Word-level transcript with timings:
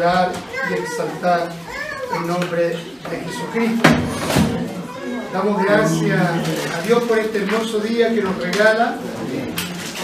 y 0.00 0.72
exaltar 0.72 1.50
el 2.16 2.26
nombre 2.26 2.68
de 2.68 3.20
Jesucristo. 3.26 3.88
Damos 5.30 5.62
gracias 5.62 6.18
a 6.74 6.80
Dios 6.86 7.02
por 7.02 7.18
este 7.18 7.42
hermoso 7.42 7.80
día 7.80 8.08
que 8.14 8.22
nos 8.22 8.34
regala, 8.38 8.96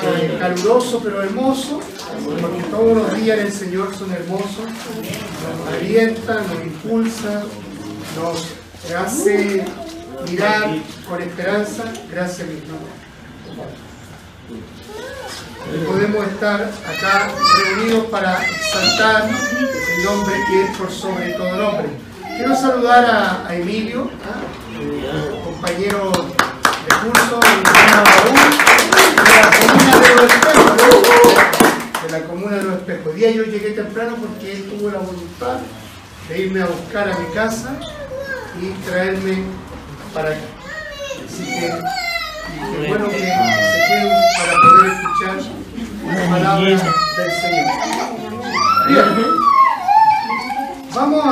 eh, 0.04 0.36
caluroso 0.38 1.00
pero 1.02 1.22
hermoso, 1.22 1.80
porque 2.42 2.62
todos 2.64 2.94
los 2.94 3.16
días 3.16 3.38
el 3.38 3.50
Señor 3.50 3.96
son 3.96 4.12
hermosos, 4.12 4.66
nos 4.66 5.74
alienta, 5.74 6.42
nos 6.42 6.62
impulsa, 6.62 7.44
nos 8.16 8.94
hace 8.94 9.64
mirar 10.30 10.76
con 11.08 11.22
esperanza. 11.22 11.84
Gracias, 12.10 12.46
mi 12.46 12.58
hermano 12.58 13.85
podemos 15.86 16.26
estar 16.26 16.60
acá 16.62 17.28
reunidos 17.58 18.06
para 18.06 18.42
exaltar 18.44 19.28
el 19.28 20.04
nombre 20.04 20.34
que 20.48 20.62
es 20.64 20.76
por 20.76 20.90
sobre 20.90 21.32
todo 21.32 21.56
nombre. 21.56 21.88
Quiero 22.36 22.54
saludar 22.54 23.04
a, 23.48 23.54
Emilio, 23.54 24.10
¿ah? 24.24 24.42
compañero 25.44 26.12
de 26.12 26.94
curso 27.08 27.40
de 27.40 27.48
la 27.86 29.50
comuna 29.58 30.00
de 30.00 30.14
los 30.14 30.24
espejos. 30.24 30.66
De 32.02 32.10
la 32.10 32.20
comuna 32.24 32.56
de 32.56 32.62
los 32.62 32.74
espejos. 32.74 33.14
día 33.14 33.30
yo 33.30 33.44
llegué 33.44 33.70
temprano 33.70 34.16
porque 34.16 34.52
él 34.52 34.70
tuvo 34.70 34.90
la 34.90 34.98
voluntad 34.98 35.58
de 36.28 36.38
irme 36.38 36.62
a 36.62 36.66
buscar 36.66 37.08
a 37.08 37.18
mi 37.18 37.34
casa 37.34 37.78
y 38.60 38.70
traerme 38.88 39.44
para 40.12 40.30
acá. 40.30 40.40
Así 41.26 41.44
que, 41.44 42.05
que 42.46 42.88
bueno 42.88 43.08
que 43.08 43.18
se 43.18 43.78
queden 43.88 44.12
para 44.38 44.54
poder 44.62 44.92
escuchar 44.92 45.36
la 46.06 46.30
palabra 46.30 46.68
del 46.68 46.78
Señor. 47.42 47.66
Bien. 48.88 49.46
Vamos 50.94 51.24
a, 51.26 51.28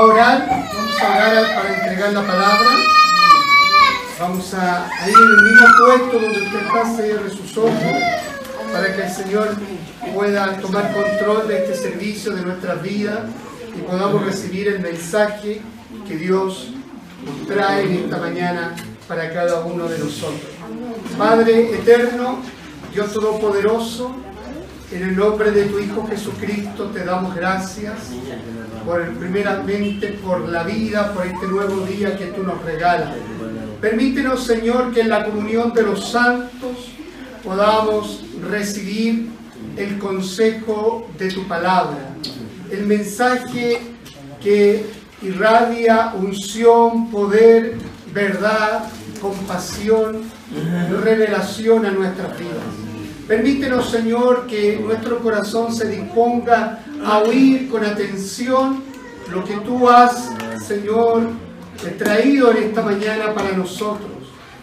orar, 0.00 0.48
vamos 0.48 1.02
a 1.02 1.08
orar 1.10 1.54
para 1.54 1.74
entregar 1.74 2.12
la 2.12 2.22
palabra. 2.22 2.70
Vamos 4.18 4.54
a, 4.54 4.88
ir 5.06 5.14
en 5.14 5.22
el 5.22 5.42
mismo 5.42 5.66
puesto 5.84 6.18
donde 6.18 6.40
usted 6.42 6.60
está, 6.66 6.96
cierre 6.96 7.30
sus 7.30 7.56
ojos 7.58 7.72
para 8.72 8.94
que 8.94 9.02
el 9.02 9.10
Señor 9.10 9.48
pueda 10.14 10.56
tomar 10.60 10.94
control 10.94 11.48
de 11.48 11.58
este 11.58 11.74
servicio, 11.74 12.34
de 12.34 12.42
nuestras 12.42 12.82
vidas 12.82 13.20
y 13.76 13.82
podamos 13.82 14.24
recibir 14.24 14.68
el 14.68 14.80
mensaje 14.80 15.60
que 16.06 16.16
Dios 16.16 16.70
nos 17.24 17.46
trae 17.46 17.84
en 17.84 18.04
esta 18.04 18.16
mañana 18.18 18.74
para 19.08 19.32
cada 19.32 19.64
uno 19.64 19.88
de 19.88 19.98
nosotros. 19.98 20.52
Padre 21.16 21.74
eterno, 21.74 22.40
Dios 22.92 23.12
Todopoderoso, 23.12 24.14
en 24.92 25.02
el 25.02 25.16
nombre 25.16 25.50
de 25.50 25.64
tu 25.64 25.78
Hijo 25.78 26.06
Jesucristo 26.06 26.84
te 26.86 27.04
damos 27.04 27.34
gracias 27.34 27.96
por 28.84 29.06
primeramente 29.18 30.18
por 30.24 30.48
la 30.48 30.62
vida, 30.62 31.12
por 31.12 31.26
este 31.26 31.46
nuevo 31.46 31.80
día 31.86 32.16
que 32.16 32.26
tú 32.26 32.42
nos 32.42 32.62
regalas. 32.64 33.14
Permítenos, 33.80 34.44
Señor, 34.44 34.92
que 34.92 35.00
en 35.00 35.08
la 35.08 35.24
comunión 35.24 35.72
de 35.72 35.82
los 35.82 36.10
santos 36.10 36.90
podamos 37.44 38.24
recibir 38.50 39.28
el 39.76 39.98
consejo 39.98 41.08
de 41.18 41.30
tu 41.30 41.46
palabra, 41.46 41.98
el 42.70 42.86
mensaje 42.86 43.78
que 44.42 44.86
irradia 45.22 46.12
unción, 46.14 47.10
poder, 47.10 47.76
verdad, 48.12 48.84
compasión, 49.20 50.22
revelación 51.02 51.86
a 51.86 51.90
nuestras 51.90 52.38
vidas. 52.38 52.88
Permítenos, 53.26 53.90
Señor, 53.90 54.46
que 54.46 54.80
nuestro 54.82 55.18
corazón 55.18 55.74
se 55.74 55.86
disponga 55.88 56.80
a 57.04 57.18
oír 57.18 57.68
con 57.68 57.84
atención 57.84 58.82
lo 59.30 59.44
que 59.44 59.56
tú 59.56 59.88
has, 59.88 60.30
Señor, 60.66 61.28
traído 61.98 62.50
en 62.50 62.64
esta 62.64 62.82
mañana 62.82 63.34
para 63.34 63.52
nosotros. 63.52 64.10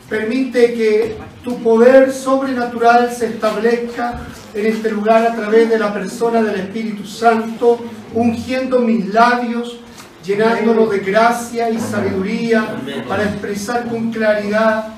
Permite 0.10 0.74
que 0.74 1.16
tu 1.44 1.58
poder 1.62 2.12
sobrenatural 2.12 3.12
se 3.12 3.28
establezca 3.28 4.22
en 4.54 4.66
este 4.66 4.92
lugar 4.92 5.26
a 5.28 5.36
través 5.36 5.70
de 5.70 5.78
la 5.78 5.94
persona 5.94 6.42
del 6.42 6.60
Espíritu 6.60 7.06
Santo, 7.06 7.80
ungiendo 8.14 8.80
mis 8.80 9.14
labios, 9.14 9.80
llenándolo 10.26 10.88
de 10.88 11.00
gracia 11.00 11.70
y 11.70 11.80
sabiduría 11.80 12.82
para 13.08 13.24
expresar 13.24 13.88
con 13.88 14.12
claridad 14.12 14.96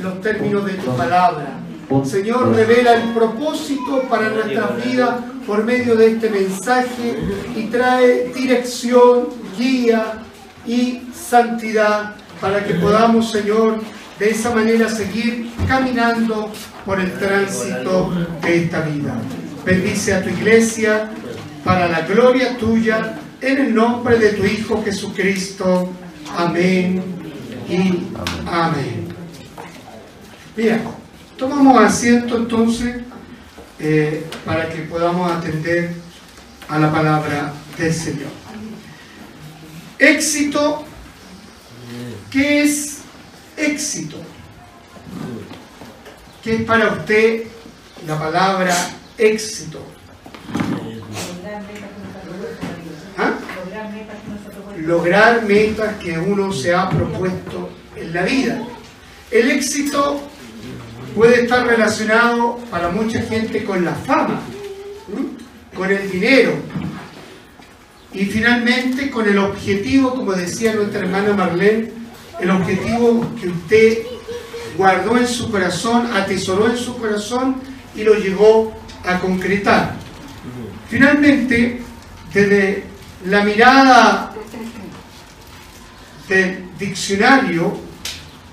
los 0.00 0.20
términos 0.20 0.64
de 0.64 0.74
tu 0.74 0.96
palabra. 0.96 1.60
Señor, 2.04 2.54
revela 2.54 2.94
el 2.94 3.10
propósito 3.10 4.02
para 4.08 4.30
nuestras 4.30 4.84
vidas 4.84 5.10
por 5.46 5.64
medio 5.64 5.94
de 5.96 6.12
este 6.12 6.30
mensaje 6.30 7.18
y 7.54 7.64
trae 7.64 8.32
dirección, 8.34 9.28
guía 9.56 10.22
y 10.66 11.02
santidad 11.14 12.14
para 12.40 12.64
que 12.64 12.74
podamos, 12.74 13.30
Señor, 13.30 13.80
de 14.18 14.30
esa 14.30 14.50
manera 14.54 14.88
seguir 14.88 15.50
caminando 15.68 16.50
por 16.86 17.00
el 17.00 17.12
tránsito 17.18 18.12
de 18.42 18.64
esta 18.64 18.80
vida. 18.80 19.14
Bendice 19.64 20.14
a 20.14 20.22
tu 20.22 20.30
iglesia 20.30 21.10
para 21.64 21.88
la 21.88 22.00
gloria 22.02 22.56
tuya 22.58 23.18
en 23.46 23.58
el 23.58 23.74
nombre 23.74 24.18
de 24.18 24.30
tu 24.30 24.44
Hijo 24.44 24.82
Jesucristo. 24.82 25.90
Amén 26.34 27.02
y 27.68 28.06
amén. 28.46 29.08
Bien, 30.56 30.82
tomamos 31.36 31.80
asiento 31.82 32.38
entonces 32.38 33.02
eh, 33.78 34.24
para 34.44 34.68
que 34.70 34.82
podamos 34.82 35.30
atender 35.30 35.92
a 36.68 36.78
la 36.78 36.90
palabra 36.90 37.52
del 37.76 37.92
Señor. 37.92 38.30
Éxito, 39.98 40.84
¿qué 42.30 42.62
es 42.62 43.00
éxito? 43.56 44.16
¿Qué 46.42 46.56
es 46.56 46.62
para 46.62 46.94
usted 46.94 47.44
la 48.06 48.18
palabra 48.18 48.74
éxito? 49.18 49.93
Lograr 54.84 55.44
metas 55.44 55.96
que 55.96 56.18
uno 56.18 56.52
se 56.52 56.74
ha 56.74 56.88
propuesto 56.88 57.70
en 57.96 58.12
la 58.12 58.22
vida. 58.22 58.62
El 59.30 59.50
éxito 59.50 60.20
puede 61.14 61.42
estar 61.42 61.66
relacionado 61.66 62.58
para 62.70 62.90
mucha 62.90 63.22
gente 63.22 63.64
con 63.64 63.84
la 63.84 63.94
fama, 63.94 64.40
con 65.74 65.90
el 65.90 66.10
dinero 66.10 66.52
y 68.12 68.26
finalmente 68.26 69.10
con 69.10 69.28
el 69.28 69.38
objetivo, 69.38 70.14
como 70.14 70.32
decía 70.32 70.74
nuestra 70.74 71.00
hermana 71.00 71.32
Marlene, 71.32 71.90
el 72.40 72.50
objetivo 72.50 73.26
que 73.40 73.48
usted 73.48 73.98
guardó 74.76 75.16
en 75.16 75.26
su 75.26 75.50
corazón, 75.50 76.08
atesoró 76.14 76.68
en 76.68 76.76
su 76.76 76.96
corazón 76.96 77.56
y 77.96 78.02
lo 78.02 78.14
llegó 78.14 78.76
a 79.04 79.18
concretar. 79.18 79.96
Finalmente, 80.88 81.80
desde 82.32 82.84
la 83.26 83.44
mirada 83.44 84.33
del 86.28 86.64
diccionario, 86.78 87.76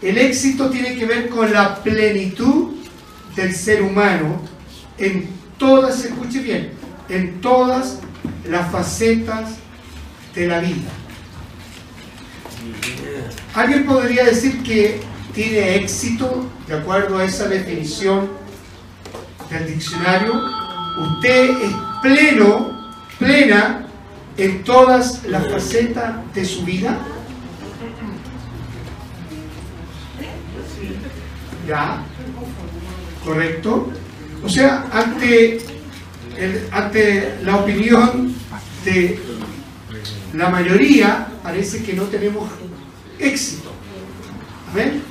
el 0.01 0.17
éxito 0.17 0.69
tiene 0.69 0.95
que 0.95 1.05
ver 1.05 1.29
con 1.29 1.51
la 1.53 1.81
plenitud 1.81 2.73
del 3.35 3.55
ser 3.55 3.81
humano 3.83 4.41
en 4.97 5.29
todas, 5.57 6.03
escuche 6.03 6.39
bien, 6.39 6.71
en 7.09 7.39
todas 7.39 7.99
las 8.49 8.71
facetas 8.71 9.57
de 10.35 10.47
la 10.47 10.59
vida. 10.59 10.89
¿Alguien 13.53 13.85
podría 13.85 14.25
decir 14.25 14.63
que 14.63 14.99
tiene 15.33 15.75
éxito 15.75 16.49
de 16.67 16.75
acuerdo 16.75 17.17
a 17.17 17.25
esa 17.25 17.47
definición 17.47 18.29
del 19.49 19.67
diccionario? 19.67 20.33
Usted 20.99 21.49
es 21.61 21.73
pleno, 22.01 22.93
plena 23.17 23.87
en 24.37 24.63
todas 24.63 25.23
las 25.25 25.49
facetas 25.51 26.15
de 26.33 26.45
su 26.45 26.63
vida. 26.63 26.97
¿Ya? 31.67 32.03
¿Correcto? 33.23 33.91
O 34.43 34.49
sea, 34.49 34.87
ante, 34.91 35.59
ante 36.71 37.37
la 37.43 37.57
opinión 37.57 38.33
de 38.83 39.19
la 40.33 40.49
mayoría, 40.49 41.27
parece 41.43 41.83
que 41.83 41.93
no 41.93 42.03
tenemos 42.03 42.49
éxito. 43.19 43.71
¿Ven? 44.73 45.03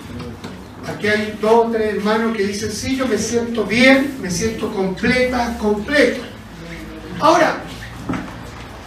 Aquí 0.89 1.07
hay 1.07 1.39
dos 1.41 1.67
o 1.67 1.71
tres 1.71 1.95
hermanos 1.95 2.37
que 2.37 2.47
dicen, 2.47 2.73
sí, 2.73 2.97
yo 2.97 3.07
me 3.07 3.19
siento 3.19 3.65
bien, 3.65 4.17
me 4.21 4.31
siento 4.31 4.73
completa, 4.73 5.57
completo. 5.59 6.23
Ahora, 7.21 7.63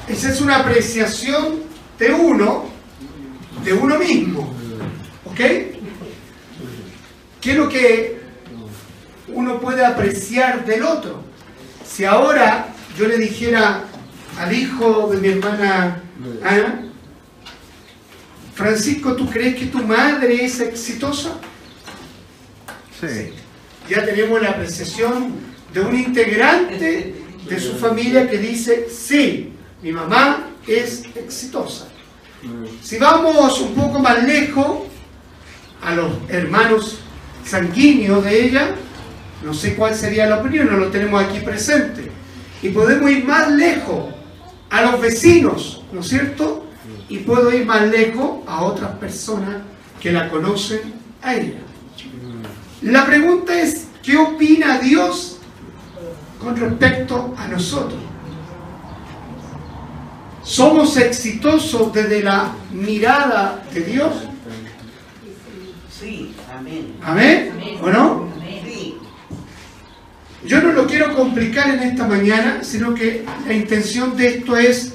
esa 0.08 0.30
es 0.30 0.42
una 0.42 0.58
apreciación 0.58 1.64
de 2.00 2.12
uno, 2.14 2.66
de 3.64 3.74
uno 3.74 3.98
mismo. 4.00 4.54
¿Ok? 5.26 5.73
¿Qué 7.44 7.52
es 7.52 7.58
lo 7.58 7.68
que 7.68 8.20
uno 9.28 9.60
puede 9.60 9.86
apreciar 9.86 10.66
del 10.66 10.84
otro? 10.84 11.22
Si 11.86 12.06
ahora 12.06 12.68
yo 12.98 13.06
le 13.06 13.18
dijera, 13.18 13.84
al 14.40 14.54
hijo 14.54 15.10
de 15.12 15.18
mi 15.18 15.28
hermana 15.28 16.02
Ana, 16.42 16.86
Francisco, 18.56 19.18
¿tú 19.18 19.30
crees 19.30 19.58
que 19.58 19.66
tu 19.66 19.80
madre 19.80 20.46
es 20.46 20.62
exitosa? 20.62 21.38
Sí. 23.02 23.34
Ya 23.90 24.06
tenemos 24.06 24.42
la 24.42 24.52
apreciación 24.52 25.34
de 25.74 25.82
un 25.82 25.94
integrante 25.94 27.16
de 27.50 27.60
su 27.60 27.76
familia 27.76 28.30
que 28.30 28.38
dice, 28.38 28.88
sí, 28.90 29.52
mi 29.82 29.92
mamá 29.92 30.48
es 30.66 31.04
exitosa. 31.14 31.90
Si 32.82 32.98
vamos 32.98 33.60
un 33.60 33.76
poco 33.76 34.00
más 34.00 34.24
lejos, 34.24 34.84
a 35.82 35.94
los 35.94 36.14
hermanos 36.30 37.03
sanguíneos 37.46 38.24
de 38.24 38.46
ella, 38.46 38.76
no 39.44 39.54
sé 39.54 39.76
cuál 39.76 39.94
sería 39.96 40.28
la 40.28 40.40
opinión, 40.40 40.68
no 40.72 40.78
lo 40.78 40.88
tenemos 40.88 41.24
aquí 41.24 41.40
presente. 41.40 42.10
Y 42.62 42.70
podemos 42.70 43.12
ir 43.12 43.26
más 43.26 43.52
lejos 43.52 44.14
a 44.70 44.82
los 44.84 45.02
vecinos, 45.02 45.84
¿no 45.92 46.00
es 46.00 46.08
cierto? 46.08 46.66
Y 47.10 47.20
puedo 47.20 47.54
ir 47.54 47.66
más 47.66 47.88
lejos 47.88 48.40
a 48.48 48.64
otras 48.64 48.92
personas 48.98 49.58
que 50.02 50.12
la 50.12 50.30
conocen 50.30 50.94
a 51.22 51.36
ella. 51.36 51.60
La 52.82 53.06
pregunta 53.06 53.60
es, 53.60 53.88
¿qué 54.02 54.18
opina 54.18 54.80
Dios 54.80 55.38
con 56.40 56.56
respecto 56.56 57.34
a 57.38 57.48
nosotros? 57.48 58.00
¿Somos 60.44 60.98
exitosos 60.98 61.94
desde 61.94 62.22
la 62.22 62.52
mirada 62.72 63.64
de 63.74 63.82
Dios? 63.82 64.14
Sí, 65.98 66.34
amén. 66.64 66.96
¿Amén? 67.02 67.78
¿O 67.82 67.90
no? 67.90 68.30
Sí. 68.66 68.96
Yo 70.46 70.62
no 70.62 70.72
lo 70.72 70.88
quiero 70.88 71.14
complicar 71.16 71.70
en 71.70 71.80
esta 71.80 72.08
mañana, 72.08 72.64
sino 72.64 72.94
que 72.94 73.26
la 73.46 73.54
intención 73.54 74.16
de 74.16 74.28
esto 74.28 74.58
es 74.58 74.94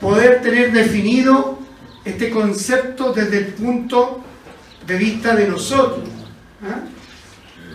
poder 0.00 0.42
tener 0.42 0.72
definido 0.72 1.58
este 2.04 2.30
concepto 2.30 3.12
desde 3.12 3.38
el 3.38 3.46
punto 3.46 4.22
de 4.86 4.96
vista 4.96 5.34
de 5.34 5.48
nosotros. 5.48 6.08
¿ah? 6.62 6.80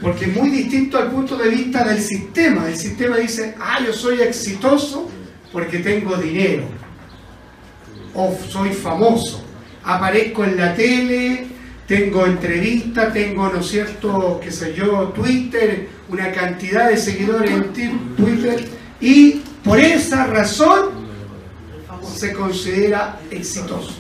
Porque 0.02 0.26
es 0.26 0.36
muy 0.36 0.50
distinto 0.50 0.98
al 0.98 1.12
punto 1.12 1.36
de 1.36 1.50
vista 1.50 1.84
del 1.84 2.00
sistema. 2.00 2.68
El 2.68 2.78
sistema 2.78 3.18
dice, 3.18 3.56
ah, 3.60 3.80
yo 3.86 3.94
soy 3.94 4.22
exitoso 4.22 5.10
porque 5.52 5.80
tengo 5.80 6.16
dinero. 6.16 6.64
O 8.14 8.36
soy 8.50 8.72
famoso. 8.72 9.44
Aparezco 9.84 10.44
en 10.44 10.58
la 10.58 10.76
tele, 10.76 11.48
tengo 11.88 12.26
entrevistas, 12.26 13.14
tengo, 13.14 13.50
¿no 13.50 13.60
es 13.60 13.68
cierto?, 13.68 14.40
qué 14.42 14.52
sé 14.52 14.74
yo, 14.74 15.12
Twitter, 15.16 15.90
una 16.10 16.32
cantidad 16.32 16.90
de 16.90 16.98
seguidores 16.98 17.52
en 17.52 18.16
Twitter. 18.16 18.68
Y 19.00 19.42
por 19.64 19.80
esa 19.80 20.26
razón 20.28 21.02
se 22.16 22.34
considera 22.34 23.20
exitoso. 23.30 23.94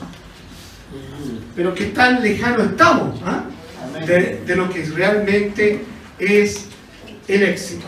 Pero 1.56 1.74
qué 1.74 1.86
tan 1.86 2.22
lejano 2.22 2.64
estamos 2.64 3.20
¿ah? 3.26 3.44
de, 4.06 4.42
de 4.46 4.56
lo 4.56 4.70
que 4.70 4.84
realmente 4.86 5.82
es 6.20 6.66
el 7.28 7.44
éxito. 7.44 7.88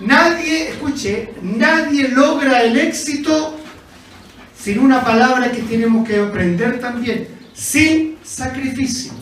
Nadie, 0.00 0.70
escuche, 0.70 1.30
nadie 1.42 2.08
logra 2.08 2.62
el 2.62 2.78
éxito 2.78 3.56
sin 4.58 4.78
una 4.78 5.02
palabra 5.02 5.50
que 5.50 5.62
tenemos 5.62 6.06
que 6.06 6.18
aprender 6.18 6.80
también, 6.80 7.28
sin 7.52 8.16
sacrificio. 8.30 9.12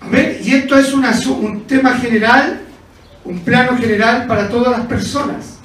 Amén. 0.00 0.38
Y 0.42 0.54
esto 0.54 0.78
es 0.78 0.92
un 0.92 1.64
tema 1.66 1.94
general, 1.98 2.60
un 3.24 3.40
plano 3.40 3.76
general 3.76 4.26
para 4.26 4.48
todas 4.48 4.78
las 4.78 4.86
personas. 4.86 5.58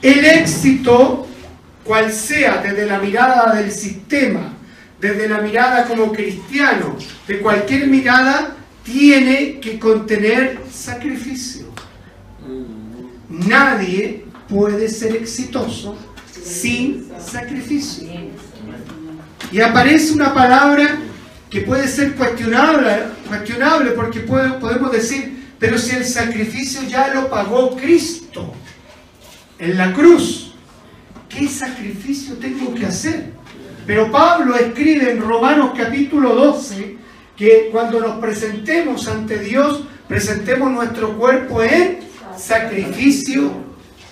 El 0.00 0.24
éxito, 0.24 1.26
cual 1.84 2.12
sea, 2.12 2.62
desde 2.62 2.86
la 2.86 2.98
mirada 2.98 3.54
del 3.54 3.70
sistema, 3.70 4.54
desde 5.00 5.28
la 5.28 5.40
mirada 5.40 5.86
como 5.86 6.12
cristiano, 6.12 6.96
de 7.26 7.40
cualquier 7.40 7.86
mirada, 7.88 8.56
tiene 8.82 9.60
que 9.60 9.78
contener 9.78 10.60
sacrificio. 10.72 11.66
Nadie 13.28 14.24
puede 14.48 14.88
ser 14.88 15.16
exitoso 15.16 15.98
sin 16.42 17.08
sacrificio. 17.18 18.08
Y 19.50 19.60
aparece 19.60 20.12
una 20.12 20.34
palabra 20.34 20.98
que 21.48 21.62
puede 21.62 21.88
ser 21.88 22.14
cuestionable, 22.14 23.04
cuestionable 23.26 23.92
porque 23.92 24.20
podemos 24.20 24.92
decir, 24.92 25.46
pero 25.58 25.78
si 25.78 25.96
el 25.96 26.04
sacrificio 26.04 26.82
ya 26.82 27.14
lo 27.14 27.28
pagó 27.28 27.76
Cristo 27.76 28.52
en 29.58 29.78
la 29.78 29.92
cruz, 29.92 30.54
¿qué 31.28 31.48
sacrificio 31.48 32.36
tengo 32.36 32.74
que 32.74 32.86
hacer? 32.86 33.32
Pero 33.86 34.12
Pablo 34.12 34.54
escribe 34.54 35.10
en 35.10 35.20
Romanos 35.20 35.72
capítulo 35.76 36.34
12 36.34 36.98
que 37.36 37.70
cuando 37.72 38.00
nos 38.00 38.18
presentemos 38.18 39.08
ante 39.08 39.38
Dios, 39.38 39.84
presentemos 40.06 40.70
nuestro 40.70 41.16
cuerpo 41.16 41.62
en 41.62 42.00
sacrificio 42.36 43.50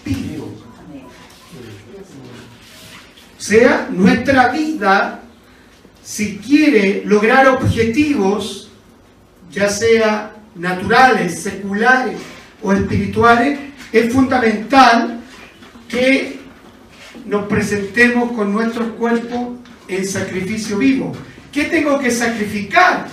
vivo. 0.05 0.55
O 3.37 3.41
sea, 3.41 3.89
nuestra 3.91 4.49
vida, 4.49 5.21
si 6.07 6.37
quiere 6.39 7.03
lograr 7.05 7.49
objetivos, 7.49 8.71
ya 9.51 9.69
sea 9.69 10.37
naturales, 10.55 11.43
seculares 11.43 12.17
o 12.63 12.73
espirituales, 12.73 13.59
es 13.93 14.13
fundamental 14.13 15.19
que 15.89 16.39
nos 17.25 17.49
presentemos 17.49 18.31
con 18.31 18.53
nuestros 18.53 18.93
cuerpos 18.93 19.59
en 19.89 20.07
sacrificio 20.07 20.79
vivo. 20.79 21.11
¿Qué 21.51 21.65
tengo 21.65 21.99
que 21.99 22.13
sacrificar? 22.13 23.09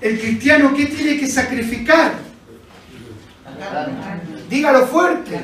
El 0.00 0.18
cristiano, 0.18 0.74
¿qué 0.74 0.86
tiene 0.86 1.20
que 1.20 1.28
sacrificar? 1.28 2.14
Dígalo 4.50 4.88
fuerte. 4.88 5.40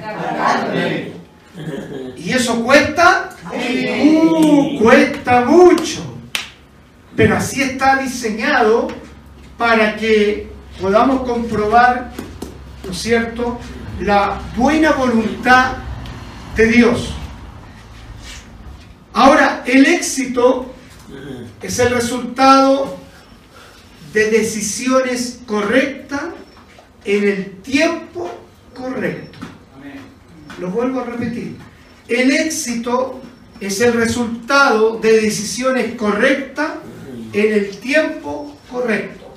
¿Y 2.16 2.32
eso 2.32 2.60
cuesta? 2.64 3.30
Uh, 3.52 4.80
cuesta 4.80 5.44
mucho. 5.44 6.07
Pero 7.18 7.36
así 7.36 7.60
está 7.60 7.96
diseñado 7.96 8.86
para 9.58 9.96
que 9.96 10.52
podamos 10.80 11.28
comprobar, 11.28 12.12
¿no 12.84 12.92
es 12.92 12.96
cierto?, 12.96 13.58
la 13.98 14.40
buena 14.56 14.92
voluntad 14.92 15.78
de 16.54 16.66
Dios. 16.66 17.12
Ahora, 19.12 19.64
el 19.66 19.86
éxito 19.86 20.72
es 21.60 21.80
el 21.80 21.90
resultado 21.90 22.96
de 24.12 24.30
decisiones 24.30 25.40
correctas 25.44 26.22
en 27.04 27.24
el 27.24 27.50
tiempo 27.62 28.30
correcto. 28.76 29.40
Lo 30.60 30.70
vuelvo 30.70 31.00
a 31.00 31.04
repetir. 31.04 31.56
El 32.06 32.30
éxito 32.30 33.20
es 33.58 33.80
el 33.80 33.94
resultado 33.94 34.98
de 34.98 35.20
decisiones 35.20 35.96
correctas 35.96 36.74
en 37.32 37.52
el 37.52 37.78
tiempo 37.78 38.56
correcto. 38.70 39.34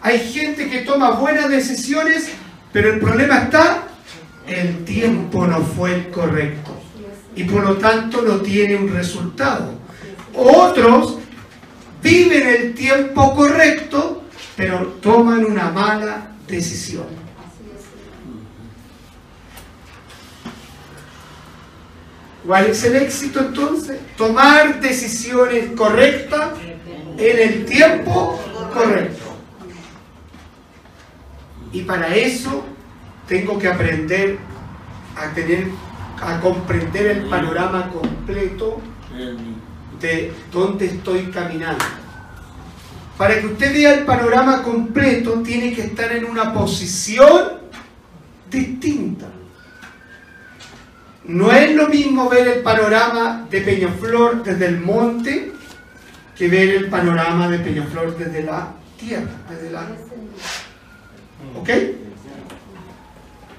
Hay 0.00 0.18
gente 0.18 0.68
que 0.68 0.80
toma 0.80 1.12
buenas 1.12 1.48
decisiones, 1.48 2.30
pero 2.72 2.92
el 2.92 3.00
problema 3.00 3.38
está, 3.38 3.84
el 4.46 4.84
tiempo 4.84 5.46
no 5.46 5.60
fue 5.60 5.94
el 5.94 6.10
correcto. 6.10 6.72
Y 7.34 7.44
por 7.44 7.64
lo 7.64 7.76
tanto 7.76 8.22
no 8.22 8.38
tiene 8.38 8.76
un 8.76 8.92
resultado. 8.92 9.72
Otros 10.34 11.18
viven 12.02 12.46
el 12.46 12.74
tiempo 12.74 13.34
correcto, 13.34 14.24
pero 14.56 14.98
toman 15.00 15.44
una 15.44 15.70
mala 15.70 16.32
decisión. 16.48 17.22
¿Cuál 22.44 22.66
es 22.66 22.82
el 22.82 22.96
éxito 22.96 23.38
entonces? 23.38 23.98
Tomar 24.16 24.80
decisiones 24.80 25.70
correctas 25.76 26.48
en 27.30 27.38
el 27.38 27.64
tiempo 27.64 28.40
correcto. 28.72 29.24
Y 31.72 31.82
para 31.82 32.14
eso 32.14 32.64
tengo 33.26 33.58
que 33.58 33.68
aprender 33.68 34.38
a 35.16 35.32
tener, 35.34 35.68
a 36.20 36.40
comprender 36.40 37.06
el 37.06 37.28
panorama 37.28 37.88
completo 37.90 38.80
de 40.00 40.32
dónde 40.52 40.86
estoy 40.86 41.24
caminando. 41.26 41.84
Para 43.16 43.40
que 43.40 43.46
usted 43.46 43.72
vea 43.72 43.94
el 43.94 44.04
panorama 44.04 44.62
completo, 44.62 45.42
tiene 45.42 45.72
que 45.72 45.82
estar 45.82 46.10
en 46.12 46.24
una 46.24 46.52
posición 46.52 47.60
distinta. 48.50 49.28
No 51.24 51.52
es 51.52 51.74
lo 51.74 51.88
mismo 51.88 52.28
ver 52.28 52.48
el 52.48 52.62
panorama 52.62 53.46
de 53.48 53.60
Peñaflor 53.60 54.42
desde 54.42 54.66
el 54.66 54.80
monte 54.80 55.51
que 56.42 56.48
ver 56.48 56.70
el 56.70 56.86
panorama 56.86 57.48
de 57.48 57.60
Peñaflor 57.60 58.18
desde 58.18 58.42
la 58.42 58.72
tierra, 58.98 59.30
desde 59.48 59.70
la... 59.70 59.82
¿Ok? 61.56 61.70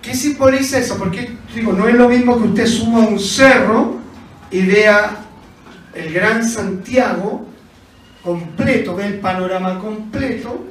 ¿Qué 0.01 0.13
simboliza 0.13 0.79
eso? 0.79 0.97
Porque 0.97 1.33
digo, 1.55 1.71
no 1.71 1.87
es 1.87 1.95
lo 1.95 2.09
mismo 2.09 2.37
que 2.37 2.49
usted 2.49 2.67
suba 2.67 2.99
un 2.99 3.17
cerro 3.17 3.99
y 4.51 4.65
vea 4.65 5.15
el 5.93 6.13
Gran 6.13 6.45
Santiago 6.45 7.47
completo, 8.21 8.97
ve 8.97 9.05
el 9.05 9.19
panorama 9.21 9.79
completo, 9.79 10.65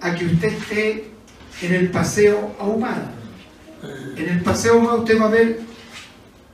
a 0.00 0.14
que 0.14 0.24
usted 0.24 0.54
esté 0.54 1.10
en 1.60 1.74
el 1.74 1.90
paseo 1.90 2.56
ahumado. 2.58 3.10
En 4.16 4.26
el 4.26 4.40
paseo 4.40 4.72
ahumado 4.72 5.00
usted 5.00 5.20
va 5.20 5.26
a 5.26 5.28
ver 5.28 5.60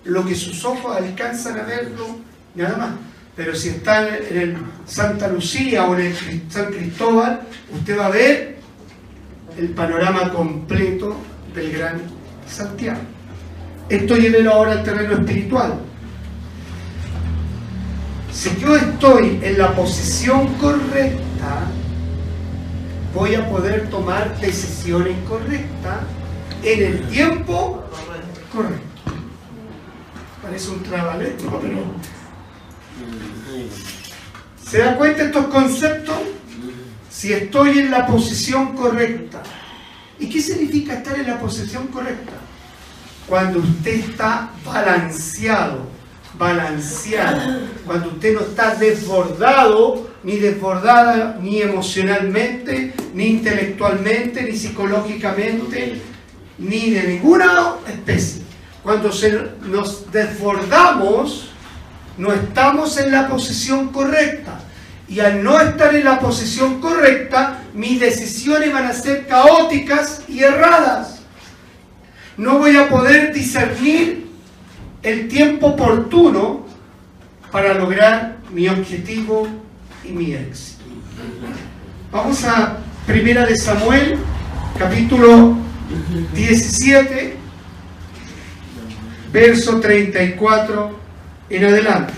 lo 0.03 0.27
que 0.27 0.35
sus 0.35 0.65
ojos 0.65 0.97
alcanzan 0.97 1.57
a 1.61 1.63
verlo, 1.63 2.19
nada 2.57 2.77
más. 2.77 2.91
Pero 3.39 3.55
si 3.55 3.69
está 3.69 4.19
en 4.19 4.37
el 4.37 4.57
Santa 4.85 5.29
Lucía 5.29 5.85
o 5.87 5.95
en 5.95 6.07
el 6.07 6.15
San 6.51 6.73
Cristóbal, 6.73 7.43
usted 7.73 7.97
va 7.97 8.07
a 8.07 8.11
ver 8.11 8.57
el 9.57 9.69
panorama 9.69 10.33
completo 10.33 11.15
del 11.55 11.71
Gran 11.71 12.01
Santiago. 12.49 12.99
Esto 13.89 14.17
llévelo 14.17 14.53
ahora 14.53 14.73
al 14.73 14.83
terreno 14.83 15.13
espiritual. 15.13 15.75
Si 18.33 18.57
yo 18.57 18.75
estoy 18.75 19.39
en 19.41 19.57
la 19.57 19.73
posición 19.73 20.49
correcta, 20.55 21.69
voy 23.15 23.37
a 23.37 23.49
poder 23.49 23.89
tomar 23.89 24.37
decisiones 24.41 25.17
correctas 25.29 26.01
en 26.65 26.83
el 26.83 27.07
tiempo 27.07 27.85
correcto. 28.53 29.13
Parece 30.43 30.71
un 30.71 30.83
trabalengo, 30.83 31.61
pero... 31.63 32.18
¿Se 34.69 34.79
da 34.79 34.97
cuenta 34.97 35.25
estos 35.25 35.47
conceptos? 35.47 36.17
Si 37.11 37.33
estoy 37.33 37.79
en 37.79 37.91
la 37.91 38.07
posición 38.07 38.75
correcta. 38.75 39.43
¿Y 40.21 40.29
qué 40.29 40.41
significa 40.41 40.95
estar 40.95 41.19
en 41.19 41.27
la 41.27 41.39
posición 41.39 41.87
correcta? 41.89 42.33
Cuando 43.27 43.61
usted 43.61 43.95
está 43.95 44.51
balanceado, 44.65 45.87
balanceado, 46.39 47.61
cuando 47.87 48.09
usted 48.09 48.35
no 48.35 48.41
está 48.41 48.75
desbordado, 48.75 50.09
ni 50.23 50.37
desbordada, 50.37 51.39
ni 51.41 51.63
emocionalmente, 51.63 52.95
ni 53.15 53.27
intelectualmente, 53.27 54.43
ni 54.43 54.57
psicológicamente, 54.57 56.01
ni 56.59 56.91
de 56.91 57.03
ninguna 57.05 57.75
especie. 57.87 58.43
Cuando 58.83 59.11
nos 59.67 60.11
desbordamos, 60.13 61.48
no 62.19 62.33
estamos 62.33 62.99
en 62.99 63.13
la 63.13 63.29
posición 63.29 63.89
correcta. 63.89 64.61
Y 65.09 65.21
al 65.21 65.43
no 65.43 65.59
estar 65.59 65.95
en 65.95 66.05
la 66.05 66.19
posición 66.19 66.81
correcta, 66.81 67.63
mis 67.73 67.99
decisiones 67.99 68.73
van 68.73 68.87
a 68.87 68.93
ser 68.93 69.27
caóticas 69.27 70.23
y 70.29 70.43
erradas. 70.43 71.21
No 72.37 72.59
voy 72.59 72.77
a 72.77 72.89
poder 72.89 73.33
discernir 73.33 74.29
el 75.03 75.29
tiempo 75.29 75.69
oportuno 75.69 76.67
para 77.51 77.73
lograr 77.73 78.37
mi 78.53 78.69
objetivo 78.69 79.49
y 80.05 80.09
mi 80.09 80.35
éxito. 80.35 80.85
Vamos 82.13 82.45
a 82.45 82.79
Primera 83.07 83.47
de 83.47 83.57
Samuel, 83.57 84.19
capítulo 84.79 85.57
17, 86.35 87.37
verso 89.33 89.81
34 89.81 91.08
en 91.51 91.65
adelante. 91.65 92.13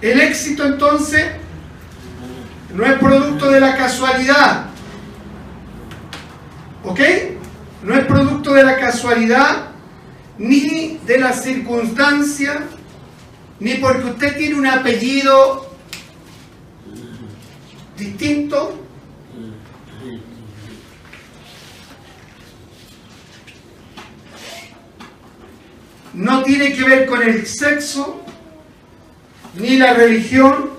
El 0.00 0.20
éxito 0.20 0.66
entonces 0.66 1.24
no 2.74 2.84
es 2.84 2.98
producto 2.98 3.50
de 3.50 3.60
la 3.60 3.76
casualidad. 3.76 4.66
¿Ok? 6.84 7.00
No 7.82 7.94
es 7.94 8.04
producto 8.04 8.52
de 8.52 8.64
la 8.64 8.76
casualidad, 8.76 9.68
ni 10.38 10.98
de 11.06 11.18
la 11.18 11.32
circunstancia, 11.32 12.64
ni 13.60 13.74
porque 13.74 14.04
usted 14.04 14.36
tiene 14.36 14.56
un 14.56 14.66
apellido 14.66 15.70
distinto. 17.96 18.83
No 26.14 26.42
tiene 26.44 26.72
que 26.72 26.84
ver 26.84 27.06
con 27.06 27.22
el 27.22 27.46
sexo, 27.46 28.22
ni 29.56 29.76
la 29.76 29.94
religión, 29.94 30.70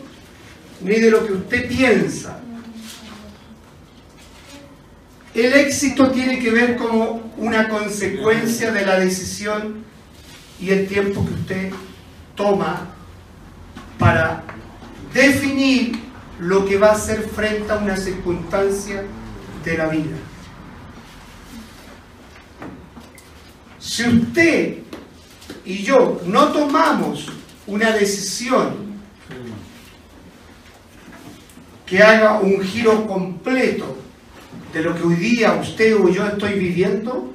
ni 0.81 0.95
de 0.95 1.11
lo 1.11 1.25
que 1.25 1.33
usted 1.33 1.67
piensa. 1.67 2.39
El 5.33 5.51
éxito 5.53 6.11
tiene 6.11 6.39
que 6.39 6.49
ver 6.49 6.77
como 6.77 7.33
una 7.37 7.67
consecuencia 7.67 8.71
de 8.71 8.85
la 8.85 8.97
decisión 8.97 9.83
y 10.61 10.69
el 10.69 10.87
tiempo 10.87 11.25
que 11.25 11.33
usted 11.33 11.71
toma 12.35 12.87
para 13.99 14.43
definir 15.13 15.99
lo 16.39 16.65
que 16.65 16.77
va 16.77 16.89
a 16.89 16.93
hacer 16.93 17.29
frente 17.35 17.69
a 17.71 17.77
una 17.77 17.97
circunstancia 17.97 19.03
de 19.65 19.77
la 19.77 19.87
vida. 19.87 20.15
Si 23.79 24.07
usted 24.07 24.84
y 25.65 25.83
yo 25.83 26.21
no 26.25 26.49
tomamos 26.49 27.27
una 27.67 27.91
decisión 27.91 28.85
que 31.85 32.01
haga 32.01 32.39
un 32.39 32.61
giro 32.61 33.07
completo 33.07 33.97
de 34.73 34.81
lo 34.81 34.95
que 34.95 35.03
hoy 35.03 35.15
día 35.15 35.53
usted 35.53 35.95
o 35.95 36.09
yo 36.09 36.25
estoy 36.25 36.59
viviendo, 36.59 37.33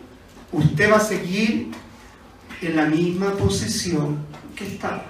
usted 0.52 0.90
va 0.90 0.96
a 0.96 1.00
seguir 1.00 1.70
en 2.60 2.76
la 2.76 2.86
misma 2.86 3.32
posición 3.32 4.18
que 4.54 4.66
estaba. 4.66 5.06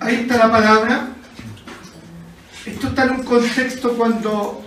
Ahí 0.00 0.16
está 0.16 0.36
la 0.36 0.50
palabra. 0.50 1.08
Esto 2.66 2.88
está 2.88 3.04
en 3.04 3.10
un 3.10 3.22
contexto 3.22 3.92
cuando 3.96 4.62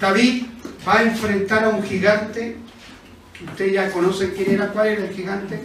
David 0.00 0.46
va 0.86 0.98
a 0.98 1.02
enfrentar 1.02 1.64
a 1.64 1.68
un 1.68 1.82
gigante 1.82 2.56
Ustedes 3.50 3.72
ya 3.72 3.90
conocen 3.90 4.32
quién 4.36 4.52
era, 4.52 4.68
cuál 4.68 4.88
era 4.88 5.04
el 5.04 5.14
gigante. 5.14 5.60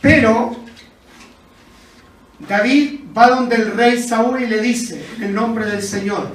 Pero 0.00 0.56
David 2.48 3.00
va 3.16 3.30
donde 3.30 3.56
el 3.56 3.72
rey 3.72 4.02
Saúl 4.02 4.42
y 4.42 4.46
le 4.46 4.60
dice, 4.60 5.04
en 5.16 5.24
el 5.24 5.34
nombre 5.34 5.66
del 5.66 5.82
Señor. 5.82 6.28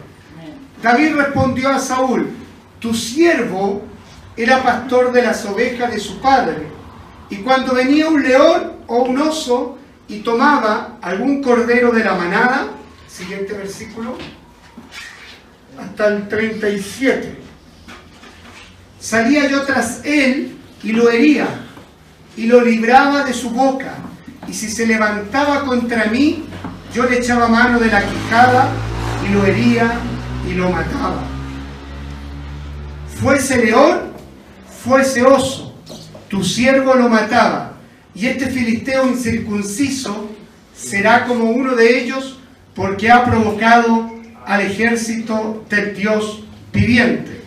David 0.81 1.15
respondió 1.15 1.69
a 1.69 1.79
Saúl, 1.79 2.29
tu 2.79 2.93
siervo 2.93 3.83
era 4.35 4.61
pastor 4.61 5.13
de 5.13 5.21
las 5.21 5.45
ovejas 5.45 5.91
de 5.91 5.99
su 5.99 6.19
padre, 6.19 6.67
y 7.29 7.37
cuando 7.37 7.73
venía 7.73 8.09
un 8.09 8.21
león 8.21 8.73
o 8.87 9.03
un 9.03 9.17
oso 9.17 9.77
y 10.09 10.19
tomaba 10.19 10.97
algún 11.01 11.41
cordero 11.41 11.91
de 11.91 12.03
la 12.03 12.15
manada, 12.15 12.67
siguiente 13.07 13.53
versículo, 13.53 14.17
hasta 15.79 16.07
el 16.07 16.27
37. 16.27 17.37
Salía 18.99 19.49
yo 19.49 19.63
tras 19.63 20.01
él 20.05 20.55
y 20.83 20.91
lo 20.91 21.09
hería 21.09 21.47
y 22.37 22.47
lo 22.47 22.61
libraba 22.61 23.23
de 23.23 23.33
su 23.33 23.49
boca. 23.49 23.95
Y 24.47 24.53
si 24.53 24.69
se 24.69 24.85
levantaba 24.85 25.63
contra 25.65 26.05
mí, 26.05 26.45
yo 26.93 27.05
le 27.05 27.17
echaba 27.17 27.47
mano 27.47 27.79
de 27.79 27.87
la 27.87 28.01
quijada 28.01 28.69
y 29.25 29.33
lo 29.33 29.45
hería 29.45 29.93
y 30.49 30.53
lo 30.53 30.69
mataba. 30.69 31.23
Fuese 33.19 33.65
león, 33.65 34.13
fuese 34.83 35.23
oso, 35.23 35.75
tu 36.27 36.43
siervo 36.43 36.95
lo 36.95 37.09
mataba. 37.09 37.73
Y 38.15 38.27
este 38.27 38.47
filisteo 38.47 39.07
incircunciso 39.07 40.29
será 40.75 41.25
como 41.25 41.45
uno 41.45 41.75
de 41.75 41.99
ellos 41.99 42.37
porque 42.75 43.11
ha 43.11 43.23
provocado 43.25 44.12
al 44.45 44.61
ejército 44.61 45.65
del 45.69 45.95
Dios 45.95 46.43
viviente. 46.71 47.41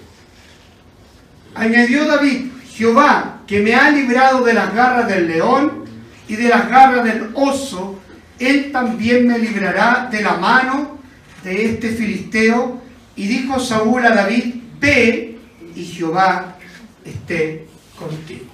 Añadió 1.55 2.07
David, 2.07 2.51
Jehová, 2.71 3.41
que 3.47 3.61
me 3.61 3.75
ha 3.75 3.91
librado 3.91 4.45
de 4.45 4.55
las 4.55 4.75
garras 4.75 5.09
del 5.09 5.29
león 5.29 5.85
y 6.29 6.37
de 6.37 6.49
las 6.49 6.69
garras 6.69 7.05
del 7.05 7.31
oso, 7.35 7.99
él 8.39 8.71
también 8.73 9.27
me 9.27 9.39
librará 9.39 10.09
de 10.11 10.21
la 10.23 10.35
mano 10.35 10.99
de 11.43 11.67
este 11.67 11.91
filisteo. 11.91 12.83
Y 13.15 13.27
dijo 13.27 13.59
Saúl 13.59 14.05
a 14.05 14.11
David, 14.11 14.55
ve 14.79 15.39
y 15.75 15.85
Jehová 15.85 16.57
esté 17.05 17.67
contigo. 17.99 18.45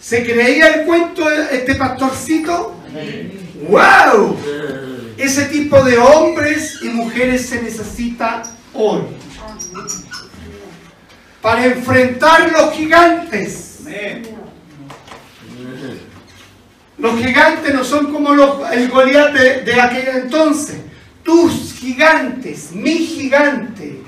¿Se 0.00 0.24
creía 0.24 0.68
el 0.68 0.86
cuento 0.86 1.28
de 1.28 1.56
este 1.56 1.74
pastorcito? 1.74 2.74
¡Wow! 3.68 4.36
Ese 5.16 5.44
tipo 5.46 5.82
de 5.84 5.98
hombres 5.98 6.78
y 6.82 6.88
mujeres 6.88 7.46
se 7.46 7.62
necesita 7.62 8.42
hoy. 8.74 9.02
Para 11.40 11.66
enfrentar 11.66 12.50
los 12.52 12.72
gigantes. 12.72 13.80
Los 16.98 17.18
gigantes 17.18 17.74
no 17.74 17.84
son 17.84 18.12
como 18.12 18.32
los, 18.34 18.70
el 18.72 18.88
Goliat 18.88 19.32
de, 19.32 19.62
de 19.62 19.80
aquel 19.80 20.08
entonces. 20.22 20.76
Tus 21.22 21.74
gigantes, 21.74 22.72
mi 22.72 22.94
gigante, 22.98 24.02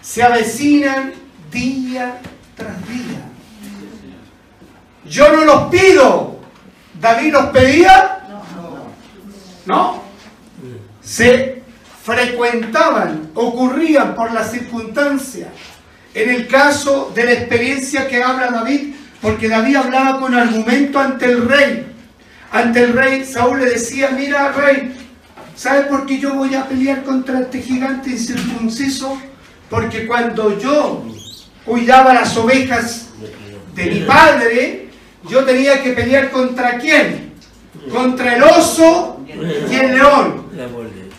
se 0.00 0.22
avecinan 0.22 1.12
día 1.50 2.20
tras 2.56 2.88
día. 2.88 3.28
Yo 5.04 5.32
no 5.32 5.44
los 5.44 5.70
pido. 5.70 6.38
¿David 7.00 7.32
los 7.32 7.46
pedía? 7.46 8.26
No. 9.66 10.07
Se 11.08 11.62
frecuentaban, 12.04 13.30
ocurrían 13.34 14.14
por 14.14 14.30
las 14.30 14.50
circunstancias. 14.50 15.48
En 16.12 16.28
el 16.28 16.46
caso 16.46 17.10
de 17.14 17.24
la 17.24 17.32
experiencia 17.32 18.06
que 18.06 18.22
habla 18.22 18.50
David, 18.50 18.94
porque 19.22 19.48
David 19.48 19.76
hablaba 19.76 20.20
con 20.20 20.34
argumento 20.34 20.98
ante 20.98 21.24
el 21.24 21.48
rey. 21.48 21.86
Ante 22.52 22.80
el 22.80 22.92
rey, 22.92 23.24
Saúl 23.24 23.60
le 23.60 23.70
decía, 23.70 24.10
mira 24.10 24.52
rey, 24.52 24.94
¿sabes 25.56 25.86
por 25.86 26.04
qué 26.04 26.18
yo 26.18 26.34
voy 26.34 26.54
a 26.54 26.68
pelear 26.68 27.02
contra 27.04 27.40
este 27.40 27.62
gigante 27.62 28.10
incircunciso? 28.10 29.18
Porque 29.70 30.06
cuando 30.06 30.58
yo 30.58 31.06
cuidaba 31.64 32.12
las 32.12 32.36
ovejas 32.36 33.08
de 33.74 33.86
mi 33.86 34.00
padre, 34.00 34.90
yo 35.26 35.42
tenía 35.44 35.82
que 35.82 35.92
pelear 35.92 36.30
contra 36.30 36.76
quién? 36.76 37.32
Contra 37.90 38.36
el 38.36 38.42
oso 38.42 39.24
y 39.26 39.74
el 39.74 39.94
león. 39.94 40.48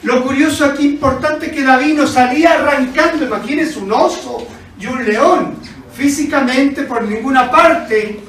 Lo 0.04 0.24
curioso 0.24 0.64
aquí 0.66 0.86
importante 0.86 1.48
es 1.48 1.52
que 1.52 1.64
David 1.64 1.96
no 1.96 2.08
salía 2.08 2.54
arrancando, 2.54 3.26
imagínense 3.26 3.80
un 3.80 3.92
oso 3.92 4.48
y 4.80 4.86
un 4.86 5.06
león. 5.06 5.58
Físicamente 5.94 6.84
por 6.84 7.04
ninguna 7.04 7.52
parte 7.52 8.22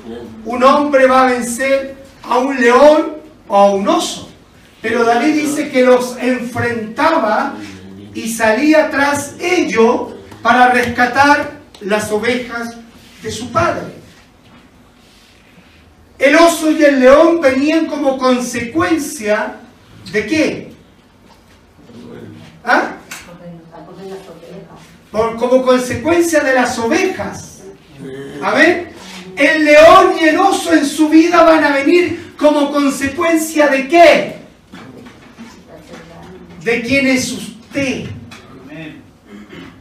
un 0.45 0.65
hombre 0.65 1.07
va 1.07 1.23
a 1.23 1.31
vencer 1.31 1.97
a 2.25 2.39
un 2.39 2.61
león 2.61 3.17
o 3.47 3.57
a 3.57 3.71
un 3.73 3.87
oso. 3.87 4.31
Pero 4.83 5.05
David 5.05 5.35
dice 5.35 5.71
que 5.71 5.85
los 5.85 6.17
enfrentaba 6.19 7.55
y 8.15 8.29
salía 8.29 8.91
tras 8.91 9.37
ello 9.39 10.17
para 10.43 10.71
rescatar 10.71 11.61
las 11.81 12.11
ovejas 12.11 12.77
de 13.23 13.31
su 13.31 13.53
padre. 13.53 14.00
El 16.19 16.37
oso 16.37 16.71
y 16.71 16.83
el 16.83 17.00
león 17.00 17.41
venían 17.41 17.87
como 17.87 18.19
consecuencia 18.19 19.57
de 20.12 20.27
qué? 20.27 20.70
¿Ah? 22.64 22.93
Por, 25.11 25.37
como 25.37 25.62
consecuencia 25.62 26.40
de 26.40 26.55
las 26.55 26.79
ovejas. 26.79 27.62
A 28.43 28.52
ver, 28.52 28.93
el 29.37 29.64
león 29.64 30.12
y 30.21 30.25
el 30.25 30.38
oso 30.38 30.73
en 30.73 30.87
su 30.87 31.09
vida 31.09 31.43
van 31.43 31.64
a 31.64 31.71
venir 31.71 32.35
como 32.38 32.71
consecuencia 32.71 33.69
de 33.69 33.88
qué? 33.88 34.37
De 36.62 36.83
quién 36.83 37.07
es 37.07 37.33
usted. 37.33 38.07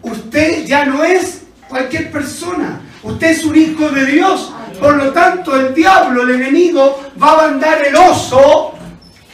Usted 0.01 0.65
ya 0.65 0.85
no 0.85 1.03
es 1.03 1.43
cualquier 1.67 2.11
persona. 2.11 2.81
Usted 3.03 3.27
es 3.27 3.45
un 3.45 3.55
hijo 3.55 3.89
de 3.89 4.05
Dios. 4.05 4.51
Por 4.79 4.95
lo 4.95 5.11
tanto, 5.11 5.55
el 5.55 5.73
diablo, 5.73 6.23
el 6.23 6.41
enemigo, 6.41 7.01
va 7.21 7.33
a 7.33 7.47
mandar 7.49 7.85
el 7.85 7.95
oso 7.95 8.73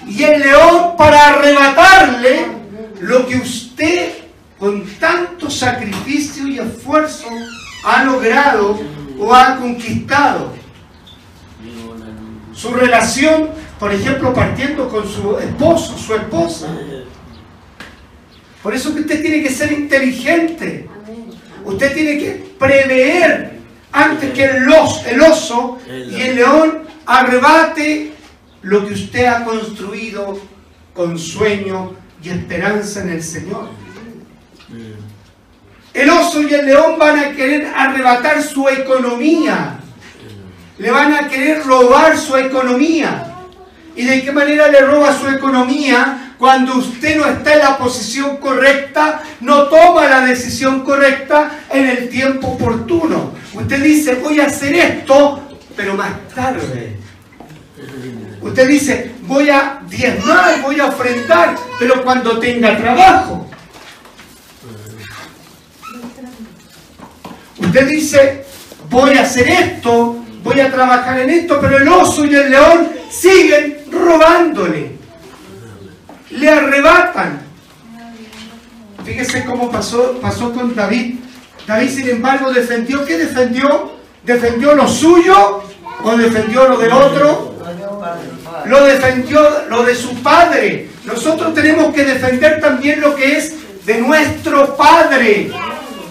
y 0.08 0.24
el 0.24 0.42
león 0.42 0.96
para 0.98 1.30
arrebatarle 1.30 2.65
lo 3.02 3.28
que 3.28 3.36
usted 3.38 4.14
con 4.58 4.86
tanto 5.00 5.50
sacrificio 5.50 6.48
y 6.48 6.60
esfuerzo 6.60 7.28
ha 7.84 8.04
logrado 8.04 8.80
o 9.20 9.34
ha 9.34 9.58
conquistado. 9.58 10.54
Su 12.54 12.74
relación, 12.74 13.50
por 13.80 13.94
ejemplo, 13.94 14.34
partiendo 14.34 14.88
con 14.88 15.08
su 15.08 15.38
esposo, 15.38 15.98
su 15.98 16.16
esposa. 16.16 16.68
Por 18.64 18.74
eso 18.74 18.94
que 18.96 19.02
usted 19.02 19.22
tiene 19.22 19.44
que 19.44 19.50
ser 19.50 19.72
inteligente. 19.72 20.88
Usted 21.66 21.94
tiene 21.94 22.18
que 22.18 22.56
prever 22.58 23.60
antes 23.92 24.34
que 24.34 24.46
el, 24.46 24.64
el 24.64 25.22
oso 25.22 25.80
y 25.88 26.22
el 26.22 26.36
león 26.36 26.84
arrebate 27.06 28.14
lo 28.62 28.86
que 28.88 28.94
usted 28.94 29.26
ha 29.26 29.44
construido 29.44 30.40
con 30.94 31.20
sueño 31.20 31.96
y 32.26 32.30
esperanza 32.30 33.02
en 33.02 33.10
el 33.10 33.24
Señor. 33.24 33.70
El 35.94 36.10
oso 36.10 36.42
y 36.42 36.54
el 36.54 36.66
león 36.66 36.98
van 36.98 37.20
a 37.20 37.32
querer 37.32 37.68
arrebatar 37.68 38.42
su 38.42 38.68
economía. 38.68 39.80
Le 40.80 40.92
van 40.92 41.14
a 41.14 41.28
querer 41.28 41.64
robar 41.64 42.18
su 42.18 42.36
economía. 42.36 43.32
¿Y 43.96 44.04
de 44.04 44.24
qué 44.24 44.32
manera 44.32 44.68
le 44.68 44.82
roba 44.82 45.18
su 45.18 45.30
economía? 45.30 46.34
Cuando 46.38 46.78
usted 46.78 47.16
no 47.16 47.28
está 47.28 47.54
en 47.54 47.60
la 47.60 47.78
posición 47.78 48.38
correcta, 48.38 49.22
no 49.40 49.70
toma 49.70 50.10
la 50.10 50.22
decisión 50.26 50.82
correcta 50.82 51.60
en 51.72 51.86
el 51.86 52.10
tiempo 52.10 52.48
oportuno. 52.48 53.34
Usted 53.54 53.82
dice, 53.82 54.16
voy 54.16 54.42
a 54.42 54.48
hacer 54.48 54.76
esto, 54.76 55.48
pero 55.78 55.94
más 55.94 56.12
tarde. 56.34 56.98
Usted 58.42 58.68
dice, 58.68 59.15
voy 59.28 59.50
a 59.50 59.82
diezmar, 59.88 60.62
voy 60.62 60.80
a 60.80 60.86
ofrendar, 60.86 61.56
pero 61.80 62.04
cuando 62.04 62.40
tenga 62.40 62.78
trabajo. 62.78 63.48
Usted 67.58 67.88
dice, 67.88 68.46
voy 68.90 69.18
a 69.18 69.22
hacer 69.22 69.48
esto, 69.48 70.18
voy 70.44 70.60
a 70.60 70.72
trabajar 70.72 71.20
en 71.20 71.30
esto, 71.30 71.60
pero 71.60 71.78
el 71.78 71.88
oso 71.88 72.26
y 72.26 72.36
el 72.36 72.50
león 72.50 72.90
siguen 73.10 73.86
robándole. 73.92 74.96
Le 76.32 76.50
arrebatan. 76.50 77.42
Fíjese 79.06 79.46
cómo 79.46 79.72
pasó, 79.72 80.20
pasó 80.22 80.52
con 80.52 80.76
David. 80.76 81.16
David, 81.68 81.90
sin 81.90 82.10
embargo, 82.10 82.52
defendió. 82.52 83.06
¿Qué 83.06 83.18
defendió? 83.18 83.92
¿Defendió 84.24 84.74
lo 84.74 84.88
suyo 84.88 85.64
o 86.04 86.18
defendió 86.18 86.68
lo 86.68 86.78
del 86.78 86.92
otro? 86.92 87.55
Lo 88.68 88.84
defendió 88.86 89.68
lo 89.70 89.84
de 89.84 89.96
su 89.96 90.16
padre. 90.22 90.90
Nosotros 91.06 91.54
tenemos 91.54 91.94
que 91.94 92.04
defender 92.04 92.60
también 92.60 93.02
lo 93.02 93.16
que 93.16 93.38
es 93.38 93.54
de 93.86 94.00
nuestro 94.00 94.76
padre. 94.76 95.52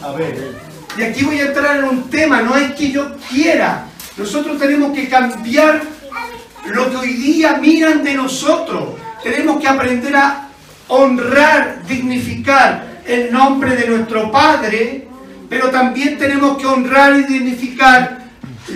A 0.03 0.13
ver. 0.13 0.55
Y 0.97 1.03
aquí 1.03 1.25
voy 1.25 1.41
a 1.41 1.47
entrar 1.47 1.79
en 1.79 1.85
un 1.85 2.09
tema, 2.09 2.41
no 2.43 2.57
es 2.57 2.73
que 2.75 2.91
yo 2.93 3.17
quiera. 3.29 3.87
Nosotros 4.17 4.59
tenemos 4.59 4.93
que 4.93 5.09
cambiar 5.09 5.83
lo 6.67 6.91
que 6.91 6.97
hoy 6.97 7.15
día 7.15 7.57
miran 7.57 8.05
de 8.05 8.15
nosotros. 8.15 8.95
Tenemos 9.23 9.61
que 9.61 9.67
aprender 9.67 10.15
a 10.15 10.49
honrar, 10.89 11.83
dignificar 11.89 13.01
el 13.07 13.33
nombre 13.33 13.75
de 13.77 13.89
nuestro 13.89 14.31
Padre, 14.31 15.09
pero 15.49 15.71
también 15.71 16.17
tenemos 16.17 16.57
que 16.59 16.67
honrar 16.67 17.17
y 17.19 17.25
dignificar 17.25 18.25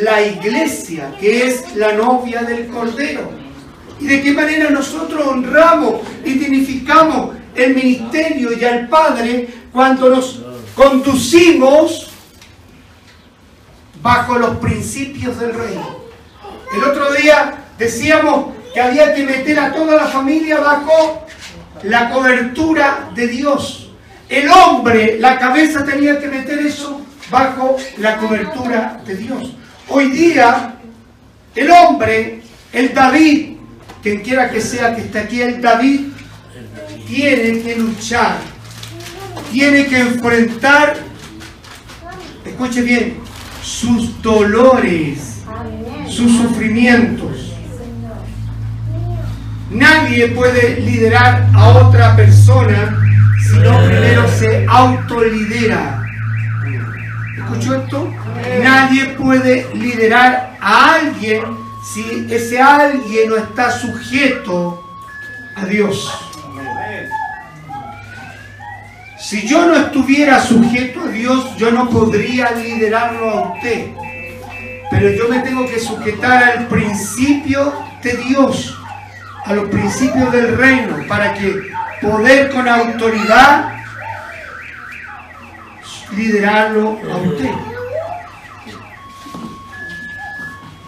la 0.01 0.23
iglesia, 0.23 1.13
que 1.21 1.47
es 1.47 1.77
la 1.77 1.93
novia 1.93 2.43
del 2.43 2.67
Cordero. 2.67 3.48
¿Y 4.01 4.07
de 4.07 4.23
qué 4.23 4.33
manera 4.33 4.71
nosotros 4.71 5.27
honramos 5.27 6.03
y 6.25 6.35
dignificamos 6.35 7.37
el 7.55 7.75
ministerio 7.75 8.51
y 8.57 8.65
al 8.65 8.89
Padre 8.89 9.49
cuando 9.73 10.09
nos 10.11 10.43
conducimos 10.75 12.11
bajo 14.01 14.39
los 14.39 14.57
principios 14.59 15.39
del 15.41 15.55
reino? 15.55 15.99
El 16.75 16.85
otro 16.85 17.13
día 17.15 17.65
decíamos 17.79 18.55
que 18.73 18.81
había 18.81 19.15
que 19.15 19.25
meter 19.25 19.59
a 19.59 19.73
toda 19.73 19.97
la 19.97 20.07
familia 20.07 20.61
bajo 20.61 21.27
la 21.83 22.11
cobertura 22.11 23.11
de 23.15 23.27
Dios. 23.27 23.91
El 24.29 24.49
hombre, 24.51 25.19
la 25.19 25.39
cabeza 25.39 25.85
tenía 25.85 26.21
que 26.21 26.29
meter 26.29 26.59
eso 26.59 27.01
bajo 27.31 27.77
la 27.99 28.19
cobertura 28.19 29.01
de 29.07 29.17
Dios. 29.17 29.55
Hoy 29.89 30.11
día, 30.11 30.75
el 31.55 31.71
hombre, 31.71 32.43
el 32.73 32.93
David, 32.93 33.48
quien 34.09 34.23
quiera 34.23 34.49
que 34.49 34.63
sea 34.63 34.97
que 34.97 35.03
esté 35.03 35.19
aquí, 35.19 35.43
el 35.43 35.61
David, 35.61 36.01
tiene 37.07 37.61
que 37.61 37.77
luchar, 37.77 38.39
tiene 39.53 39.85
que 39.87 40.01
enfrentar, 40.01 40.97
escuche 42.43 42.81
bien, 42.81 43.19
sus 43.63 44.23
dolores, 44.23 45.43
sus 46.09 46.39
sufrimientos. 46.39 47.53
Nadie 49.71 50.29
puede 50.29 50.81
liderar 50.81 51.47
a 51.55 51.69
otra 51.69 52.17
persona 52.17 52.99
si 53.47 53.59
no 53.59 53.85
primero 53.85 54.27
se 54.27 54.65
autolidera. 54.67 56.03
¿Escuchó 57.37 57.75
esto? 57.75 58.11
Nadie 58.63 59.05
puede 59.19 59.67
liderar 59.75 60.57
a 60.63 60.95
alguien 60.95 61.58
si 61.93 62.27
ese 62.31 62.61
alguien 62.61 63.31
no 63.31 63.37
está 63.37 63.71
sujeto 63.71 64.85
a 65.55 65.65
Dios. 65.65 66.13
Si 69.19 69.47
yo 69.47 69.67
no 69.67 69.75
estuviera 69.75 70.41
sujeto 70.41 71.01
a 71.03 71.09
Dios, 71.09 71.57
yo 71.57 71.71
no 71.71 71.89
podría 71.89 72.53
liderarlo 72.53 73.31
a 73.31 73.53
usted. 73.53 73.91
Pero 74.91 75.11
yo 75.11 75.29
me 75.29 75.41
tengo 75.41 75.67
que 75.67 75.79
sujetar 75.79 76.43
al 76.43 76.67
principio 76.69 77.73
de 78.03 78.17
Dios. 78.17 78.75
a 79.45 79.55
los 79.55 79.71
principios 79.71 80.31
del 80.31 80.59
reino 80.59 81.07
para 81.09 81.33
que 81.33 81.71
poder 82.03 82.51
con 82.51 82.69
autoridad 82.69 83.79
liderarlo 86.15 86.99
a 87.11 87.17
usted. 87.17 87.51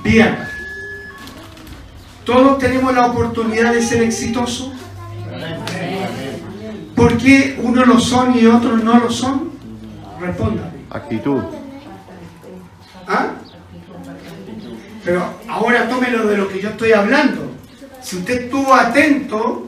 Bien, 0.02 0.49
todos 2.30 2.58
tenemos 2.58 2.94
la 2.94 3.06
oportunidad 3.06 3.74
de 3.74 3.82
ser 3.82 4.04
exitosos. 4.04 4.70
¿Por 6.94 7.18
qué 7.18 7.58
unos 7.60 7.88
lo 7.88 7.98
son 7.98 8.38
y 8.38 8.46
otros 8.46 8.84
no 8.84 9.00
lo 9.00 9.10
son? 9.10 9.50
Responda. 10.20 10.70
Actitud. 10.90 11.42
¿Ah? 13.08 13.30
Pero 15.04 15.24
ahora 15.48 15.88
tómelo 15.88 16.26
de 16.28 16.36
lo 16.36 16.48
que 16.48 16.60
yo 16.60 16.68
estoy 16.68 16.92
hablando. 16.92 17.50
Si 18.00 18.18
usted 18.18 18.42
estuvo 18.42 18.74
atento, 18.74 19.66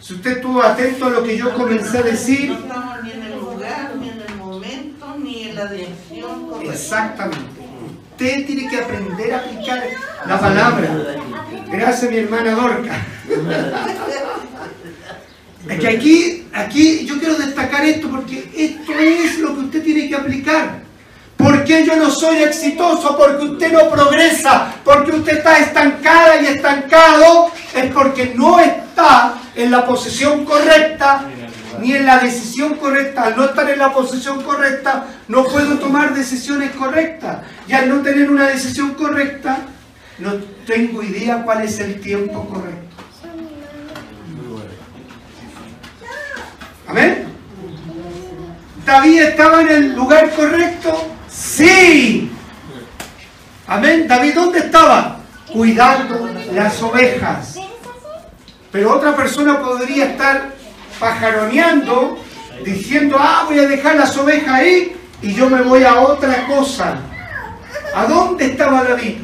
si 0.00 0.14
usted 0.14 0.36
estuvo 0.36 0.62
atento 0.62 1.06
a 1.06 1.10
lo 1.10 1.24
que 1.24 1.36
yo 1.36 1.52
comencé 1.54 1.98
a 1.98 2.02
decir. 2.02 2.50
No 2.50 2.58
estamos 2.58 3.02
ni 3.02 3.10
en 3.10 3.22
el 3.24 3.38
lugar, 3.40 3.92
ni 3.98 4.08
en 4.10 4.20
el 4.20 4.36
momento, 4.36 5.16
ni 5.18 5.48
en 5.48 5.56
la 5.56 5.66
dirección 5.66 6.46
correcta. 6.46 6.74
Exactamente. 6.74 7.64
Usted 8.12 8.46
tiene 8.46 8.68
que 8.68 8.76
aprender 8.78 9.34
a 9.34 9.38
aplicar 9.38 9.82
la 10.26 10.38
palabra. 10.38 10.88
Gracias, 11.78 12.10
mi 12.10 12.18
hermana 12.18 12.52
Dorca. 12.52 13.02
Es 15.68 15.80
que 15.80 15.88
aquí, 15.88 16.46
aquí 16.52 17.06
yo 17.06 17.18
quiero 17.18 17.36
destacar 17.36 17.84
esto 17.84 18.08
porque 18.10 18.50
esto 18.56 18.92
es 18.92 19.38
lo 19.38 19.54
que 19.54 19.60
usted 19.60 19.82
tiene 19.82 20.08
que 20.08 20.14
aplicar. 20.14 20.84
¿Por 21.36 21.64
qué 21.64 21.84
yo 21.84 21.96
no 21.96 22.10
soy 22.10 22.42
exitoso? 22.42 23.16
Porque 23.16 23.44
usted 23.44 23.72
no 23.72 23.90
progresa, 23.90 24.74
porque 24.84 25.12
usted 25.12 25.38
está 25.38 25.58
estancada 25.58 26.40
y 26.40 26.46
estancado, 26.46 27.50
es 27.74 27.92
porque 27.92 28.32
no 28.36 28.60
está 28.60 29.34
en 29.56 29.70
la 29.70 29.84
posición 29.84 30.44
correcta 30.44 31.24
ni 31.80 31.92
en 31.92 32.06
la 32.06 32.18
decisión 32.18 32.74
correcta. 32.74 33.24
Al 33.24 33.36
no 33.36 33.46
estar 33.46 33.68
en 33.68 33.78
la 33.78 33.92
posición 33.92 34.42
correcta, 34.42 35.06
no 35.28 35.44
puedo 35.44 35.76
tomar 35.78 36.14
decisiones 36.14 36.70
correctas. 36.72 37.38
Y 37.66 37.72
al 37.72 37.88
no 37.88 38.00
tener 38.00 38.30
una 38.30 38.46
decisión 38.46 38.94
correcta, 38.94 39.58
no 40.18 40.34
tengo 40.66 41.02
idea 41.02 41.42
cuál 41.42 41.62
es 41.62 41.80
el 41.80 42.00
tiempo 42.00 42.46
correcto. 42.48 42.84
Amén. 46.86 47.26
David 48.84 49.22
estaba 49.22 49.62
en 49.62 49.68
el 49.68 49.94
lugar 49.94 50.30
correcto. 50.30 51.08
Sí. 51.28 52.30
Amén. 53.66 54.06
David, 54.06 54.34
¿dónde 54.34 54.58
estaba? 54.60 55.18
Cuidando 55.52 56.30
las 56.52 56.80
ovejas. 56.82 57.56
Pero 58.70 58.94
otra 58.94 59.16
persona 59.16 59.60
podría 59.60 60.06
estar 60.06 60.52
pajaroneando, 60.98 62.18
diciendo, 62.64 63.16
ah, 63.18 63.44
voy 63.46 63.58
a 63.58 63.68
dejar 63.68 63.96
las 63.96 64.16
ovejas 64.16 64.48
ahí 64.48 64.96
y 65.22 65.32
yo 65.32 65.48
me 65.48 65.62
voy 65.62 65.82
a 65.84 66.00
otra 66.00 66.46
cosa. 66.46 66.98
¿A 67.94 68.06
dónde 68.06 68.46
estaba 68.46 68.84
David? 68.84 69.18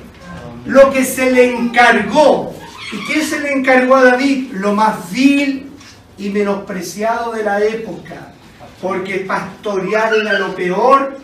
Lo 0.67 0.91
que 0.91 1.05
se 1.05 1.31
le 1.31 1.55
encargó. 1.55 2.55
¿Y 2.93 3.07
qué 3.07 3.25
se 3.25 3.41
le 3.41 3.53
encargó 3.53 3.97
a 3.97 4.05
David? 4.05 4.53
Lo 4.53 4.75
más 4.75 5.11
vil 5.11 5.71
y 6.19 6.29
menospreciado 6.31 7.33
de 7.33 7.45
la 7.45 7.63
época. 7.63 8.33
Porque 8.81 9.21
pastorear 9.21 10.15
era 10.15 10.39
lo 10.39 10.55
peor 10.55 11.19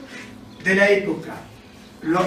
de 0.62 0.74
la 0.74 0.88
época. 0.88 1.34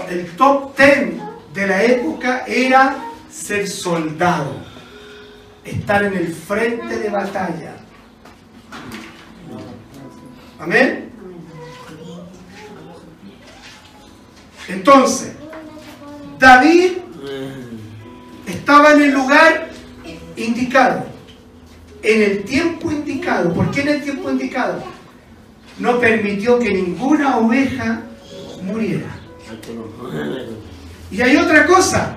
El 0.09 0.31
top 0.35 0.75
ten 0.75 1.21
de 1.53 1.67
la 1.67 1.83
época 1.83 2.43
era 2.47 2.97
ser 3.29 3.67
soldado. 3.67 4.57
Estar 5.63 6.03
en 6.03 6.15
el 6.15 6.33
frente 6.33 6.97
de 6.97 7.09
batalla. 7.09 7.75
Amén. 10.59 11.09
Entonces, 14.67 15.33
David 16.39 16.91
estaba 18.47 18.93
en 18.93 19.01
el 19.01 19.11
lugar 19.11 19.69
indicado, 20.37 21.05
en 22.01 22.21
el 22.23 22.43
tiempo 22.43 22.91
indicado. 22.91 23.53
¿Por 23.53 23.69
qué 23.71 23.81
en 23.81 23.89
el 23.89 24.01
tiempo 24.01 24.31
indicado? 24.31 24.81
No 25.77 25.99
permitió 25.99 26.57
que 26.57 26.73
ninguna 26.73 27.37
oveja 27.37 28.03
muriera. 28.63 29.09
Y 31.11 31.21
hay 31.21 31.35
otra 31.35 31.65
cosa, 31.65 32.15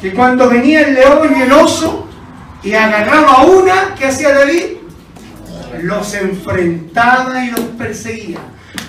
que 0.00 0.12
cuando 0.12 0.48
venía 0.48 0.82
el 0.82 0.94
león 0.94 1.34
y 1.36 1.42
el 1.42 1.52
oso 1.52 2.06
y 2.62 2.74
agarraba 2.74 3.32
a 3.32 3.44
una, 3.44 3.94
¿qué 3.96 4.06
hacía 4.06 4.32
David? 4.32 4.76
Los 5.82 6.14
enfrentaba 6.14 7.44
y 7.44 7.50
los 7.50 7.60
perseguía. 7.60 8.38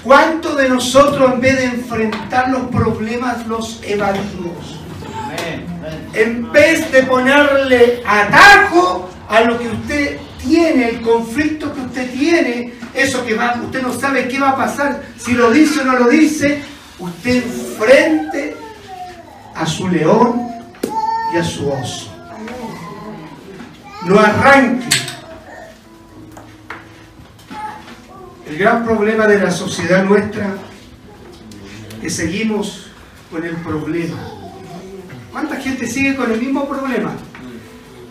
¿Cuántos 0.04 0.58
de 0.58 0.68
nosotros 0.68 1.32
en 1.34 1.40
vez 1.40 1.58
de 1.58 1.66
enfrentar 1.66 2.50
los 2.50 2.64
problemas 2.64 3.48
los 3.48 3.80
evadimos? 3.84 4.80
En 6.14 6.52
vez 6.52 6.92
de 6.92 7.04
ponerle 7.04 8.04
atajo 8.06 9.10
a 9.30 9.42
lo 9.42 9.58
que 9.58 9.70
usted 9.70 10.18
tiene, 10.42 10.90
el 10.90 11.02
conflicto 11.02 11.74
que 11.74 11.82
usted 11.82 12.12
tiene, 12.12 12.74
eso 12.94 13.26
que 13.26 13.34
va, 13.34 13.60
usted 13.64 13.82
no 13.82 13.94
sabe 13.94 14.28
qué 14.28 14.40
va 14.40 14.50
a 14.50 14.58
pasar, 14.58 15.02
si 15.18 15.34
lo 15.34 15.52
dice 15.52 15.82
o 15.82 15.86
no 15.86 15.98
lo 15.98 16.10
dice, 16.10 16.62
usted 17.00 17.44
enfrente 17.44 18.58
a 19.56 19.66
su 19.66 19.88
león 19.88 20.50
y 21.34 21.38
a 21.38 21.44
su 21.44 21.72
oso. 21.72 22.14
No 24.06 24.20
arranque. 24.20 25.03
El 28.54 28.60
gran 28.60 28.86
problema 28.86 29.26
de 29.26 29.40
la 29.40 29.50
sociedad 29.50 30.04
nuestra 30.04 30.54
es 31.96 32.02
que 32.04 32.10
seguimos 32.12 32.86
con 33.32 33.44
el 33.44 33.56
problema. 33.56 34.16
¿Cuánta 35.32 35.56
gente 35.56 35.88
sigue 35.88 36.16
con 36.16 36.32
el 36.32 36.40
mismo 36.40 36.70
problema? 36.70 37.14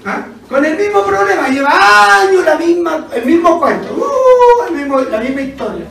¿Ah? 0.05 0.27
Con 0.49 0.65
el 0.65 0.77
mismo 0.77 1.05
problema, 1.05 1.49
lleva 1.49 2.23
años 2.23 2.45
la 2.45 2.57
misma, 2.59 3.07
el 3.15 3.25
mismo 3.25 3.61
cuento, 3.61 3.95
uh, 3.95 4.67
el 4.69 4.75
mismo- 4.81 5.01
la 5.03 5.21
misma 5.21 5.41
historia. 5.43 5.85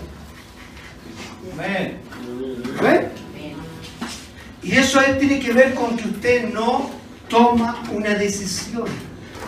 ¿Amén? 2.78 3.08
Y 4.64 4.76
eso 4.76 5.00
es- 5.00 5.18
tiene 5.18 5.40
que 5.40 5.54
ver 5.54 5.74
con 5.76 5.96
que 5.96 6.10
usted 6.10 6.50
no 6.54 6.90
toma 7.30 7.82
una 7.94 8.10
decisión. 8.16 8.84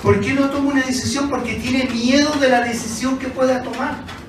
¿Por 0.02 0.22
qué 0.22 0.32
no 0.34 0.50
toma 0.50 0.72
una 0.72 0.82
decisión? 0.84 1.30
Porque 1.30 1.56
tiene 1.56 1.90
miedo 1.92 2.32
de 2.40 2.48
la 2.48 2.62
decisión 2.62 3.20
que 3.20 3.28
pueda 3.28 3.62
tomar. 3.62 4.23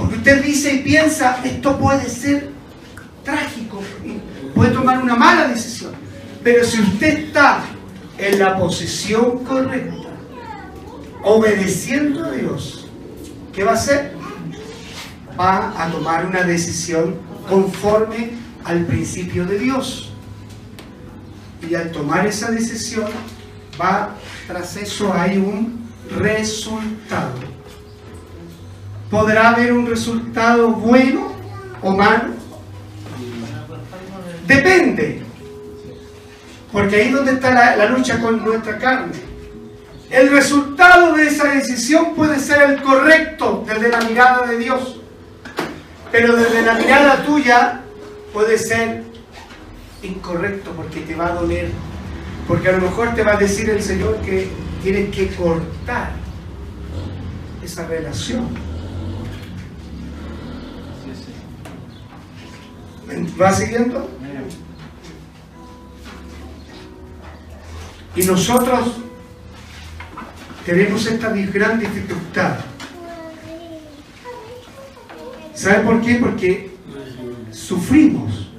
Porque 0.00 0.16
usted 0.16 0.42
dice 0.42 0.72
y 0.72 0.78
piensa, 0.78 1.40
esto 1.44 1.78
puede 1.78 2.08
ser 2.08 2.48
trágico, 3.22 3.82
puede 4.54 4.70
tomar 4.70 5.02
una 5.02 5.14
mala 5.14 5.46
decisión. 5.46 5.92
Pero 6.42 6.64
si 6.64 6.80
usted 6.80 7.26
está 7.26 7.64
en 8.16 8.38
la 8.38 8.56
posición 8.56 9.44
correcta, 9.44 10.08
obedeciendo 11.22 12.24
a 12.24 12.30
Dios, 12.30 12.88
¿qué 13.52 13.62
va 13.62 13.72
a 13.72 13.74
hacer? 13.74 14.14
Va 15.38 15.74
a 15.76 15.90
tomar 15.90 16.24
una 16.24 16.44
decisión 16.44 17.16
conforme 17.46 18.30
al 18.64 18.86
principio 18.86 19.44
de 19.44 19.58
Dios. 19.58 20.12
Y 21.68 21.74
al 21.74 21.92
tomar 21.92 22.26
esa 22.26 22.50
decisión, 22.50 23.10
va, 23.78 24.16
tras 24.46 24.76
eso 24.78 25.12
hay 25.12 25.36
un 25.36 25.90
resultado. 26.16 27.49
¿Podrá 29.10 29.50
haber 29.50 29.72
un 29.72 29.86
resultado 29.86 30.68
bueno 30.70 31.32
o 31.82 31.96
malo? 31.96 32.34
Depende. 34.46 35.22
Porque 36.72 36.96
ahí 36.96 37.08
es 37.08 37.14
donde 37.14 37.32
está 37.32 37.52
la, 37.52 37.76
la 37.76 37.86
lucha 37.86 38.20
con 38.20 38.44
nuestra 38.44 38.78
carne. 38.78 39.12
El 40.10 40.30
resultado 40.30 41.14
de 41.14 41.26
esa 41.26 41.52
decisión 41.52 42.14
puede 42.14 42.38
ser 42.38 42.62
el 42.70 42.82
correcto 42.82 43.64
desde 43.66 43.88
la 43.88 44.00
mirada 44.00 44.46
de 44.46 44.58
Dios. 44.58 45.00
Pero 46.12 46.36
desde 46.36 46.62
la 46.62 46.74
mirada 46.74 47.24
tuya 47.24 47.80
puede 48.32 48.58
ser 48.58 49.04
incorrecto 50.02 50.70
porque 50.72 51.00
te 51.00 51.16
va 51.16 51.26
a 51.26 51.34
doler. 51.34 51.70
Porque 52.46 52.68
a 52.68 52.72
lo 52.72 52.82
mejor 52.82 53.14
te 53.14 53.22
va 53.22 53.32
a 53.32 53.36
decir 53.36 53.70
el 53.70 53.82
Señor 53.82 54.16
que 54.22 54.48
tienes 54.82 55.14
que 55.14 55.28
cortar 55.34 56.10
esa 57.62 57.86
relación. 57.86 58.69
¿Va 63.40 63.52
siguiendo? 63.52 64.08
Y 68.16 68.22
nosotros 68.22 68.96
tenemos 70.64 71.06
esta 71.06 71.30
gran 71.30 71.78
dificultad. 71.78 72.58
¿Sabe 75.54 75.80
por 75.84 76.00
qué? 76.00 76.14
Porque 76.16 76.70
sufrimos. 77.50 78.50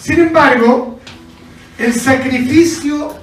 Sin 0.00 0.20
embargo, 0.20 0.96
El 1.78 1.92
sacrificio, 1.92 3.14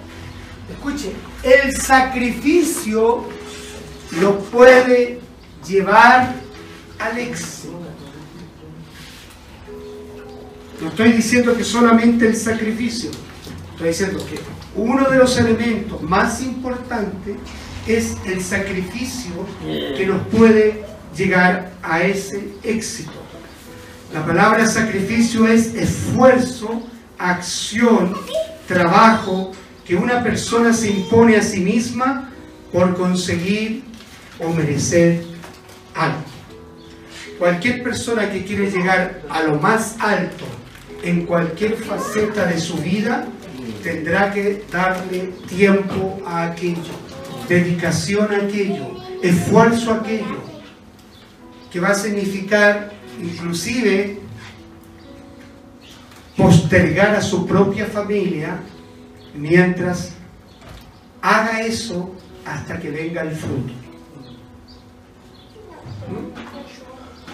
escuche, 0.71 1.11
el 1.41 1.75
sacrificio 1.75 3.27
lo 4.21 4.39
puede 4.41 5.19
llevar 5.67 6.35
al 7.03 7.17
éxito. 7.19 7.79
No 10.81 10.89
estoy 10.89 11.11
diciendo 11.13 11.55
que 11.55 11.63
solamente 11.63 12.27
el 12.27 12.35
sacrificio, 12.35 13.11
estoy 13.71 13.89
diciendo 13.89 14.25
que 14.25 14.39
uno 14.75 15.09
de 15.09 15.17
los 15.17 15.37
elementos 15.37 16.01
más 16.01 16.41
importantes 16.41 17.35
es 17.87 18.15
el 18.25 18.41
sacrificio 18.41 19.33
que 19.61 20.05
nos 20.07 20.25
puede 20.27 20.83
llegar 21.15 21.73
a 21.81 22.01
ese 22.01 22.49
éxito. 22.63 23.11
La 24.13 24.25
palabra 24.25 24.65
sacrificio 24.65 25.47
es 25.47 25.73
esfuerzo, 25.75 26.81
acción, 27.17 28.15
trabajo 28.67 29.51
que 29.85 29.95
una 29.95 30.23
persona 30.23 30.73
se 30.73 30.89
impone 30.89 31.35
a 31.35 31.43
sí 31.43 31.59
misma 31.59 32.31
por 32.71 32.95
conseguir 32.95 33.83
o 34.39 34.49
merecer 34.53 35.23
algo. 35.93 36.32
Cualquier 37.43 37.83
persona 37.83 38.31
que 38.31 38.45
quiere 38.45 38.71
llegar 38.71 39.21
a 39.29 39.43
lo 39.43 39.59
más 39.59 39.97
alto 39.99 40.45
en 41.03 41.25
cualquier 41.25 41.75
faceta 41.75 42.45
de 42.45 42.57
su 42.57 42.77
vida 42.77 43.27
tendrá 43.83 44.31
que 44.31 44.63
darle 44.71 45.33
tiempo 45.49 46.21
a 46.25 46.43
aquello, 46.43 46.93
dedicación 47.49 48.33
a 48.33 48.37
aquello, 48.45 48.95
esfuerzo 49.21 49.91
a 49.91 49.97
aquello, 49.97 50.41
que 51.69 51.81
va 51.81 51.89
a 51.89 51.95
significar 51.95 52.93
inclusive 53.21 54.19
postergar 56.37 57.13
a 57.13 57.21
su 57.21 57.45
propia 57.45 57.87
familia 57.87 58.57
mientras 59.35 60.13
haga 61.21 61.59
eso 61.59 62.15
hasta 62.45 62.79
que 62.79 62.89
venga 62.89 63.21
el 63.23 63.35
fruto. 63.35 63.73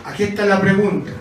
Aquí 0.06 0.24
está 0.24 0.46
la 0.46 0.60
pregunta. 0.60 1.12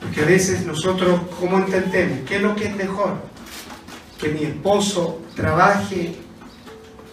Porque 0.00 0.20
a 0.22 0.26
veces 0.26 0.64
nosotros, 0.66 1.20
¿cómo 1.40 1.58
entendemos? 1.58 2.20
¿Qué 2.26 2.36
es 2.36 2.42
lo 2.42 2.54
que 2.54 2.66
es 2.66 2.76
mejor? 2.76 3.14
Que 4.18 4.28
mi 4.28 4.44
esposo 4.44 5.20
trabaje 5.34 6.16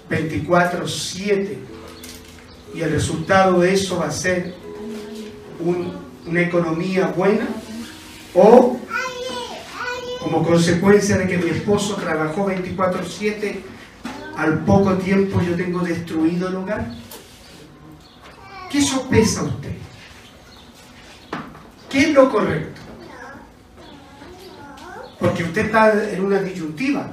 24/7 0.10 1.58
y 2.74 2.82
el 2.82 2.92
resultado 2.92 3.62
de 3.62 3.74
eso 3.74 4.00
va 4.00 4.08
a 4.08 4.12
ser 4.12 4.56
una 6.26 6.42
economía 6.42 7.08
buena 7.08 7.48
o 8.34 8.80
como 10.22 10.44
consecuencia 10.44 11.18
de 11.18 11.28
que 11.28 11.38
mi 11.38 11.50
esposo 11.50 11.96
trabajó 11.96 12.46
24/7, 12.46 13.64
al 14.38 14.64
poco 14.64 14.94
tiempo 14.94 15.42
yo 15.42 15.56
tengo 15.56 15.82
destruido 15.82 16.48
el 16.48 16.56
hogar. 16.56 17.03
¿Qué 18.74 18.82
sopesa 18.82 19.44
usted? 19.44 19.74
¿Qué 21.92 22.00
es 22.00 22.10
lo 22.10 22.28
correcto? 22.28 22.82
Porque 25.20 25.44
usted 25.44 25.66
está 25.66 25.94
en 26.12 26.26
una 26.26 26.42
disyuntiva. 26.42 27.12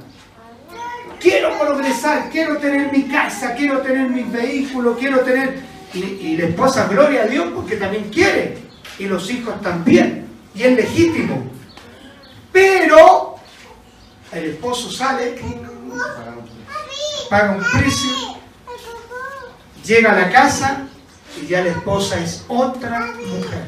Quiero 1.21 1.59
progresar, 1.59 2.31
quiero 2.31 2.57
tener 2.57 2.91
mi 2.91 3.03
casa, 3.03 3.55
quiero 3.55 3.83
tener 3.83 4.09
mis 4.09 4.33
vehículos, 4.33 4.97
quiero 4.99 5.21
tener... 5.21 5.61
Y, 5.93 6.39
la 6.39 6.47
esposa, 6.47 6.89
gloria 6.89 7.25
a 7.25 7.27
Dios, 7.27 7.49
porque 7.55 7.77
también 7.77 8.09
quiere. 8.09 8.57
Y 8.99 9.05
los 9.05 9.31
hijos 9.31 9.61
también. 9.61 10.29
Y 10.55 10.63
es 10.63 10.75
legítimo. 10.75 11.45
Pero 12.51 13.35
el 14.33 14.45
esposo 14.45 14.91
sale, 14.91 15.39
paga 17.29 17.51
un 17.51 17.63
precio, 17.79 18.11
llega 19.85 20.13
a 20.13 20.21
la 20.21 20.31
casa 20.31 20.87
y 21.41 21.47
ya 21.47 21.63
la 21.63 21.71
esposa 21.71 22.19
es 22.21 22.45
otra 22.49 23.13
mujer. 23.17 23.65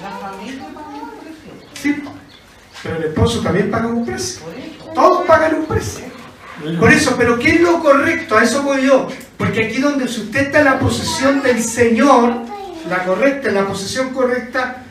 La 0.00 0.10
familia 0.10 0.66
paga 0.74 0.88
un 0.88 1.10
precio. 1.20 1.52
Sí, 1.80 2.02
pero 2.82 2.96
el 2.96 3.04
esposo 3.04 3.40
también 3.40 3.70
paga 3.70 3.86
un 3.86 4.04
precio. 4.04 4.42
Todos 4.94 5.26
pagan 5.26 5.54
un 5.56 5.66
precio. 5.66 6.04
Por 6.78 6.92
eso, 6.92 7.14
pero 7.16 7.38
¿qué 7.38 7.50
es 7.50 7.60
lo 7.60 7.80
correcto? 7.80 8.36
A 8.36 8.44
eso 8.44 8.62
voy 8.62 8.86
yo. 8.86 9.08
Porque 9.36 9.66
aquí 9.66 9.80
donde 9.80 10.04
usted 10.04 10.46
está 10.46 10.60
en 10.60 10.64
la 10.66 10.78
posesión 10.78 11.42
del 11.42 11.62
Señor, 11.62 12.32
la 12.88 13.04
correcta, 13.04 13.48
en 13.48 13.56
la 13.56 13.66
posesión 13.66 14.10
correcta, 14.10 14.84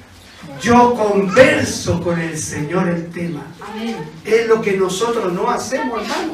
yo 0.61 0.93
converso 0.93 2.01
con 2.01 2.19
el 2.19 2.37
Señor 2.37 2.89
el 2.89 3.09
tema. 3.09 3.41
Es 4.23 4.47
lo 4.47 4.61
que 4.61 4.73
nosotros 4.73 5.31
no 5.31 5.49
hacemos, 5.49 6.01
hermano. 6.01 6.33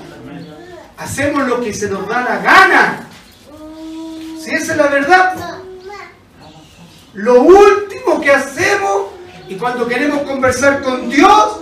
Hacemos 0.97 1.47
lo 1.47 1.61
que 1.61 1.73
se 1.73 1.89
nos 1.89 2.07
da 2.07 2.21
la 2.23 2.37
gana. 2.39 3.07
Si 4.43 4.51
esa 4.51 4.71
es 4.73 4.77
la 4.77 4.87
verdad. 4.87 5.59
Lo 7.13 7.41
último 7.41 8.21
que 8.21 8.31
hacemos 8.31 9.07
y 9.47 9.55
cuando 9.55 9.87
queremos 9.87 10.21
conversar 10.21 10.81
con 10.81 11.09
Dios, 11.09 11.61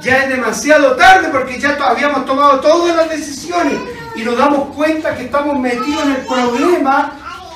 ya 0.00 0.24
es 0.24 0.28
demasiado 0.28 0.96
tarde 0.96 1.28
porque 1.30 1.58
ya 1.58 1.78
habíamos 1.80 2.26
tomado 2.26 2.60
todas 2.60 2.96
las 2.96 3.08
decisiones 3.08 3.74
y 4.16 4.22
nos 4.22 4.36
damos 4.36 4.74
cuenta 4.74 5.14
que 5.14 5.24
estamos 5.24 5.58
metidos 5.58 6.02
en 6.02 6.10
el 6.10 6.26
problema 6.26 7.12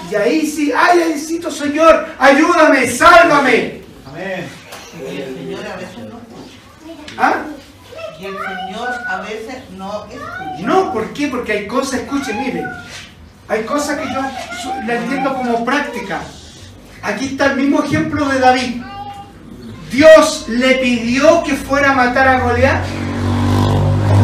y 0.08 0.14
ahí 0.14 0.46
sí, 0.46 0.72
ay, 0.76 0.98
necesito 0.98 1.50
Señor, 1.50 2.06
ayúdame, 2.18 2.88
sálvame. 2.88 3.82
Y 4.16 5.20
el 5.20 5.34
Señor 5.34 5.66
a 5.66 5.76
veces 5.76 5.98
no 5.98 6.18
escucha. 6.18 7.18
¿Ah? 7.18 7.34
Y 8.20 8.24
el 8.24 8.36
Señor 8.36 8.88
a 9.08 9.20
veces 9.22 9.56
no 9.76 10.06
escucha. 10.06 10.60
No, 10.60 10.92
¿por 10.92 11.12
qué? 11.12 11.26
Porque 11.26 11.52
hay 11.52 11.66
cosas, 11.66 12.00
escuchen, 12.00 12.38
miren, 12.38 12.66
hay 13.48 13.64
cosas 13.64 13.98
que 13.98 14.06
yo 14.12 14.20
la 14.86 14.94
entiendo 14.94 15.34
como 15.34 15.64
práctica. 15.64 16.20
Aquí 17.06 17.26
está 17.26 17.46
el 17.52 17.56
mismo 17.56 17.84
ejemplo 17.84 18.28
de 18.28 18.40
David. 18.40 18.82
Dios 19.92 20.46
le 20.48 20.74
pidió 20.78 21.44
que 21.44 21.54
fuera 21.54 21.92
a 21.92 21.94
matar 21.94 22.26
a 22.26 22.40
Goliat. 22.40 22.84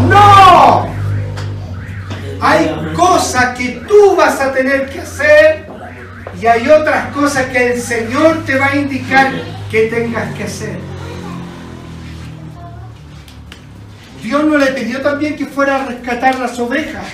¡No! 0.08 0.88
Hay 2.40 2.92
cosas 2.96 3.56
que 3.56 3.82
tú 3.86 4.16
vas 4.16 4.40
a 4.40 4.52
tener 4.52 4.90
que 4.90 5.00
hacer 5.00 5.68
y 6.40 6.46
hay 6.46 6.68
otras 6.68 7.14
cosas 7.14 7.46
que 7.46 7.74
el 7.74 7.80
Señor 7.80 8.44
te 8.44 8.56
va 8.56 8.66
a 8.66 8.76
indicar 8.76 9.30
que 9.70 9.82
tengas 9.82 10.34
que 10.34 10.42
hacer. 10.42 10.76
Dios 14.24 14.44
no 14.44 14.58
le 14.58 14.66
pidió 14.72 15.00
también 15.00 15.36
que 15.36 15.46
fuera 15.46 15.76
a 15.76 15.86
rescatar 15.86 16.36
las 16.40 16.58
ovejas. 16.58 17.04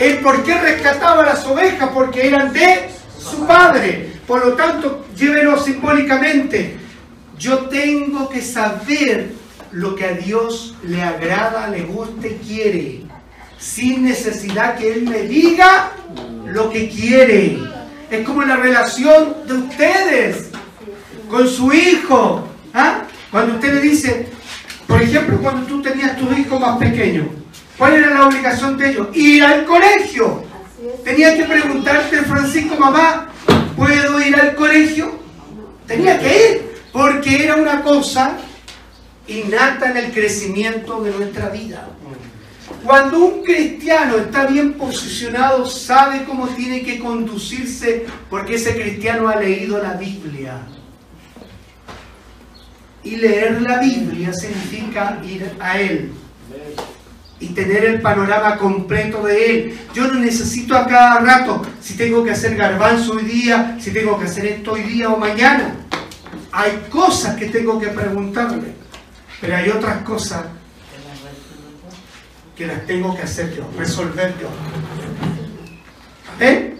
¿El 0.00 0.20
por 0.20 0.42
qué 0.42 0.58
rescataba 0.58 1.22
las 1.22 1.44
ovejas? 1.44 1.90
Porque 1.92 2.28
eran 2.28 2.50
de 2.54 2.88
su 3.18 3.46
padre. 3.46 4.11
Por 4.26 4.44
lo 4.44 4.52
tanto, 4.54 5.04
llévelo 5.16 5.58
simbólicamente. 5.58 6.76
Yo 7.38 7.66
tengo 7.66 8.28
que 8.28 8.40
saber 8.40 9.32
lo 9.72 9.96
que 9.96 10.04
a 10.04 10.12
Dios 10.12 10.76
le 10.84 11.02
agrada, 11.02 11.68
le 11.68 11.82
gusta 11.82 12.28
y 12.28 12.34
quiere. 12.46 13.02
Sin 13.58 14.04
necesidad 14.04 14.76
que 14.76 14.92
Él 14.92 15.02
me 15.08 15.22
diga 15.22 15.92
lo 16.46 16.70
que 16.70 16.88
quiere. 16.88 17.58
Es 18.10 18.26
como 18.26 18.42
la 18.42 18.56
relación 18.56 19.36
de 19.46 19.54
ustedes 19.54 20.50
con 21.28 21.48
su 21.48 21.72
hijo. 21.72 22.46
¿ah? 22.74 23.04
Cuando 23.30 23.54
usted 23.54 23.74
le 23.74 23.80
dice, 23.80 24.26
por 24.86 25.00
ejemplo, 25.00 25.38
cuando 25.40 25.66
tú 25.66 25.80
tenías 25.80 26.16
tu 26.16 26.30
hijo 26.32 26.60
más 26.60 26.76
pequeño, 26.78 27.26
¿cuál 27.78 27.94
era 27.94 28.10
la 28.10 28.26
obligación 28.26 28.76
de 28.76 28.90
ellos? 28.90 29.08
Ir 29.14 29.42
al 29.42 29.64
colegio. 29.64 30.44
Tenía 31.04 31.34
que 31.36 31.44
preguntarte, 31.44 32.18
Francisco, 32.18 32.76
mamá, 32.76 33.31
¿puedo 33.76 34.20
ir 34.20 34.36
al 34.36 34.54
colegio? 34.54 35.12
Tenía 35.86 36.18
que 36.18 36.50
ir, 36.50 36.72
porque 36.92 37.44
era 37.44 37.56
una 37.56 37.82
cosa 37.82 38.38
innata 39.26 39.90
en 39.90 39.96
el 39.96 40.12
crecimiento 40.12 41.02
de 41.02 41.10
nuestra 41.10 41.48
vida. 41.48 41.88
Cuando 42.84 43.18
un 43.18 43.42
cristiano 43.42 44.16
está 44.16 44.46
bien 44.46 44.74
posicionado, 44.74 45.66
sabe 45.66 46.24
cómo 46.24 46.48
tiene 46.48 46.82
que 46.82 46.98
conducirse, 46.98 48.06
porque 48.30 48.54
ese 48.54 48.74
cristiano 48.74 49.28
ha 49.28 49.36
leído 49.36 49.82
la 49.82 49.94
Biblia. 49.94 50.60
Y 53.04 53.16
leer 53.16 53.62
la 53.62 53.78
Biblia 53.78 54.32
significa 54.32 55.20
ir 55.24 55.52
a 55.58 55.80
Él 55.80 56.12
y 57.42 57.48
tener 57.48 57.84
el 57.84 58.00
panorama 58.00 58.56
completo 58.56 59.24
de 59.24 59.50
Él. 59.50 59.78
Yo 59.92 60.06
no 60.06 60.14
necesito 60.14 60.76
a 60.76 60.86
cada 60.86 61.18
rato 61.18 61.60
si 61.80 61.96
tengo 61.96 62.22
que 62.22 62.30
hacer 62.30 62.54
garbanzo 62.54 63.14
hoy 63.14 63.24
día, 63.24 63.76
si 63.80 63.90
tengo 63.90 64.16
que 64.16 64.26
hacer 64.26 64.46
esto 64.46 64.72
hoy 64.72 64.82
día 64.82 65.10
o 65.10 65.16
mañana. 65.16 65.74
Hay 66.52 66.86
cosas 66.88 67.34
que 67.34 67.46
tengo 67.46 67.80
que 67.80 67.88
preguntarle, 67.88 68.74
pero 69.40 69.56
hay 69.56 69.70
otras 69.70 70.02
cosas 70.02 70.44
que 72.56 72.64
las 72.64 72.86
tengo 72.86 73.16
que 73.16 73.22
hacer 73.22 73.52
yo, 73.56 73.68
resolver 73.76 74.34
yo. 74.40 74.48
¿Eh? 76.38 76.76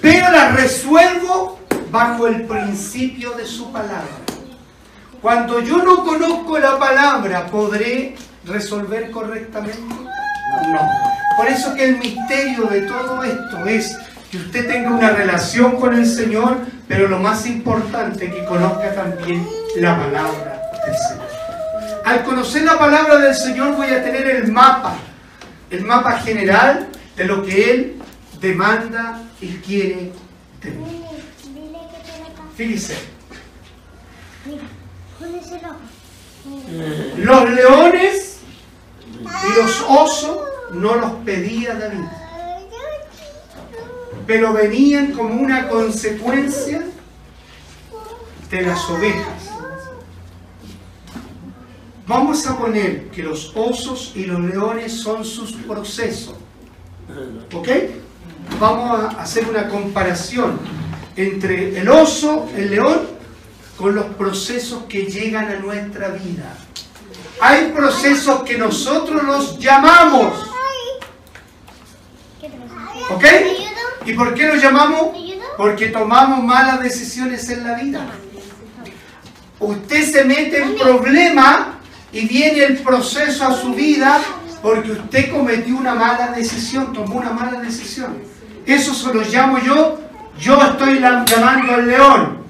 Pero 0.00 0.32
las 0.32 0.56
resuelvo 0.56 1.60
bajo 1.90 2.26
el 2.26 2.46
principio 2.46 3.32
de 3.32 3.44
su 3.44 3.70
palabra. 3.70 4.20
Cuando 5.20 5.60
yo 5.60 5.82
no 5.82 6.02
conozco 6.02 6.58
la 6.58 6.78
palabra, 6.78 7.46
podré 7.48 8.16
resolver 8.44 9.10
correctamente? 9.10 9.78
No. 10.68 10.88
Por 11.36 11.48
eso 11.48 11.74
que 11.74 11.84
el 11.84 11.98
misterio 11.98 12.64
de 12.66 12.82
todo 12.82 13.22
esto 13.22 13.66
es 13.66 13.96
que 14.30 14.38
usted 14.38 14.68
tenga 14.68 14.90
una 14.90 15.10
relación 15.10 15.76
con 15.76 15.94
el 15.94 16.06
Señor, 16.06 16.58
pero 16.86 17.08
lo 17.08 17.18
más 17.18 17.46
importante, 17.46 18.30
que 18.30 18.44
conozca 18.44 18.94
también 18.94 19.46
la 19.76 19.96
palabra 19.96 20.62
del 20.86 20.94
Señor. 20.96 21.30
Al 22.04 22.24
conocer 22.24 22.62
la 22.62 22.78
palabra 22.78 23.18
del 23.18 23.34
Señor 23.34 23.76
voy 23.76 23.88
a 23.88 24.02
tener 24.02 24.26
el 24.26 24.50
mapa, 24.50 24.96
el 25.70 25.84
mapa 25.84 26.18
general 26.20 26.88
de 27.16 27.24
lo 27.24 27.42
que 27.42 27.70
Él 27.70 28.02
demanda 28.40 29.22
y 29.40 29.48
quiere 29.58 30.12
de 30.62 30.70
mí. 30.70 31.04
Fíjese. 32.56 32.96
Los 37.16 37.50
leones 37.50 38.29
y 39.20 39.60
los 39.60 39.84
osos 39.88 40.38
no 40.72 40.96
los 40.96 41.12
pedía 41.24 41.74
David, 41.74 42.06
pero 44.26 44.52
venían 44.52 45.12
como 45.12 45.34
una 45.34 45.68
consecuencia 45.68 46.84
de 48.50 48.62
las 48.62 48.88
ovejas. 48.88 49.50
Vamos 52.06 52.44
a 52.46 52.58
poner 52.58 53.08
que 53.10 53.22
los 53.22 53.52
osos 53.54 54.12
y 54.16 54.24
los 54.24 54.40
leones 54.40 54.92
son 54.92 55.24
sus 55.24 55.52
procesos. 55.52 56.34
¿Ok? 57.52 57.68
Vamos 58.58 59.00
a 59.00 59.22
hacer 59.22 59.48
una 59.48 59.68
comparación 59.68 60.58
entre 61.14 61.78
el 61.78 61.88
oso, 61.88 62.48
el 62.56 62.70
león, 62.70 63.00
con 63.76 63.94
los 63.94 64.06
procesos 64.06 64.84
que 64.88 65.04
llegan 65.04 65.48
a 65.48 65.56
nuestra 65.56 66.08
vida. 66.08 66.56
Hay 67.40 67.72
procesos 67.72 68.42
que 68.42 68.58
nosotros 68.58 69.22
los 69.22 69.58
llamamos. 69.58 70.50
¿Ok? 73.10 73.24
¿Y 74.06 74.12
por 74.12 74.34
qué 74.34 74.46
los 74.46 74.62
llamamos? 74.62 75.16
Porque 75.56 75.88
tomamos 75.88 76.42
malas 76.44 76.80
decisiones 76.82 77.48
en 77.50 77.64
la 77.64 77.74
vida. 77.74 78.06
Usted 79.58 80.10
se 80.10 80.24
mete 80.24 80.62
en 80.62 80.76
problemas 80.76 81.66
y 82.12 82.26
viene 82.26 82.64
el 82.64 82.78
proceso 82.78 83.46
a 83.46 83.54
su 83.54 83.74
vida 83.74 84.20
porque 84.62 84.92
usted 84.92 85.30
cometió 85.30 85.76
una 85.76 85.94
mala 85.94 86.28
decisión, 86.28 86.92
tomó 86.92 87.16
una 87.16 87.30
mala 87.30 87.60
decisión. 87.60 88.18
Eso 88.66 88.94
se 88.94 89.12
lo 89.12 89.22
llamo 89.22 89.58
yo, 89.58 89.98
yo 90.38 90.60
estoy 90.60 91.00
llamando 91.00 91.74
al 91.74 91.86
león. 91.86 92.40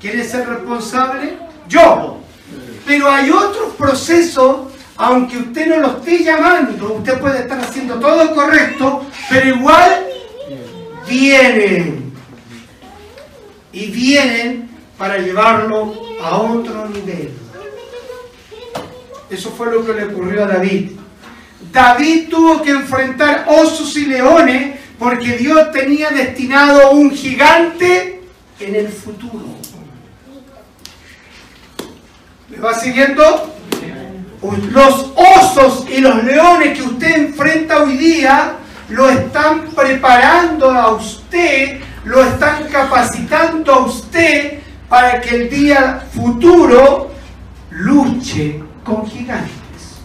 ¿Quién 0.00 0.18
es 0.18 0.32
el 0.34 0.46
responsable? 0.46 1.38
Yo. 1.68 2.19
Pero 2.90 3.08
hay 3.08 3.30
otros 3.30 3.76
procesos, 3.78 4.62
aunque 4.96 5.38
usted 5.38 5.68
no 5.68 5.76
lo 5.76 5.98
esté 5.98 6.24
llamando, 6.24 6.94
usted 6.94 7.20
puede 7.20 7.42
estar 7.42 7.60
haciendo 7.60 8.00
todo 8.00 8.34
correcto, 8.34 9.06
pero 9.28 9.46
igual 9.46 10.06
vienen. 11.08 12.12
Y 13.72 13.86
vienen 13.92 14.70
para 14.98 15.18
llevarlo 15.18 15.94
a 16.20 16.38
otro 16.38 16.88
nivel. 16.88 17.30
Eso 19.30 19.52
fue 19.52 19.70
lo 19.70 19.86
que 19.86 19.92
le 19.92 20.06
ocurrió 20.06 20.42
a 20.42 20.48
David. 20.48 20.90
David 21.70 22.28
tuvo 22.28 22.60
que 22.60 22.70
enfrentar 22.70 23.46
osos 23.46 23.96
y 23.98 24.06
leones 24.06 24.80
porque 24.98 25.36
Dios 25.36 25.70
tenía 25.70 26.10
destinado 26.10 26.90
un 26.90 27.12
gigante 27.12 28.20
en 28.58 28.74
el 28.74 28.88
futuro. 28.88 29.59
¿Me 32.50 32.58
va 32.58 32.74
siguiendo? 32.74 33.54
Los 34.72 35.12
osos 35.14 35.86
y 35.88 36.00
los 36.00 36.24
leones 36.24 36.76
que 36.76 36.82
usted 36.82 37.16
enfrenta 37.16 37.82
hoy 37.82 37.96
día 37.96 38.56
lo 38.88 39.08
están 39.08 39.68
preparando 39.68 40.70
a 40.70 40.92
usted, 40.92 41.80
lo 42.04 42.24
están 42.24 42.64
capacitando 42.68 43.72
a 43.72 43.86
usted 43.86 44.58
para 44.88 45.20
que 45.20 45.36
el 45.36 45.50
día 45.50 46.02
futuro 46.12 47.12
luche 47.70 48.60
con 48.82 49.06
gigantes. 49.06 50.00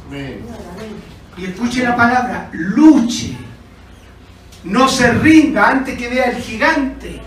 Y 1.37 1.45
escuche 1.45 1.83
la 1.83 1.95
palabra, 1.95 2.49
luche. 2.51 3.35
No 4.63 4.87
se 4.87 5.11
rinda 5.13 5.69
antes 5.69 5.97
que 5.97 6.09
vea 6.09 6.25
el 6.25 6.37
gigante. 6.37 7.21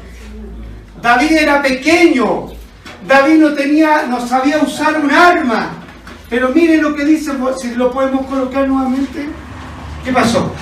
David 1.03 1.33
era 1.33 1.61
pequeño. 1.61 2.58
David 3.07 3.39
no 3.39 3.55
tenía, 3.55 4.07
no 4.07 4.27
sabía 4.27 4.59
usar 4.59 5.01
un 5.01 5.11
arma. 5.11 5.71
Pero 6.29 6.51
miren 6.51 6.83
lo 6.83 6.95
que 6.95 7.05
dice, 7.05 7.33
si 7.61 7.75
lo 7.75 7.91
podemos 7.91 8.27
colocar 8.27 8.69
nuevamente. 8.69 9.29
¿Qué 10.05 10.13
pasó? 10.13 10.53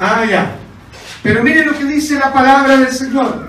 Ah, 0.00 0.24
ya. 0.24 0.56
Pero 1.22 1.42
miren 1.42 1.66
lo 1.66 1.78
que 1.78 1.84
dice 1.84 2.18
la 2.18 2.32
palabra 2.32 2.76
del 2.76 2.92
Señor. 2.92 3.48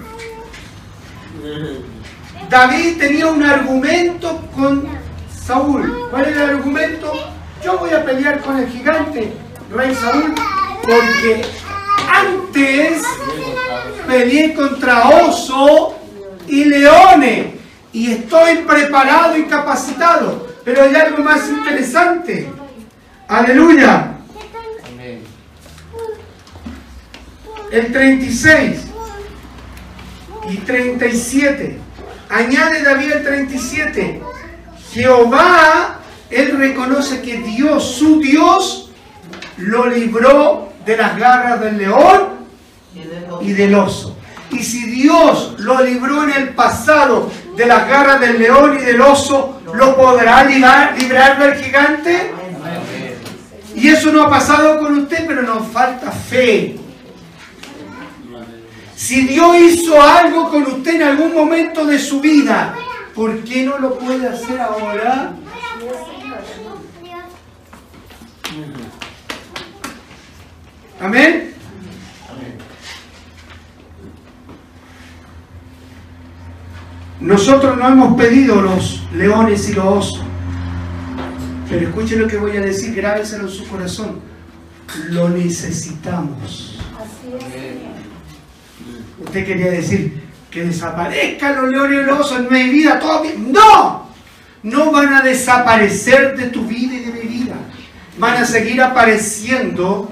David 2.50 2.98
tenía 2.98 3.28
un 3.28 3.44
argumento 3.44 4.42
con 4.56 4.88
Saúl. 5.34 6.08
¿Cuál 6.12 6.26
era 6.26 6.44
el 6.44 6.50
argumento? 6.52 7.12
Yo 7.64 7.78
voy 7.80 7.90
a 7.92 8.06
pelear 8.06 8.42
con 8.42 8.58
el 8.58 8.68
gigante, 8.68 9.34
rey 9.72 9.96
Saúl, 9.96 10.36
porque 10.84 11.44
antes 12.08 13.02
peleé 14.08 14.54
contra 14.54 15.10
oso 15.10 15.96
y 16.48 16.66
leones 16.66 17.48
y 17.94 18.12
estoy 18.12 18.58
preparado 18.58 19.38
y 19.38 19.46
capacitado. 19.46 20.48
Pero 20.64 20.84
hay 20.84 20.96
algo 20.96 21.24
más 21.24 21.48
interesante. 21.50 22.50
Aleluya. 23.28 24.12
El 27.72 27.92
36 27.92 28.80
y 30.50 30.58
37. 30.58 31.80
Añade 32.30 32.84
David 32.84 33.12
el 33.12 33.24
37. 33.24 34.22
Jehová, 34.92 36.00
él 36.30 36.58
reconoce 36.58 37.22
que 37.22 37.38
Dios, 37.38 37.96
su 37.98 38.20
Dios, 38.20 38.92
lo 39.58 39.88
libró 39.88 40.74
de 40.86 40.98
las 40.98 41.18
garras 41.18 41.62
del 41.62 41.78
león 41.78 42.30
y 43.42 43.54
del 43.54 43.76
oso. 43.76 44.15
Y 44.52 44.64
si 44.64 44.86
Dios 44.90 45.56
lo 45.60 45.84
libró 45.84 46.24
en 46.24 46.32
el 46.32 46.50
pasado 46.50 47.32
de 47.56 47.66
las 47.66 47.88
garras 47.88 48.20
del 48.20 48.40
león 48.40 48.78
y 48.80 48.86
del 48.86 49.02
oso, 49.02 49.62
¿lo 49.74 49.96
podrá 49.96 50.44
librar, 50.44 50.96
librar 50.98 51.40
del 51.40 51.64
gigante? 51.64 52.32
Y 53.76 53.90
eso 53.90 54.12
no 54.12 54.24
ha 54.24 54.30
pasado 54.30 54.80
con 54.80 54.98
usted, 55.00 55.26
pero 55.28 55.42
nos 55.42 55.68
falta 55.68 56.12
fe. 56.12 56.78
Si 58.96 59.28
Dios 59.28 59.58
hizo 59.58 60.02
algo 60.02 60.50
con 60.50 60.64
usted 60.64 60.96
en 60.96 61.04
algún 61.04 61.34
momento 61.34 61.86
de 61.86 62.00
su 62.00 62.22
vida, 62.22 62.76
¿por 63.14 63.44
qué 63.44 63.64
no 63.64 63.78
lo 63.78 64.00
puede 64.00 64.28
hacer 64.28 64.60
ahora? 64.62 65.34
Amén. 71.02 71.55
Nosotros 77.26 77.76
no 77.76 77.88
hemos 77.88 78.22
pedido 78.22 78.62
los 78.62 79.02
leones 79.12 79.68
y 79.70 79.74
los 79.74 79.86
osos. 79.86 80.24
Pero 81.68 81.88
escuchen 81.88 82.22
lo 82.22 82.28
que 82.28 82.38
voy 82.38 82.56
a 82.56 82.62
decir, 82.62 82.94
grábeselo 82.94 83.46
en 83.46 83.50
su 83.50 83.68
corazón. 83.68 84.20
Lo 85.10 85.28
necesitamos. 85.30 86.80
Usted 89.24 89.44
quería 89.44 89.72
decir 89.72 90.22
que 90.52 90.66
desaparezcan 90.66 91.56
los 91.56 91.72
leones 91.72 92.04
y 92.04 92.06
los 92.06 92.20
osos 92.20 92.42
en 92.42 92.54
mi 92.54 92.70
vida, 92.70 93.00
todo 93.00 93.24
mi... 93.24 93.30
¡No! 93.52 94.08
No 94.62 94.92
van 94.92 95.16
a 95.16 95.22
desaparecer 95.24 96.38
de 96.38 96.50
tu 96.50 96.68
vida 96.68 96.94
y 96.94 97.00
de 97.00 97.12
mi 97.12 97.22
vida. 97.22 97.56
Van 98.20 98.38
a 98.38 98.46
seguir 98.46 98.80
apareciendo 98.84 100.12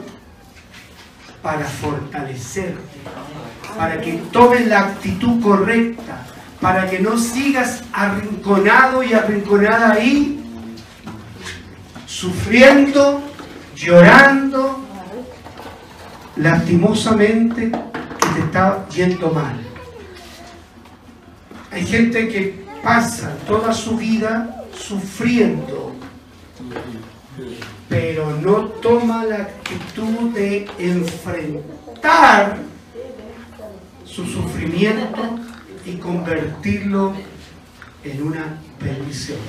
para 1.44 1.64
fortalecerte, 1.64 2.82
para 3.78 4.02
que 4.02 4.14
tomes 4.32 4.66
la 4.66 4.80
actitud 4.80 5.40
correcta, 5.44 6.26
para 6.64 6.90
que 6.90 6.98
no 6.98 7.18
sigas 7.18 7.84
arrinconado 7.92 9.04
y 9.04 9.14
arrinconada 9.14 9.92
ahí, 9.92 10.42
sufriendo, 12.06 13.22
llorando, 13.76 14.80
lastimosamente 16.38 17.70
que 17.70 18.28
te 18.34 18.40
está 18.40 18.88
yendo 18.88 19.30
mal. 19.32 19.60
Hay 21.70 21.86
gente 21.86 22.30
que 22.30 22.66
pasa 22.82 23.36
toda 23.46 23.74
su 23.74 23.98
vida 23.98 24.64
sufriendo, 24.74 25.94
pero 27.90 28.38
no 28.38 28.68
toma 28.80 29.26
la 29.26 29.36
actitud 29.36 30.30
de 30.34 30.66
enfrentar 30.80 32.56
su 34.06 34.26
sufrimiento 34.26 35.44
y 35.86 35.98
convertirlo 35.98 37.14
en 38.04 38.24
una 38.24 38.58
bendición. 38.80 39.40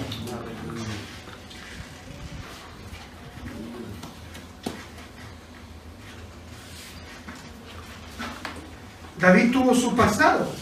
David 9.19 9.53
tuvo 9.53 9.75
su 9.75 9.95
pasado, 9.95 10.53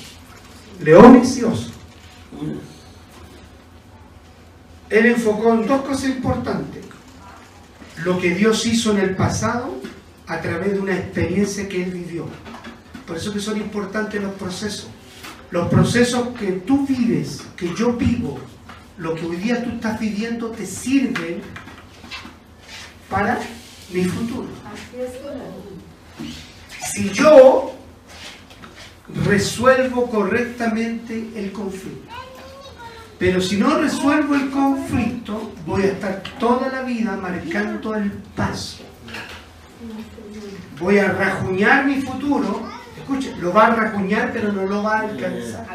leones 0.81 1.37
y 1.39 1.45
osos. 1.45 1.73
Él 4.89 5.07
enfocó 5.07 5.55
en 5.55 5.67
dos 5.67 5.83
cosas 5.83 6.05
importantes. 6.11 6.85
Lo 8.05 8.19
que 8.21 8.35
Dios 8.35 8.67
hizo 8.67 8.93
en 8.93 8.99
el 8.99 9.17
pasado 9.17 9.75
a 10.27 10.41
través 10.41 10.73
de 10.73 10.81
una 10.81 10.95
experiencia 10.95 11.69
que 11.69 11.83
él 11.83 11.91
vivió. 11.91 12.27
Por 13.07 13.17
eso 13.17 13.33
que 13.33 13.41
son 13.41 13.57
importantes 13.57 14.23
los 14.23 14.35
procesos. 14.35 14.92
Los 15.53 15.69
procesos 15.69 16.29
que 16.39 16.53
tú 16.53 16.87
vives, 16.87 17.43
que 17.59 17.75
yo 17.75 17.93
vivo, 17.93 18.39
lo 18.97 19.15
que 19.15 19.27
hoy 19.27 19.37
día 19.37 19.63
tú 19.63 19.69
estás 19.69 20.01
viviendo 20.01 20.49
te 20.49 20.65
sirven 20.65 21.43
para 23.11 23.39
mi 23.93 24.05
futuro. 24.05 24.49
Si 26.91 27.11
yo 27.11 27.75
resuelvo 29.27 30.09
correctamente 30.09 31.29
el 31.37 31.53
conflicto, 31.53 32.15
pero 33.19 33.43
si 33.43 33.59
no 33.59 33.77
resuelvo 33.77 34.35
el 34.35 34.51
conflicto, 34.51 35.53
voy 35.67 35.83
a 35.83 35.93
estar 35.93 36.23
toda 36.41 36.71
la 36.71 36.81
vida 36.81 37.15
marcando 37.21 37.95
el 37.95 38.11
paso. 38.35 38.79
Voy 40.81 40.97
a 40.97 41.13
rajuñar 41.13 41.85
mi 41.85 42.01
futuro. 42.01 42.82
Lo 43.41 43.53
va 43.53 43.67
a 43.67 43.75
rajuñar, 43.75 44.31
pero 44.33 44.53
no 44.53 44.65
lo 44.67 44.83
va 44.83 44.99
a 44.99 45.01
alcanzar. 45.01 45.67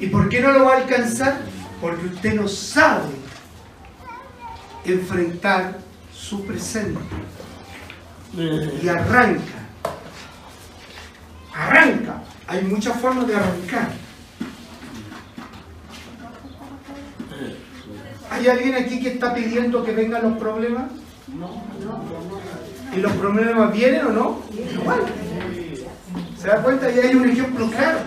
¿Y 0.00 0.06
por 0.06 0.28
qué 0.28 0.40
no 0.40 0.52
lo 0.52 0.64
va 0.64 0.74
a 0.74 0.76
alcanzar? 0.78 1.36
Porque 1.80 2.06
usted 2.06 2.34
no 2.34 2.48
sabe 2.48 3.12
enfrentar 4.84 5.78
su 6.12 6.44
presente. 6.44 7.00
Y 8.36 8.88
arranca. 8.88 9.40
Arranca. 11.54 12.22
Hay 12.46 12.62
muchas 12.64 13.00
formas 13.00 13.26
de 13.26 13.36
arrancar. 13.36 13.88
¿Hay 18.30 18.48
alguien 18.48 18.74
aquí 18.74 19.00
que 19.00 19.10
está 19.10 19.32
pidiendo 19.32 19.84
que 19.84 19.92
vengan 19.92 20.22
los 20.22 20.38
problemas? 20.38 20.90
¿Y 22.92 23.00
los 23.00 23.12
problemas 23.12 23.72
vienen 23.72 24.06
o 24.06 24.10
no? 24.10 24.42
Igual. 24.52 25.02
¿Se 26.44 26.50
da 26.50 26.62
cuenta? 26.62 26.90
Y 26.90 26.98
hay 26.98 27.14
un 27.14 27.26
ejemplo 27.26 27.70
claro. 27.70 28.00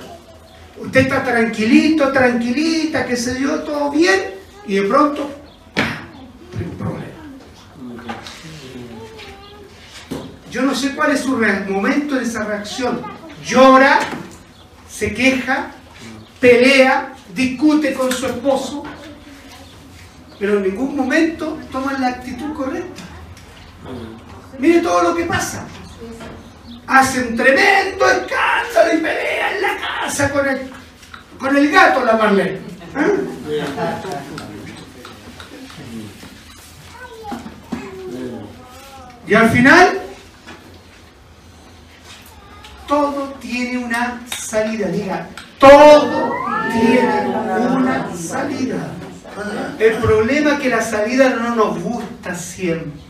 Usted 0.79 0.99
está 0.99 1.23
tranquilito, 1.23 2.11
tranquilita, 2.11 3.03
que 3.03 3.15
se 3.15 3.33
dio 3.33 3.63
todo 3.63 3.89
bien, 3.89 4.35
y 4.67 4.75
de 4.75 4.83
pronto, 4.83 5.27
un 6.53 6.77
problema. 6.77 7.07
Yo 10.51 10.61
no 10.61 10.75
sé 10.75 10.93
cuál 10.93 11.13
es 11.13 11.21
su 11.21 11.35
momento 11.67 12.13
de 12.13 12.23
esa 12.25 12.43
reacción. 12.43 13.01
Llora, 13.43 14.01
se 14.87 15.15
queja, 15.15 15.71
pelea, 16.39 17.15
discute 17.33 17.95
con 17.95 18.11
su 18.11 18.27
esposo, 18.27 18.83
pero 20.37 20.57
en 20.57 20.61
ningún 20.61 20.95
momento 20.95 21.57
toma 21.71 21.93
la 21.93 22.09
actitud 22.09 22.53
correcta. 22.53 23.01
Mire 24.59 24.81
todo 24.81 25.01
lo 25.01 25.15
que 25.15 25.23
pasa. 25.23 25.65
Hace 26.87 27.21
un 27.21 27.35
tremendo 27.35 28.09
escándalo 28.09 28.93
y 28.93 28.97
pelea 28.97 29.55
en 29.55 29.61
la 29.61 29.77
casa 29.77 30.31
con 30.31 30.47
el, 30.47 30.71
con 31.37 31.57
el 31.57 31.69
gato, 31.69 32.05
la 32.05 32.13
Marlene. 32.13 32.59
¿Eh? 32.95 33.27
Y 39.27 39.33
al 39.33 39.49
final, 39.49 39.99
todo 42.87 43.33
tiene 43.41 43.77
una 43.77 44.21
salida. 44.33 44.87
Diga, 44.87 45.27
todo 45.59 46.33
tiene 46.71 47.35
una 47.75 48.15
salida. 48.15 48.91
El 49.77 49.95
problema 49.97 50.53
es 50.53 50.59
que 50.59 50.69
la 50.69 50.81
salida 50.81 51.29
no 51.29 51.55
nos 51.55 51.83
gusta 51.83 52.33
siempre. 52.33 53.01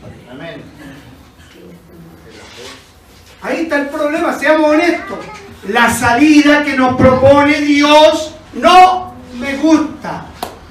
Ahí 3.40 3.62
está 3.62 3.76
el 3.80 3.88
problema, 3.88 4.36
seamos 4.38 4.70
honestos. 4.70 5.18
La 5.68 5.90
salida 5.90 6.64
que 6.64 6.74
nos 6.74 6.96
propone 6.96 7.60
Dios 7.60 8.34
no 8.54 9.14
me 9.38 9.56
gusta. 9.56 10.26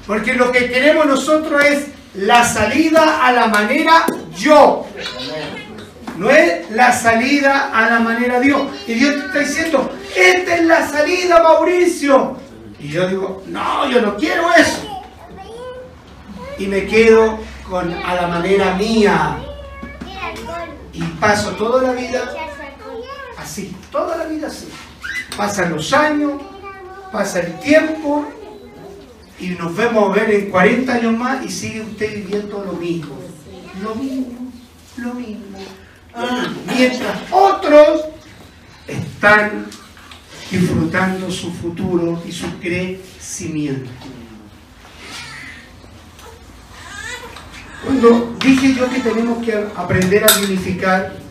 Porque 0.06 0.34
lo 0.34 0.50
que 0.52 0.70
queremos 0.70 1.06
nosotros 1.06 1.64
es 1.64 1.86
la 2.14 2.44
salida 2.44 3.24
a 3.24 3.32
la 3.32 3.46
manera 3.46 4.06
yo. 4.36 4.86
No 6.16 6.30
es 6.30 6.70
la 6.70 6.92
salida 6.92 7.70
a 7.72 7.88
la 7.88 8.00
manera 8.00 8.40
Dios. 8.40 8.62
Y 8.86 8.94
Dios 8.94 9.14
te 9.14 9.26
está 9.26 9.38
diciendo, 9.38 9.92
esta 10.16 10.56
es 10.56 10.64
la 10.64 10.86
salida, 10.88 11.42
Mauricio. 11.42 12.36
Y 12.80 12.88
yo 12.88 13.08
digo, 13.08 13.42
no, 13.46 13.88
yo 13.88 14.02
no 14.02 14.16
quiero 14.16 14.52
eso. 14.54 15.02
Y 16.58 16.66
me 16.66 16.86
quedo 16.86 17.38
con 17.68 17.92
a 17.92 18.14
la 18.14 18.26
manera 18.26 18.74
mía. 18.74 19.38
Y 20.92 21.02
paso 21.02 21.50
toda 21.52 21.82
la 21.82 21.92
vida 21.92 22.47
así, 23.48 23.74
toda 23.90 24.16
la 24.18 24.24
vida 24.26 24.48
así. 24.48 24.68
Pasan 25.36 25.74
los 25.74 25.92
años, 25.92 26.42
pasa 27.10 27.40
el 27.40 27.58
tiempo 27.60 28.26
y 29.40 29.48
nos 29.50 29.74
vemos 29.74 30.14
ver 30.14 30.30
en 30.30 30.50
40 30.50 30.92
años 30.92 31.16
más 31.16 31.44
y 31.44 31.50
sigue 31.50 31.80
usted 31.80 32.14
viviendo 32.14 32.62
lo 32.64 32.74
mismo. 32.74 33.18
Lo 33.82 33.94
mismo, 33.94 34.52
lo 34.96 35.14
mismo. 35.14 35.58
Mientras 36.66 37.18
otros 37.30 38.04
están 38.86 39.66
disfrutando 40.50 41.30
su 41.30 41.52
futuro 41.52 42.20
y 42.26 42.32
su 42.32 42.58
crecimiento. 42.58 43.90
Cuando 47.84 48.36
dije 48.44 48.74
yo 48.74 48.90
que 48.90 48.98
tenemos 48.98 49.44
que 49.44 49.54
aprender 49.76 50.24
a 50.24 50.38
unificar, 50.40 51.27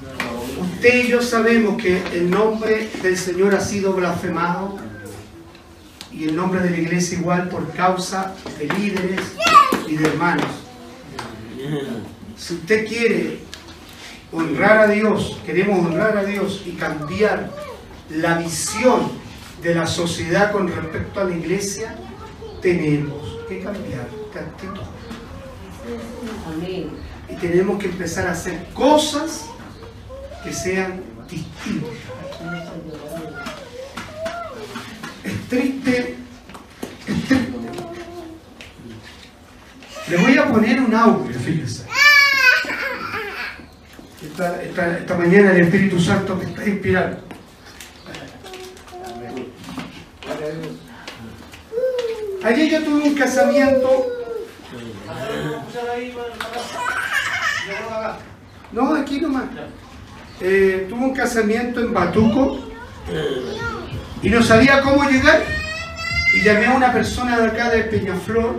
usted 0.60 1.06
y 1.06 1.08
yo 1.08 1.22
sabemos 1.22 1.82
que 1.82 2.02
el 2.14 2.30
nombre 2.30 2.90
del 3.02 3.18
Señor 3.18 3.56
ha 3.56 3.60
sido 3.60 3.94
blasfemado 3.94 4.78
y 6.12 6.26
el 6.26 6.36
nombre 6.36 6.62
de 6.62 6.72
la 6.72 6.78
iglesia 6.78 7.20
igual 7.20 7.50
por 7.50 7.72
causa 7.74 8.34
de 8.58 8.68
líderes 8.68 9.22
y 9.88 9.96
de 9.96 10.08
hermanos. 10.08 10.46
Si 12.36 12.56
usted 12.56 12.88
quiere 12.88 13.40
honrar 14.32 14.80
a 14.80 14.88
Dios, 14.88 15.40
queremos 15.46 15.86
honrar 15.86 16.18
a 16.18 16.24
Dios 16.24 16.64
y 16.66 16.72
cambiar 16.72 17.52
la 18.10 18.38
visión 18.38 19.12
de 19.62 19.76
la 19.76 19.86
sociedad 19.86 20.52
con 20.52 20.68
respecto 20.68 21.20
a 21.20 21.26
la 21.26 21.36
iglesia, 21.36 21.96
tenemos 22.62 23.40
que 23.48 23.60
cambiar 23.62 24.08
de 24.34 24.40
actitud. 24.40 24.82
Y 27.30 27.36
tenemos 27.36 27.80
que 27.80 27.88
empezar 27.88 28.28
a 28.28 28.32
hacer 28.32 28.68
cosas 28.74 29.46
que 30.44 30.54
sean 30.54 31.02
distintas. 31.30 31.90
Es 35.24 35.48
triste, 35.50 36.16
es 37.08 37.28
triste. 37.28 37.58
Le 40.10 40.18
voy 40.18 40.38
a 40.38 40.48
poner 40.48 40.82
un 40.82 40.96
audio, 40.96 41.40
fíjense. 41.40 41.86
Esta, 44.24 44.62
esta, 44.62 44.98
esta 45.00 45.18
mañana 45.18 45.52
el 45.52 45.62
Espíritu 45.62 46.00
Santo 46.00 46.36
me 46.36 46.46
está 46.46 46.66
inspirando. 46.66 47.28
Ayer 52.44 52.70
yo 52.70 52.84
tuve 52.84 53.04
un 53.10 53.16
casamiento. 53.16 54.08
No, 58.72 58.96
aquí 58.96 59.20
nomás. 59.20 59.46
Eh, 60.40 60.86
tuve 60.90 61.00
un 61.00 61.14
casamiento 61.14 61.80
en 61.80 61.94
Batuco 61.94 62.60
y 64.22 64.30
no 64.30 64.44
sabía 64.44 64.82
cómo 64.82 65.10
llegar. 65.10 65.44
Y 66.34 66.42
llamé 66.42 66.68
a 66.68 66.74
una 66.74 66.92
persona 66.92 67.40
de 67.40 67.48
acá 67.48 67.70
de 67.70 67.84
Peñaflor, 67.84 68.56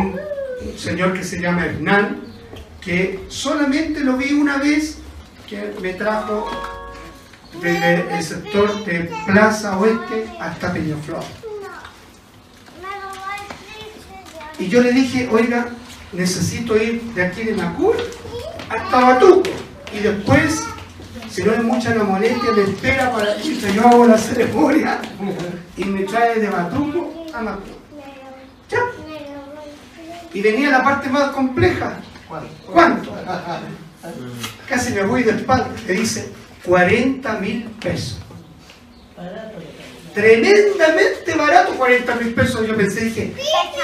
un, 0.00 0.20
un 0.60 0.78
señor 0.78 1.14
que 1.14 1.24
se 1.24 1.40
llama 1.40 1.64
Hernán, 1.64 2.20
que 2.80 3.20
solamente 3.28 4.00
lo 4.00 4.16
vi 4.16 4.32
una 4.32 4.58
vez, 4.58 4.98
que 5.48 5.72
me 5.80 5.94
trajo 5.94 6.50
desde 7.62 8.16
el 8.16 8.22
sector 8.22 8.84
de 8.84 9.10
Plaza 9.26 9.78
Oeste 9.78 10.26
hasta 10.40 10.72
Peñaflor. 10.72 11.24
Y 14.58 14.68
yo 14.68 14.82
le 14.82 14.92
dije, 14.92 15.28
oiga, 15.30 15.68
necesito 16.12 16.76
ir 16.76 17.00
de 17.14 17.24
aquí 17.24 17.44
de 17.44 17.54
Macul 17.54 17.94
hasta 18.68 19.00
Batuco. 19.00 19.67
Y 19.92 20.00
después, 20.00 20.64
si 21.30 21.42
no 21.42 21.52
hay 21.52 21.60
mucha 21.60 21.94
la 21.94 22.04
molestia, 22.04 22.52
me 22.52 22.62
espera 22.62 23.10
para 23.12 23.36
irse. 23.38 23.72
Yo 23.72 23.86
hago 23.88 24.06
la 24.06 24.18
ceremonia 24.18 24.98
y 25.76 25.84
me 25.84 26.02
trae 26.04 26.40
de 26.40 26.48
Batuco 26.48 27.26
a 27.32 27.42
Macul. 27.42 27.72
¿Ya? 28.70 28.80
Y 30.34 30.42
venía 30.42 30.70
la 30.70 30.82
parte 30.82 31.08
más 31.08 31.30
compleja. 31.30 31.98
¿Cuánto? 32.70 33.12
Casi 34.68 34.92
me 34.92 35.02
voy 35.04 35.22
de 35.22 35.32
espalda. 35.32 35.68
Le 35.86 35.94
dice 35.94 36.30
40 36.64 37.32
mil 37.38 37.64
pesos. 37.80 38.18
tremendamente 40.14 41.34
barato, 41.34 41.74
40 41.74 42.14
mil 42.16 42.34
pesos. 42.34 42.66
Yo 42.66 42.76
pensé, 42.76 43.04
dije, 43.06 43.34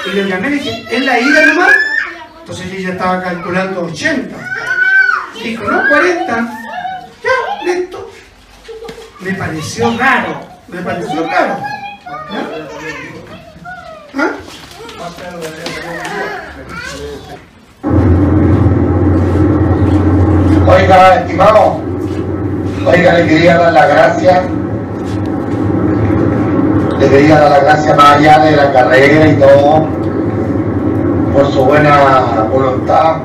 y 0.05 0.09
le 0.15 0.29
llamé, 0.29 0.49
le 0.51 0.55
dije, 0.57 0.85
¿es 0.91 1.05
la 1.05 1.19
ida 1.19 1.45
nomás? 1.47 1.75
Entonces 2.41 2.71
yo 2.71 2.79
ya 2.79 2.89
estaba 2.89 3.23
calculando 3.23 3.85
80. 3.85 4.35
Dijo, 5.43 5.63
no, 5.63 5.87
40. 5.89 6.35
Ya, 7.23 7.65
listo. 7.65 8.09
Me 9.19 9.33
pareció 9.33 9.97
raro, 9.97 10.39
me 10.67 10.81
pareció 10.81 11.27
raro. 11.27 11.57
¿Ah? 14.15 14.31
Oiga, 20.67 21.15
estimado, 21.15 21.79
oiga, 22.85 23.13
le 23.13 23.27
quería 23.27 23.57
dar 23.57 23.73
la 23.73 23.87
gracia, 23.87 24.43
le 26.99 27.09
quería 27.09 27.39
dar 27.39 27.51
la 27.51 27.59
gracia 27.59 27.95
más 27.95 28.17
allá 28.17 28.39
de 28.39 28.51
la 28.55 28.73
carrera 28.73 29.27
y 29.27 29.35
todo, 29.39 29.87
por 31.33 31.51
su 31.51 31.65
buena 31.65 32.47
voluntad 32.51 33.17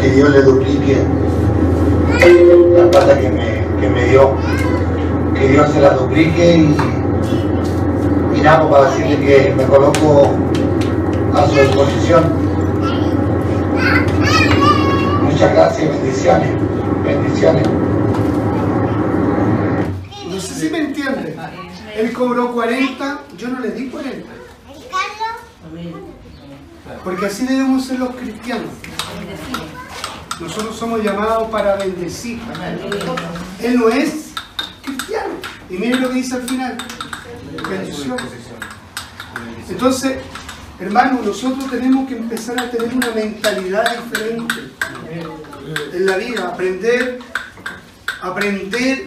que 0.00 0.10
Dios 0.10 0.30
le 0.30 0.42
duplique 0.42 0.98
la 2.76 2.90
plata 2.90 3.20
que 3.20 3.30
me, 3.30 3.80
que 3.80 3.88
me 3.88 4.04
dio, 4.06 4.34
que 5.34 5.48
Dios 5.48 5.70
se 5.70 5.80
la 5.80 5.90
duplique 5.94 6.56
y, 8.34 8.40
nada, 8.40 8.68
pues, 8.68 8.72
para 8.72 8.90
decirle 8.90 9.26
que 9.26 9.54
me 9.54 9.64
coloco 9.64 10.30
a 11.34 11.46
su 11.46 11.54
disposición. 11.54 12.24
Muchas 15.22 15.52
gracias, 15.52 15.90
bendiciones, 15.90 16.50
bendiciones. 17.04 17.68
No 20.30 20.40
sé 20.40 20.54
si 20.54 20.70
me 20.70 20.78
entiende. 20.78 21.36
Él 21.96 22.12
cobró 22.12 22.52
40, 22.52 23.20
yo 23.38 23.48
no 23.48 23.60
le 23.60 23.70
di 23.70 23.88
40. 23.88 24.35
Porque 27.02 27.26
así 27.26 27.46
debemos 27.46 27.84
ser 27.86 27.98
los 27.98 28.14
cristianos. 28.14 28.70
Nosotros 30.40 30.76
somos 30.76 31.02
llamados 31.02 31.50
para 31.50 31.76
bendecir. 31.76 32.40
Él 33.60 33.78
no 33.78 33.88
es 33.88 34.32
cristiano. 34.84 35.34
Y 35.70 35.74
miren 35.78 36.02
lo 36.02 36.08
que 36.10 36.14
dice 36.16 36.34
al 36.36 36.42
final. 36.42 36.78
Bendición. 37.68 38.16
Entonces, 39.68 40.18
hermanos, 40.78 41.24
nosotros 41.24 41.70
tenemos 41.70 42.08
que 42.08 42.16
empezar 42.16 42.58
a 42.60 42.70
tener 42.70 42.94
una 42.94 43.10
mentalidad 43.10 43.96
diferente 44.04 44.54
en 45.92 46.06
la 46.06 46.16
vida. 46.16 46.48
Aprender, 46.48 47.18
aprender 48.22 49.06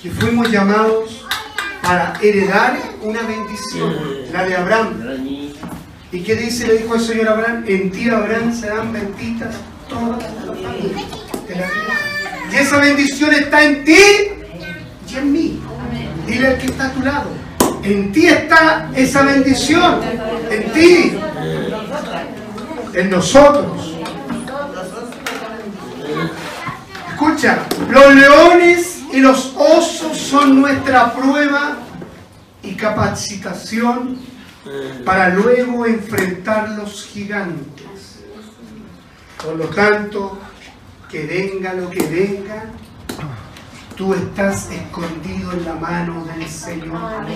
que 0.00 0.10
fuimos 0.10 0.50
llamados 0.50 1.26
para 1.82 2.14
heredar 2.20 2.78
una 3.02 3.22
bendición, 3.22 3.94
la 4.32 4.44
de 4.44 4.56
Abraham. 4.56 5.50
¿Y 6.12 6.20
qué 6.20 6.34
dice? 6.34 6.66
Le 6.66 6.78
dijo 6.78 6.94
el 6.94 7.00
Señor 7.00 7.28
Abraham, 7.28 7.64
en 7.66 7.90
ti 7.90 8.08
Abraham 8.08 8.54
serán 8.54 8.92
benditas 8.92 9.54
todas 9.88 10.22
las 10.22 10.32
familias 10.62 11.10
de 11.46 11.54
la 11.56 11.66
tierra. 11.66 11.94
Y 12.52 12.56
esa 12.56 12.78
bendición 12.78 13.32
está 13.32 13.64
en 13.64 13.84
ti 13.84 14.02
y 15.08 15.16
en 15.16 15.32
mí. 15.32 15.60
Dile 16.26 16.48
al 16.48 16.58
que 16.58 16.66
está 16.66 16.86
a 16.86 16.92
tu 16.92 17.00
lado, 17.00 17.30
en 17.82 18.12
ti 18.12 18.26
está 18.26 18.90
esa 18.94 19.22
bendición, 19.22 20.00
en 20.50 20.72
ti, 20.72 21.18
en 22.94 23.10
nosotros. 23.10 23.96
Escucha, 27.12 27.58
los 27.88 28.14
leones 28.14 28.99
y 29.12 29.20
los 29.20 29.54
osos 29.56 30.16
son 30.16 30.60
nuestra 30.60 31.12
prueba 31.12 31.78
y 32.62 32.74
capacitación 32.74 34.18
para 35.04 35.30
luego 35.30 35.86
enfrentar 35.86 36.70
los 36.70 37.06
gigantes. 37.06 38.20
Por 39.42 39.56
lo 39.56 39.66
tanto, 39.66 40.38
que 41.10 41.26
venga 41.26 41.72
lo 41.72 41.90
que 41.90 42.06
venga, 42.06 42.66
tú 43.96 44.14
estás 44.14 44.70
escondido 44.70 45.52
en 45.52 45.64
la 45.64 45.74
mano 45.74 46.24
del 46.24 46.48
Señor. 46.48 47.26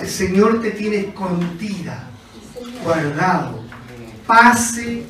El 0.00 0.08
Señor 0.08 0.62
te 0.62 0.70
tiene 0.70 0.96
escondida, 0.98 2.04
guardado. 2.84 3.64
Pase 4.26 5.04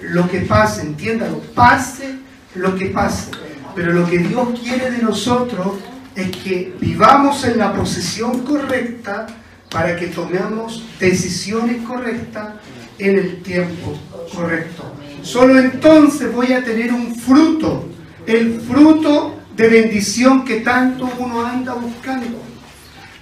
lo 0.00 0.28
que 0.28 0.40
pase, 0.40 0.82
entiéndalo, 0.82 1.40
pase 1.54 2.16
lo 2.54 2.74
que 2.74 2.86
pase. 2.86 3.30
Pero 3.74 3.92
lo 3.92 4.06
que 4.06 4.18
Dios 4.18 4.58
quiere 4.60 4.90
de 4.90 4.98
nosotros 4.98 5.78
es 6.14 6.30
que 6.36 6.74
vivamos 6.80 7.44
en 7.44 7.58
la 7.58 7.72
posición 7.72 8.40
correcta 8.40 9.26
para 9.70 9.96
que 9.96 10.08
tomemos 10.08 10.84
decisiones 10.98 11.82
correctas 11.86 12.54
en 12.98 13.18
el 13.18 13.42
tiempo 13.42 13.96
correcto. 14.34 14.94
Solo 15.22 15.58
entonces 15.58 16.32
voy 16.32 16.52
a 16.52 16.64
tener 16.64 16.92
un 16.92 17.14
fruto, 17.14 17.88
el 18.26 18.60
fruto 18.60 19.36
de 19.56 19.68
bendición 19.68 20.44
que 20.44 20.60
tanto 20.60 21.08
uno 21.18 21.44
anda 21.44 21.74
buscando. 21.74 22.38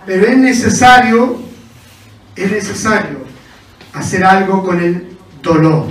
Pero 0.07 0.27
es 0.27 0.39
necesario, 0.39 1.41
es 2.35 2.51
necesario 2.51 3.19
hacer 3.93 4.25
algo 4.25 4.65
con 4.65 4.81
el 4.81 5.17
dolor. 5.43 5.87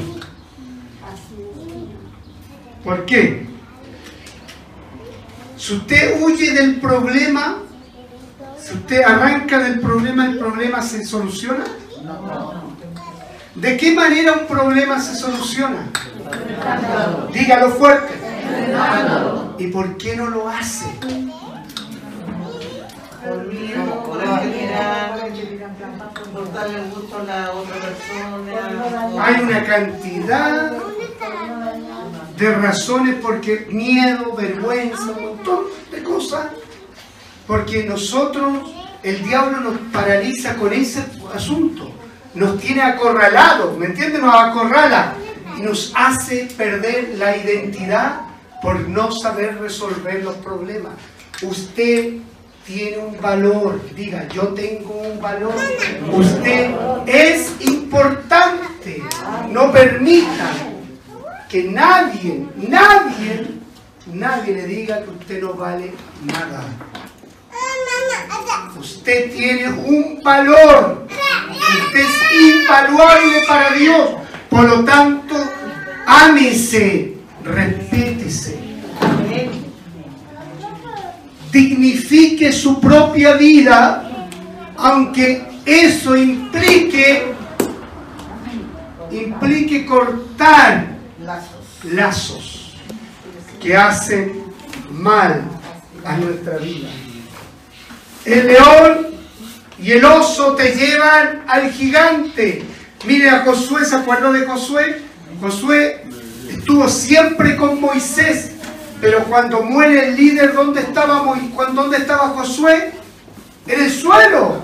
¿Por 2.83 3.05
qué? 3.05 3.46
Si 5.57 5.73
usted 5.73 6.21
huye 6.21 6.51
del 6.51 6.79
problema, 6.79 7.57
si 8.59 8.75
usted 8.75 9.01
arranca 9.01 9.57
del 9.59 9.79
problema, 9.79 10.27
¿el 10.27 10.37
problema 10.37 10.81
se 10.81 11.03
soluciona? 11.03 11.63
¿De 13.55 13.75
qué 13.75 13.91
manera 13.93 14.33
un 14.33 14.45
problema 14.45 15.01
se 15.01 15.15
soluciona? 15.15 15.89
Dígalo 17.33 17.71
fuerte. 17.71 18.13
¿Y 19.57 19.67
por 19.67 19.97
qué 19.97 20.15
no 20.15 20.29
lo 20.29 20.47
hace? 20.47 20.85
Por 23.25 23.47
miedo, 23.47 24.03
por 24.03 24.19
por 26.33 26.53
darle 26.53 26.81
gusto 26.93 27.17
a 27.17 27.23
la 27.23 27.51
otra 27.51 27.75
persona. 27.75 29.25
Hay 29.25 29.41
una 29.41 29.63
cantidad 29.65 30.71
de 32.38 32.53
razones 32.53 33.15
porque 33.21 33.67
miedo, 33.69 34.35
vergüenza, 34.35 35.11
un 35.17 35.23
montón 35.23 35.65
de 35.91 36.03
cosas. 36.03 36.47
Porque 37.45 37.83
nosotros, 37.83 38.71
el 39.03 39.23
diablo 39.23 39.59
nos 39.61 39.77
paraliza 39.91 40.55
con 40.55 40.73
ese 40.73 41.03
asunto. 41.33 41.91
Nos 42.35 42.59
tiene 42.59 42.81
acorralado, 42.81 43.75
¿me 43.77 43.88
entiende? 43.88 44.19
Nos 44.19 44.35
acorrala 44.35 45.15
y 45.57 45.61
nos 45.61 45.91
hace 45.95 46.47
perder 46.57 47.15
la 47.17 47.35
identidad 47.35 48.21
por 48.61 48.88
no 48.88 49.11
saber 49.11 49.57
resolver 49.59 50.23
los 50.23 50.35
problemas. 50.35 50.93
Usted 51.41 52.15
tiene 52.65 52.97
un 52.97 53.19
valor, 53.21 53.79
diga, 53.95 54.27
yo 54.27 54.49
tengo 54.49 54.93
un 54.93 55.21
valor. 55.21 55.55
Usted 56.11 56.75
es 57.07 57.53
importante. 57.61 59.01
No 59.49 59.71
permita 59.71 60.51
que 61.49 61.63
nadie, 61.63 62.45
nadie, 62.55 63.47
nadie 64.07 64.53
le 64.53 64.67
diga 64.67 65.01
que 65.03 65.09
usted 65.11 65.41
no 65.41 65.53
vale 65.53 65.93
nada. 66.25 66.63
Usted 68.77 69.33
tiene 69.33 69.69
un 69.69 70.21
valor. 70.23 71.07
Usted 71.09 71.99
es 71.99 72.41
invaluable 72.41 73.41
para 73.47 73.71
Dios. 73.71 74.09
Por 74.49 74.65
lo 74.65 74.83
tanto, 74.83 75.35
ámese, 76.05 77.15
respétese. 77.43 78.59
Dignifique 81.51 82.51
su 82.51 82.79
propia 82.79 83.33
vida, 83.33 84.27
aunque 84.75 85.47
eso 85.65 86.15
implique, 86.15 87.33
implique 89.11 89.85
cortar 89.85 90.96
lazos 91.88 92.75
que 93.61 93.75
hacen 93.75 94.43
mal 94.91 95.43
a 96.05 96.17
nuestra 96.17 96.57
vida. 96.57 96.89
El 98.25 98.47
león 98.47 99.07
y 99.79 99.91
el 99.91 100.05
oso 100.05 100.55
te 100.55 100.75
llevan 100.75 101.43
al 101.47 101.71
gigante. 101.71 102.63
Mire 103.05 103.29
a 103.29 103.43
Josué, 103.45 103.85
¿se 103.85 103.95
acuerda 103.95 104.31
de 104.31 104.45
Josué? 104.45 105.01
Josué 105.39 106.05
estuvo 106.49 106.88
siempre 106.89 107.55
con 107.55 107.79
Moisés, 107.79 108.51
pero 108.99 109.23
cuando 109.25 109.61
muere 109.61 110.09
el 110.09 110.15
líder, 110.15 110.53
¿dónde 110.53 110.81
estaba, 110.81 111.23
Moisés? 111.23 111.49
¿dónde 111.73 111.97
estaba 111.97 112.29
Josué? 112.29 112.91
En 113.67 113.81
el 113.81 113.91
suelo, 113.91 114.63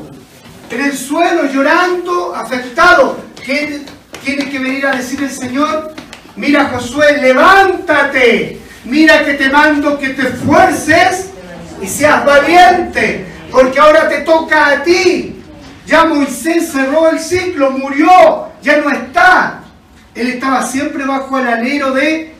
en 0.69 0.81
el 0.81 0.97
suelo, 0.97 1.45
llorando, 1.45 2.35
afectado. 2.35 3.17
¿Qué 3.45 3.85
tiene 4.23 4.49
que 4.49 4.59
venir 4.59 4.85
a 4.87 4.95
decir 4.95 5.21
el 5.21 5.29
Señor? 5.29 5.93
Mira 6.35 6.69
Josué, 6.69 7.17
levántate. 7.21 8.59
Mira 8.85 9.23
que 9.23 9.33
te 9.33 9.49
mando 9.49 9.97
que 9.97 10.09
te 10.09 10.27
esfuerces 10.27 11.29
y 11.81 11.87
seas 11.87 12.25
valiente, 12.25 13.25
porque 13.51 13.79
ahora 13.79 14.09
te 14.09 14.21
toca 14.21 14.67
a 14.67 14.83
ti. 14.83 15.41
Ya 15.85 16.05
Moisés 16.05 16.71
cerró 16.71 17.09
el 17.09 17.19
ciclo, 17.19 17.71
murió, 17.71 18.49
ya 18.61 18.77
no 18.77 18.89
está. 18.89 19.63
Él 20.15 20.27
estaba 20.29 20.63
siempre 20.63 21.05
bajo 21.05 21.37
el 21.39 21.47
alero 21.47 21.91
de 21.91 22.33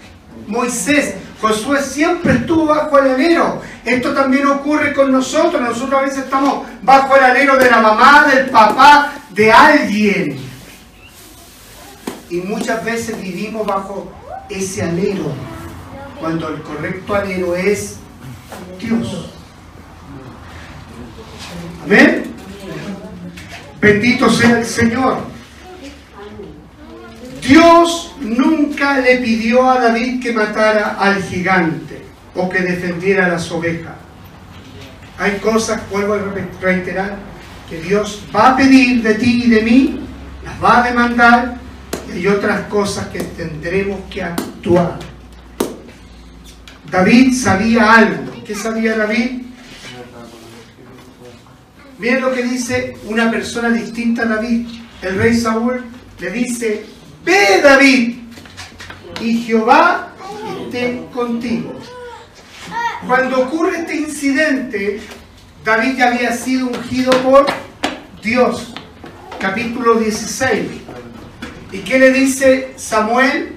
Moisés. 0.48 1.16
Josué 1.42 1.82
siempre 1.82 2.34
estuvo 2.34 2.66
bajo 2.68 2.98
el 3.00 3.12
alero. 3.12 3.62
Esto 3.84 4.14
también 4.14 4.48
ocurre 4.48 4.94
con 4.94 5.12
nosotros. 5.12 5.62
Nosotros 5.62 6.00
a 6.00 6.04
veces 6.04 6.20
estamos 6.20 6.66
bajo 6.82 7.16
el 7.18 7.24
alero 7.24 7.58
de 7.58 7.70
la 7.70 7.82
mamá, 7.82 8.28
del 8.34 8.50
papá, 8.50 9.14
de 9.30 9.52
alguien. 9.52 10.53
Y 12.34 12.38
muchas 12.38 12.84
veces 12.84 13.22
vivimos 13.22 13.64
bajo 13.68 14.12
ese 14.50 14.82
alero, 14.82 15.32
cuando 16.20 16.50
el 16.50 16.64
correcto 16.64 17.14
alero 17.14 17.56
es 17.56 17.98
Dios. 18.80 19.30
Amén. 21.84 22.24
Bendito 23.80 24.32
sea 24.32 24.58
el 24.58 24.66
Señor. 24.66 25.20
Dios 27.48 28.16
nunca 28.20 28.98
le 28.98 29.18
pidió 29.18 29.70
a 29.70 29.80
David 29.80 30.20
que 30.20 30.34
matara 30.34 30.98
al 31.00 31.22
gigante 31.22 32.02
o 32.34 32.50
que 32.50 32.62
defendiera 32.62 33.28
a 33.28 33.30
las 33.30 33.52
ovejas. 33.52 33.94
Hay 35.20 35.38
cosas, 35.38 35.88
vuelvo 35.92 36.16
a 36.16 36.20
reiterar, 36.60 37.16
que 37.70 37.80
Dios 37.80 38.24
va 38.36 38.50
a 38.50 38.58
pedir 38.58 39.04
de 39.04 39.14
ti 39.14 39.44
y 39.46 39.50
de 39.52 39.62
mí, 39.62 40.00
las 40.44 40.64
va 40.64 40.80
a 40.80 40.90
demandar, 40.90 41.63
y 42.16 42.28
otras 42.28 42.68
cosas 42.68 43.08
que 43.08 43.20
tendremos 43.20 44.00
que 44.10 44.24
actuar. 44.24 45.00
David 46.90 47.34
sabía 47.34 47.94
algo. 47.94 48.32
¿Qué 48.46 48.54
sabía 48.54 48.96
David? 48.96 49.42
Miren 51.98 52.22
lo 52.22 52.34
que 52.34 52.44
dice 52.44 52.98
una 53.06 53.32
persona 53.32 53.70
distinta 53.70 54.24
a 54.24 54.26
David. 54.26 54.68
El 55.02 55.18
rey 55.18 55.36
Saúl 55.36 55.84
le 56.20 56.32
dice, 56.32 56.86
ve 57.26 57.62
David 57.64 58.18
y 59.22 59.44
Jehová 59.44 60.14
esté 60.66 61.06
contigo. 61.14 61.80
Cuando 63.08 63.42
ocurre 63.42 63.80
este 63.80 63.96
incidente, 63.96 65.02
David 65.64 65.98
ya 65.98 66.08
había 66.10 66.32
sido 66.34 66.68
ungido 66.68 67.12
por 67.24 67.46
Dios. 68.22 68.74
Capítulo 69.40 69.96
16. 69.96 70.83
¿Y 71.74 71.80
qué 71.80 71.98
le 71.98 72.12
dice 72.12 72.74
Samuel? 72.76 73.52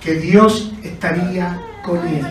Que 0.00 0.14
Dios 0.14 0.72
estaría 0.82 1.62
con 1.84 1.98
él. 2.08 2.26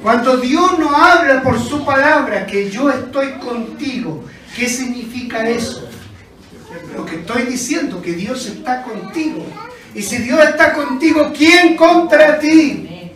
Cuando 0.00 0.36
Dios 0.36 0.78
no 0.78 0.94
habla 0.94 1.42
por 1.42 1.60
su 1.60 1.84
palabra 1.84 2.46
que 2.46 2.70
yo 2.70 2.88
estoy 2.88 3.32
contigo, 3.32 4.24
¿qué 4.54 4.68
significa 4.68 5.48
eso? 5.48 5.88
Lo 6.96 7.04
que 7.04 7.16
estoy 7.16 7.42
diciendo, 7.42 8.00
que 8.00 8.12
Dios 8.12 8.46
está 8.46 8.84
contigo. 8.84 9.44
Y 9.96 10.02
si 10.02 10.18
Dios 10.18 10.40
está 10.44 10.72
contigo, 10.72 11.32
¿quién 11.36 11.76
contra 11.76 12.38
ti? 12.38 13.10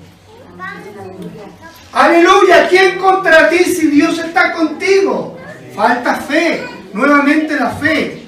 Aleluya, 1.93 2.69
¿quién 2.69 2.99
contra 2.99 3.49
ti 3.49 3.59
si 3.59 3.87
Dios 3.87 4.19
está 4.19 4.53
contigo? 4.53 5.39
Falta 5.77 6.17
fe, 6.17 6.65
nuevamente 6.93 7.55
la 7.55 7.71
fe. 7.71 8.20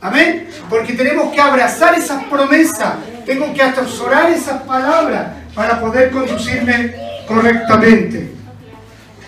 Amén. 0.00 0.48
Porque 0.70 0.92
tenemos 0.92 1.32
que 1.32 1.40
abrazar 1.40 1.94
esas 1.94 2.24
promesas, 2.24 2.94
tengo 3.26 3.52
que 3.52 3.62
atesorar 3.62 4.30
esas 4.30 4.62
palabras 4.62 5.28
para 5.54 5.80
poder 5.80 6.10
conducirme 6.10 6.94
correctamente. 7.26 8.32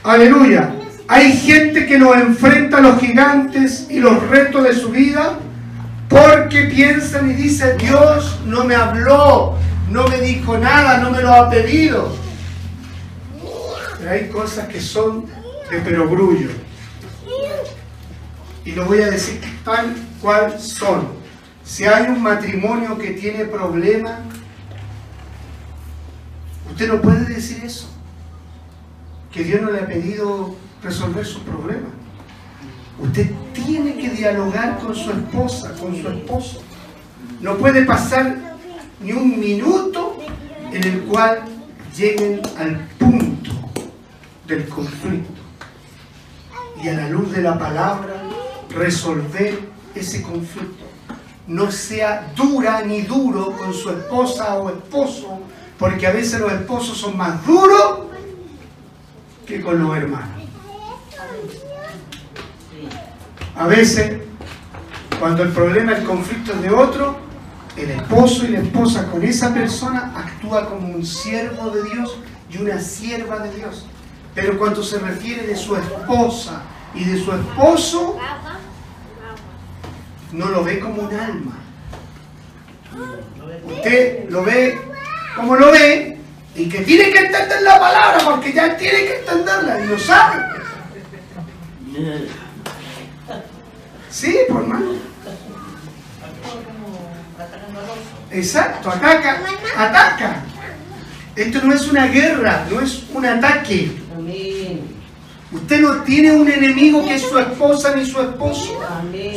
Aleluya. 0.04 0.70
Hay 1.08 1.32
gente 1.32 1.86
que 1.86 1.98
nos 1.98 2.16
enfrenta 2.16 2.78
a 2.78 2.80
los 2.80 3.00
gigantes 3.00 3.86
y 3.90 3.98
los 3.98 4.22
retos 4.28 4.62
de 4.62 4.74
su 4.74 4.90
vida 4.90 5.38
porque 6.08 6.62
piensan 6.64 7.30
y 7.30 7.34
dicen, 7.34 7.76
Dios 7.78 8.38
no 8.44 8.64
me 8.64 8.76
habló, 8.76 9.56
no 9.90 10.06
me 10.06 10.20
dijo 10.20 10.56
nada, 10.56 10.98
no 10.98 11.10
me 11.10 11.20
lo 11.20 11.32
ha 11.32 11.50
pedido. 11.50 12.14
Pero 13.98 14.10
hay 14.10 14.28
cosas 14.28 14.68
que 14.68 14.80
son 14.80 15.26
de 15.68 15.78
perogrullo. 15.80 16.50
Y 18.64 18.72
lo 18.72 18.84
voy 18.84 19.02
a 19.02 19.10
decir 19.10 19.40
tal 19.64 19.94
cual 20.20 20.60
son. 20.60 21.08
Si 21.64 21.84
hay 21.84 22.08
un 22.08 22.22
matrimonio 22.22 22.98
que 22.98 23.10
tiene 23.10 23.44
problemas, 23.44 24.20
usted 26.70 26.88
no 26.88 27.00
puede 27.00 27.24
decir 27.26 27.64
eso. 27.64 27.88
Que 29.32 29.44
Dios 29.44 29.62
no 29.62 29.70
le 29.70 29.80
ha 29.80 29.86
pedido 29.86 30.56
resolver 30.82 31.24
su 31.24 31.42
problema. 31.42 31.88
Usted 32.98 33.30
tiene 33.54 33.96
que 33.96 34.10
dialogar 34.10 34.78
con 34.78 34.94
su 34.94 35.10
esposa, 35.10 35.72
con 35.80 35.94
su 35.96 36.08
esposo. 36.08 36.60
No 37.40 37.56
puede 37.56 37.84
pasar 37.84 38.36
ni 39.00 39.12
un 39.12 39.38
minuto 39.38 40.18
en 40.72 40.84
el 40.84 41.00
cual 41.02 41.42
lleguen 41.96 42.40
al 42.58 42.78
punto 42.98 43.50
del 44.46 44.68
conflicto. 44.68 45.40
Y 46.82 46.88
a 46.88 46.94
la 46.94 47.08
luz 47.08 47.32
de 47.32 47.42
la 47.42 47.58
palabra, 47.58 48.22
resolver 48.70 49.69
ese 49.94 50.22
conflicto. 50.22 50.84
No 51.46 51.70
sea 51.70 52.32
dura 52.36 52.82
ni 52.82 53.02
duro 53.02 53.56
con 53.56 53.74
su 53.74 53.90
esposa 53.90 54.58
o 54.58 54.70
esposo, 54.70 55.40
porque 55.78 56.06
a 56.06 56.12
veces 56.12 56.40
los 56.40 56.52
esposos 56.52 56.96
son 56.98 57.16
más 57.16 57.44
duros 57.44 58.00
que 59.46 59.60
con 59.60 59.82
los 59.82 59.96
hermanos. 59.96 60.40
A 63.56 63.66
veces, 63.66 64.20
cuando 65.18 65.42
el 65.42 65.50
problema, 65.50 65.92
el 65.92 66.04
conflicto 66.04 66.52
es 66.52 66.62
de 66.62 66.70
otro, 66.70 67.18
el 67.76 67.90
esposo 67.90 68.44
y 68.44 68.48
la 68.48 68.60
esposa 68.60 69.10
con 69.10 69.22
esa 69.22 69.52
persona 69.52 70.12
actúa 70.16 70.68
como 70.68 70.94
un 70.94 71.04
siervo 71.04 71.70
de 71.70 71.82
Dios 71.84 72.16
y 72.50 72.58
una 72.58 72.80
sierva 72.80 73.38
de 73.40 73.54
Dios. 73.56 73.86
Pero 74.34 74.58
cuando 74.58 74.82
se 74.82 74.98
refiere 74.98 75.46
de 75.46 75.56
su 75.56 75.76
esposa 75.76 76.62
y 76.94 77.04
de 77.04 77.22
su 77.22 77.32
esposo, 77.32 78.18
no 80.32 80.48
lo 80.48 80.64
ve 80.64 80.78
como 80.80 81.02
un 81.02 81.14
alma. 81.14 81.58
Usted 83.66 84.28
lo 84.28 84.44
ve 84.44 84.80
como 85.36 85.56
lo 85.56 85.70
ve 85.70 86.18
y 86.54 86.68
que 86.68 86.80
tiene 86.80 87.10
que 87.10 87.18
entender 87.18 87.62
la 87.62 87.78
palabra 87.78 88.18
porque 88.24 88.52
ya 88.52 88.76
tiene 88.76 88.98
que 88.98 89.18
entenderla 89.20 89.80
y 89.80 89.86
lo 89.86 89.98
sabe. 89.98 90.44
Sí, 94.10 94.36
por 94.48 94.62
hermano. 94.62 94.92
Exacto, 98.30 98.90
ataca, 98.90 99.40
ataca. 99.76 100.42
Esto 101.36 101.62
no 101.62 101.74
es 101.74 101.88
una 101.88 102.06
guerra, 102.06 102.66
no 102.70 102.80
es 102.80 103.04
un 103.12 103.24
ataque. 103.24 103.90
Usted 105.52 105.80
no 105.80 106.02
tiene 106.02 106.32
un 106.32 106.48
enemigo 106.48 107.04
que 107.04 107.16
es 107.16 107.22
su 107.22 107.36
esposa 107.38 107.94
ni 107.96 108.06
su 108.06 108.20
esposo. 108.20 108.80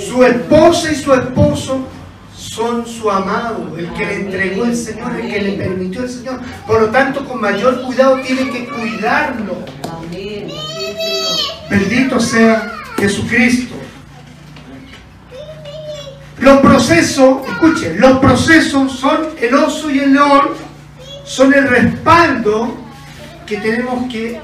Su 0.07 0.23
esposa 0.23 0.91
y 0.91 0.95
su 0.95 1.11
esposo 1.13 1.87
son 2.35 2.85
su 2.85 3.09
amado, 3.09 3.75
el 3.77 3.91
que 3.93 4.05
le 4.05 4.15
entregó 4.15 4.65
el 4.65 4.75
Señor, 4.75 5.15
el 5.19 5.31
que 5.31 5.41
le 5.41 5.51
permitió 5.53 6.03
el 6.03 6.09
Señor. 6.09 6.39
Por 6.67 6.81
lo 6.81 6.87
tanto, 6.89 7.25
con 7.25 7.41
mayor 7.41 7.81
cuidado 7.81 8.19
tiene 8.19 8.51
que 8.51 8.67
cuidarlo. 8.67 9.55
Bendito 11.69 12.19
sea 12.19 12.73
Jesucristo. 12.97 13.73
Los 16.39 16.59
procesos, 16.59 17.47
escuchen, 17.47 17.99
los 17.99 18.19
procesos 18.19 18.91
son 18.91 19.29
el 19.41 19.55
oso 19.55 19.89
y 19.89 19.99
el 19.99 20.13
león, 20.13 20.49
son 21.23 21.53
el 21.53 21.67
respaldo 21.67 22.75
que 23.47 23.57
tenemos 23.57 24.11
que 24.11 24.39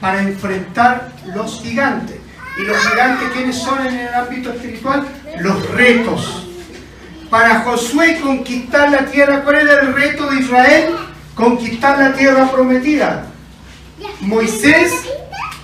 para 0.00 0.22
enfrentar 0.22 1.10
los 1.34 1.60
gigantes. 1.62 2.16
Y 2.58 2.62
los 2.62 2.76
gigantes, 2.78 3.28
¿quiénes 3.32 3.56
son 3.56 3.86
en 3.86 3.98
el 3.98 4.14
ámbito 4.14 4.52
espiritual? 4.52 5.06
Los 5.40 5.70
retos. 5.70 6.46
Para 7.28 7.60
Josué 7.60 8.18
conquistar 8.20 8.90
la 8.90 9.04
tierra, 9.06 9.42
¿cuál 9.42 9.56
era 9.56 9.82
el 9.82 9.94
reto 9.94 10.26
de 10.28 10.40
Israel? 10.40 10.96
Conquistar 11.34 11.98
la 11.98 12.12
tierra 12.14 12.50
prometida. 12.50 13.26
Moisés 14.20 14.92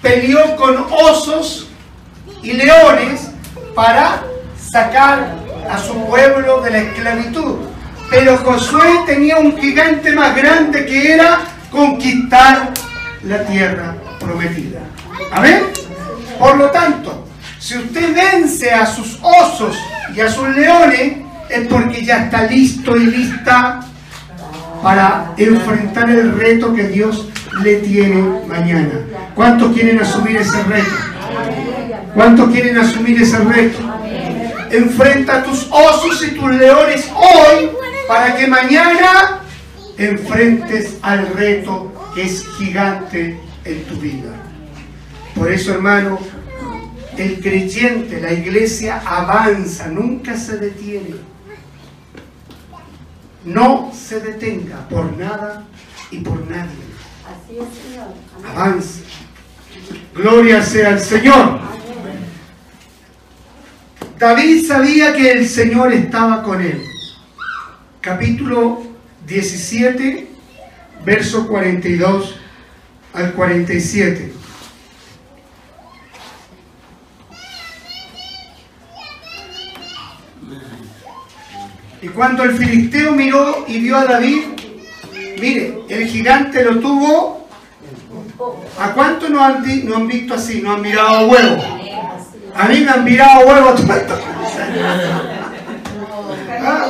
peleó 0.00 0.54
con 0.56 0.86
osos 0.90 1.68
y 2.42 2.52
leones 2.52 3.30
para 3.74 4.22
sacar 4.70 5.34
a 5.68 5.78
su 5.78 6.06
pueblo 6.06 6.60
de 6.60 6.70
la 6.70 6.78
esclavitud. 6.78 7.56
Pero 8.10 8.36
Josué 8.38 9.00
tenía 9.04 9.38
un 9.38 9.58
gigante 9.58 10.12
más 10.12 10.36
grande 10.36 10.86
que 10.86 11.14
era 11.14 11.40
conquistar 11.72 12.72
la 13.24 13.44
tierra 13.44 13.95
prometida. 14.18 14.80
Amén. 15.32 15.64
Por 16.38 16.56
lo 16.56 16.70
tanto, 16.70 17.26
si 17.58 17.78
usted 17.78 18.14
vence 18.14 18.72
a 18.72 18.86
sus 18.86 19.18
osos 19.22 19.76
y 20.14 20.20
a 20.20 20.30
sus 20.30 20.48
leones, 20.48 21.18
es 21.48 21.66
porque 21.68 22.04
ya 22.04 22.24
está 22.24 22.44
listo 22.44 22.96
y 22.96 23.06
lista 23.06 23.80
para 24.82 25.32
enfrentar 25.36 26.10
el 26.10 26.38
reto 26.38 26.74
que 26.74 26.84
Dios 26.88 27.28
le 27.62 27.76
tiene 27.76 28.40
mañana. 28.46 29.00
¿Cuántos 29.34 29.72
quieren 29.72 30.00
asumir 30.00 30.36
ese 30.36 30.62
reto? 30.64 30.94
¿Cuántos 32.14 32.50
quieren 32.50 32.78
asumir 32.78 33.20
ese 33.20 33.38
reto? 33.38 33.78
Enfrenta 34.70 35.42
tus 35.42 35.68
osos 35.70 36.24
y 36.26 36.32
tus 36.32 36.50
leones 36.50 37.10
hoy 37.14 37.70
para 38.06 38.36
que 38.36 38.46
mañana 38.46 39.40
enfrentes 39.96 40.96
al 41.02 41.28
reto 41.34 41.92
que 42.14 42.24
es 42.24 42.46
gigante 42.58 43.40
en 43.66 43.84
tu 43.84 43.96
vida. 43.96 44.32
Por 45.34 45.50
eso, 45.50 45.72
hermano, 45.72 46.18
el 47.16 47.40
creyente, 47.40 48.20
la 48.20 48.32
iglesia 48.32 49.02
avanza, 49.04 49.88
nunca 49.88 50.36
se 50.36 50.58
detiene. 50.58 51.14
No 53.44 53.92
se 53.94 54.20
detenga 54.20 54.88
por 54.88 55.16
nada 55.16 55.64
y 56.10 56.18
por 56.18 56.38
nadie. 56.48 56.86
Así 57.26 57.58
es, 57.58 57.90
Señor. 57.90 58.08
Avanza. 58.50 59.00
Gloria 60.14 60.62
sea 60.62 60.88
al 60.90 61.00
Señor. 61.00 61.60
David 64.18 64.66
sabía 64.66 65.12
que 65.12 65.30
el 65.30 65.46
Señor 65.46 65.92
estaba 65.92 66.42
con 66.42 66.62
él. 66.62 66.82
Capítulo 68.00 68.82
17, 69.26 70.28
verso 71.04 71.46
42 71.46 72.36
al 73.16 73.32
47. 73.32 74.32
Y 82.02 82.08
cuando 82.08 82.42
el 82.44 82.52
filisteo 82.56 83.12
miró 83.12 83.64
y 83.66 83.78
vio 83.80 83.96
a 83.96 84.04
David, 84.04 84.42
mire, 85.40 85.80
el 85.88 86.06
gigante 86.06 86.62
lo 86.64 86.78
tuvo. 86.78 87.48
¿A 88.78 88.92
cuánto 88.92 89.28
no 89.30 89.42
han, 89.42 89.64
no 89.88 89.96
han 89.96 90.06
visto 90.06 90.34
así? 90.34 90.60
No 90.60 90.74
han 90.74 90.82
mirado 90.82 91.26
huevo. 91.28 91.62
A 92.54 92.68
mí 92.68 92.80
me 92.80 92.90
han 92.90 93.04
mirado 93.04 93.46
huevo 93.46 93.70
todo 93.72 93.94
esto. 93.94 94.18
Ah, 96.62 96.86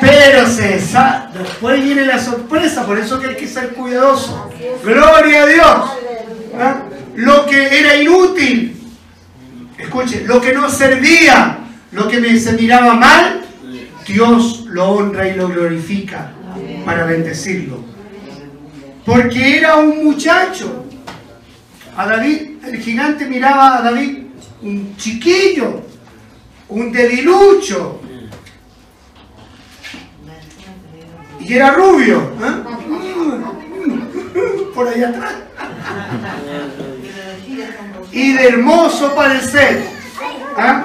Pero 0.00 0.46
se 0.48 0.80
sa- 0.80 1.27
después 1.38 1.82
viene 1.82 2.04
la 2.04 2.18
sorpresa, 2.18 2.84
por 2.86 2.98
eso 2.98 3.20
que 3.20 3.28
hay 3.28 3.36
que 3.36 3.46
ser 3.48 3.70
cuidadoso. 3.70 4.50
Gloria 4.84 5.42
a 5.42 5.46
Dios. 5.46 5.90
¿Ah? 6.58 6.82
Lo 7.16 7.46
que 7.46 7.78
era 7.80 7.96
inútil, 7.96 8.76
escuche, 9.76 10.22
lo 10.26 10.40
que 10.40 10.52
no 10.52 10.68
servía, 10.70 11.58
lo 11.92 12.08
que 12.08 12.20
me- 12.20 12.38
se 12.38 12.52
miraba 12.52 12.94
mal, 12.94 13.42
Dios 14.06 14.64
lo 14.68 14.84
honra 14.90 15.28
y 15.28 15.34
lo 15.34 15.48
glorifica 15.48 16.30
para 16.84 17.04
bendecirlo. 17.04 17.80
Porque 19.04 19.58
era 19.58 19.76
un 19.76 20.04
muchacho. 20.04 20.84
A 21.96 22.06
David, 22.06 22.50
el 22.64 22.78
gigante 22.80 23.26
miraba 23.26 23.78
a 23.78 23.82
David, 23.82 24.18
un 24.62 24.96
chiquillo, 24.96 25.82
un 26.68 26.92
debilucho. 26.92 28.00
Y 31.48 31.54
era 31.54 31.70
rubio. 31.70 32.30
¿ah? 32.42 32.58
Por 34.74 34.88
ahí 34.88 35.02
atrás. 35.02 35.34
Y 38.12 38.32
de 38.34 38.48
hermoso 38.48 39.14
parecer. 39.14 39.82
¿ah? 40.58 40.84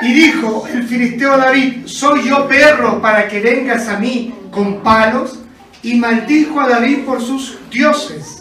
Y 0.00 0.14
dijo 0.14 0.66
el 0.72 0.84
filisteo 0.84 1.34
a 1.34 1.36
David, 1.36 1.84
¿soy 1.84 2.28
yo 2.28 2.48
perro 2.48 3.02
para 3.02 3.28
que 3.28 3.40
vengas 3.40 3.88
a 3.88 3.98
mí 3.98 4.34
con 4.50 4.82
palos? 4.82 5.40
Y 5.82 5.96
maldijo 5.96 6.60
a 6.60 6.68
David 6.68 7.04
por 7.04 7.20
sus 7.20 7.58
dioses. 7.70 8.38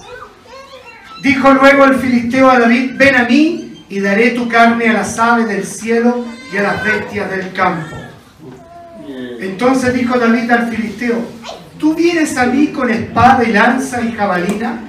Dijo 1.22 1.53
luego 1.53 1.86
el 1.86 1.95
filisteo 1.95 2.49
a 2.49 2.60
David, 2.60 2.91
ven 2.95 3.16
a 3.16 3.24
mí 3.24 3.86
y 3.89 3.99
daré 3.99 4.32
tu 4.32 4.47
carne 4.47 4.89
a 4.89 4.93
las 4.93 5.20
aves 5.20 5.47
del 5.47 5.66
cielo 5.66 6.26
y 6.53 6.57
a 6.57 6.64
las 6.64 6.84
bestias 6.84 7.30
del 7.30 7.51
campo. 7.51 7.95
Entonces 9.39 9.93
dijo 9.93 10.17
David 10.17 10.51
al 10.51 10.70
filisteo, 10.70 11.17
¿tú 11.78 11.95
vienes 11.95 12.38
a 12.38 12.45
mí 12.45 12.67
con 12.67 12.89
espada 12.89 13.43
y 13.43 13.51
lanza 13.51 14.01
y 14.01 14.11
jabalina? 14.11 14.84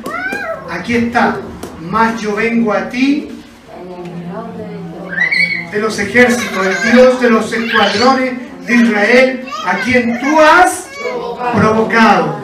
Aquí 0.71 0.95
está, 0.95 1.37
mas 1.81 2.21
yo 2.21 2.37
vengo 2.37 2.73
a 2.73 2.89
ti 2.89 3.29
de 5.73 5.79
los 5.81 5.99
ejércitos, 5.99 6.67
el 6.67 6.93
Dios 6.93 7.21
de 7.21 7.31
los 7.31 7.53
escuadrones 7.53 8.33
de 8.67 8.75
Israel, 8.75 9.45
a 9.67 9.79
quien 9.79 10.21
tú 10.21 10.41
has 10.41 10.89
provocado. 11.55 12.41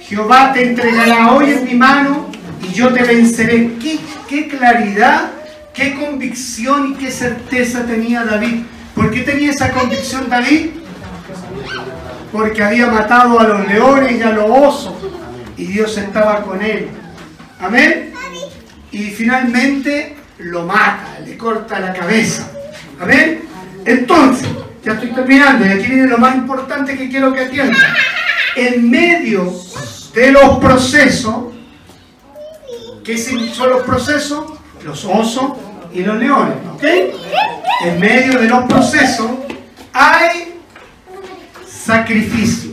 Jehová 0.00 0.52
te 0.52 0.68
entregará 0.68 1.32
hoy 1.32 1.50
en 1.50 1.64
mi 1.64 1.74
mano 1.74 2.26
y 2.62 2.72
yo 2.72 2.92
te 2.92 3.02
venceré. 3.02 3.72
¿Qué, 3.80 3.98
qué 4.28 4.48
claridad, 4.48 5.30
qué 5.74 5.94
convicción 5.94 6.92
y 6.92 6.94
qué 6.94 7.10
certeza 7.10 7.84
tenía 7.84 8.24
David? 8.24 8.62
¿Por 8.96 9.10
qué 9.10 9.20
tenía 9.20 9.50
esa 9.50 9.70
convicción 9.72 10.30
David? 10.30 10.70
Porque 12.32 12.64
había 12.64 12.86
matado 12.86 13.38
a 13.38 13.44
los 13.44 13.68
leones 13.68 14.12
y 14.12 14.22
a 14.22 14.30
los 14.30 14.46
osos 14.48 14.94
y 15.56 15.66
Dios 15.66 15.96
estaba 15.98 16.42
con 16.42 16.62
él. 16.62 16.88
Amén. 17.60 18.14
Y 18.90 19.10
finalmente 19.10 20.16
lo 20.38 20.64
mata, 20.64 21.18
le 21.24 21.36
corta 21.36 21.78
la 21.78 21.92
cabeza. 21.92 22.50
Amén. 22.98 23.42
Entonces, 23.84 24.48
ya 24.82 24.92
estoy 24.92 25.10
terminando 25.10 25.66
y 25.66 25.68
aquí 25.68 25.88
viene 25.88 26.06
lo 26.06 26.18
más 26.18 26.34
importante 26.34 26.96
que 26.96 27.10
quiero 27.10 27.34
que 27.34 27.40
atiendan. 27.40 27.94
En 28.56 28.90
medio 28.90 29.52
de 30.14 30.32
los 30.32 30.58
procesos, 30.58 31.52
¿qué 33.04 33.18
son 33.18 33.70
los 33.70 33.82
procesos? 33.82 34.52
Los 34.82 35.04
osos 35.04 35.52
y 35.92 36.00
los 36.00 36.16
leones, 36.16 36.56
¿ok? 36.74 36.84
En 37.82 38.00
medio 38.00 38.40
de 38.40 38.48
los 38.48 38.64
procesos 38.64 39.30
hay 39.92 40.60
sacrificio. 41.66 42.72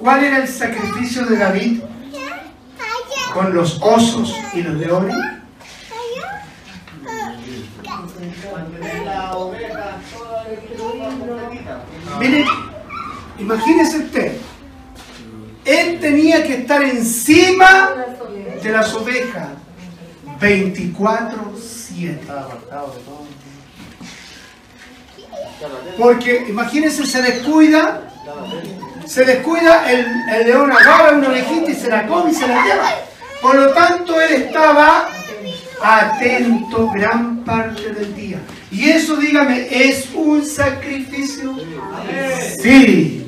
¿Cuál 0.00 0.24
era 0.24 0.38
el 0.38 0.48
sacrificio 0.48 1.24
de 1.26 1.36
David 1.36 1.80
con 3.32 3.54
los 3.54 3.80
osos 3.80 4.34
y 4.52 4.62
los 4.62 4.74
leones? 4.74 5.16
Mire, 12.18 12.44
imagínese 13.38 13.98
usted, 13.98 14.36
él 15.64 16.00
tenía 16.00 16.42
que 16.42 16.54
estar 16.54 16.82
encima 16.82 17.94
de 18.62 18.72
las 18.72 18.92
ovejas 18.94 19.48
24-7. 20.40 22.18
Porque 25.98 26.46
imagínense, 26.48 27.06
se 27.06 27.22
descuida, 27.22 28.02
se 29.06 29.24
descuida, 29.24 29.90
el, 29.90 30.06
el 30.34 30.46
león 30.46 30.72
agarra 30.72 31.16
una 31.16 31.28
ovejita 31.28 31.70
y 31.70 31.74
se 31.74 31.88
la 31.88 32.06
come 32.06 32.30
y 32.30 32.34
se 32.34 32.46
la 32.46 32.64
lleva. 32.64 32.90
Por 33.40 33.56
lo 33.56 33.72
tanto, 33.72 34.20
él 34.20 34.32
estaba 34.34 35.08
atento 35.82 36.90
gran 36.94 37.44
parte 37.44 37.92
del 37.92 38.14
día. 38.14 38.38
Y 38.70 38.88
eso, 38.88 39.16
dígame, 39.16 39.66
¿es 39.70 40.08
un 40.14 40.44
sacrificio? 40.44 41.54
Sí. 42.62 43.26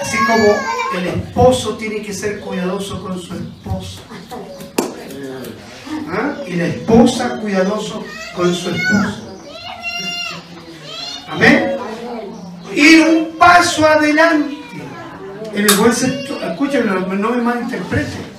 Así 0.00 0.16
como 0.26 0.56
el 0.98 1.06
esposo 1.08 1.76
tiene 1.76 2.00
que 2.02 2.12
ser 2.12 2.40
cuidadoso 2.40 3.02
con 3.02 3.20
su 3.20 3.34
esposa. 3.34 4.00
¿Ah? 6.08 6.36
Y 6.46 6.54
la 6.54 6.66
esposa 6.66 7.38
cuidadoso 7.40 8.04
con 8.34 8.54
su 8.54 8.70
esposo. 8.70 9.25
Amén. 11.28 11.76
Ir 12.74 13.06
un 13.06 13.38
paso 13.38 13.86
adelante. 13.86 14.56
En 15.54 15.64
el 15.64 15.76
buen 15.76 15.92
sentido, 15.92 16.38
escúchenme, 16.40 17.16
no 17.16 17.30
me 17.30 17.42
malinterpreten. 17.42 18.36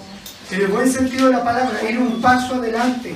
En 0.51 0.61
el 0.61 0.67
buen 0.67 0.91
sentido 0.91 1.27
de 1.27 1.33
la 1.33 1.43
palabra, 1.43 1.79
ir 1.89 1.97
un 1.97 2.21
paso 2.21 2.55
adelante. 2.55 3.15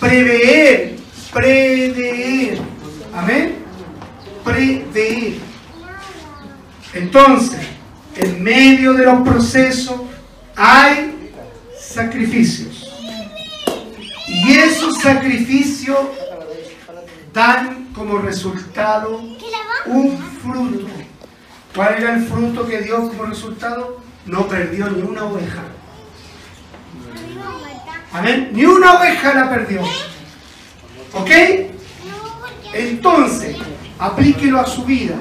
Prever, 0.00 0.96
prever. 1.32 2.58
Amén. 3.14 3.56
Prever. 4.44 5.34
Entonces, 6.94 7.60
en 8.16 8.42
medio 8.42 8.94
de 8.94 9.04
los 9.04 9.20
procesos 9.22 10.00
hay 10.54 11.30
sacrificios. 11.78 12.90
Y 14.26 14.52
esos 14.52 14.98
sacrificios 15.00 15.98
dan 17.32 17.85
como 17.96 18.18
resultado 18.18 19.18
un 19.86 20.18
fruto. 20.42 20.86
¿Cuál 21.74 21.94
era 21.94 22.14
el 22.14 22.26
fruto 22.26 22.66
que 22.66 22.82
dio 22.82 23.08
como 23.08 23.24
resultado? 23.24 24.00
No 24.26 24.46
perdió 24.46 24.88
ni 24.90 25.02
una 25.02 25.24
oveja. 25.24 25.62
Amén. 28.12 28.50
Ni 28.52 28.64
una 28.64 28.98
oveja 28.98 29.34
la 29.34 29.50
perdió. 29.50 29.82
¿Ok? 31.14 31.30
Entonces, 32.74 33.56
aplíquelo 33.98 34.60
a 34.60 34.66
su 34.66 34.84
vida. 34.84 35.16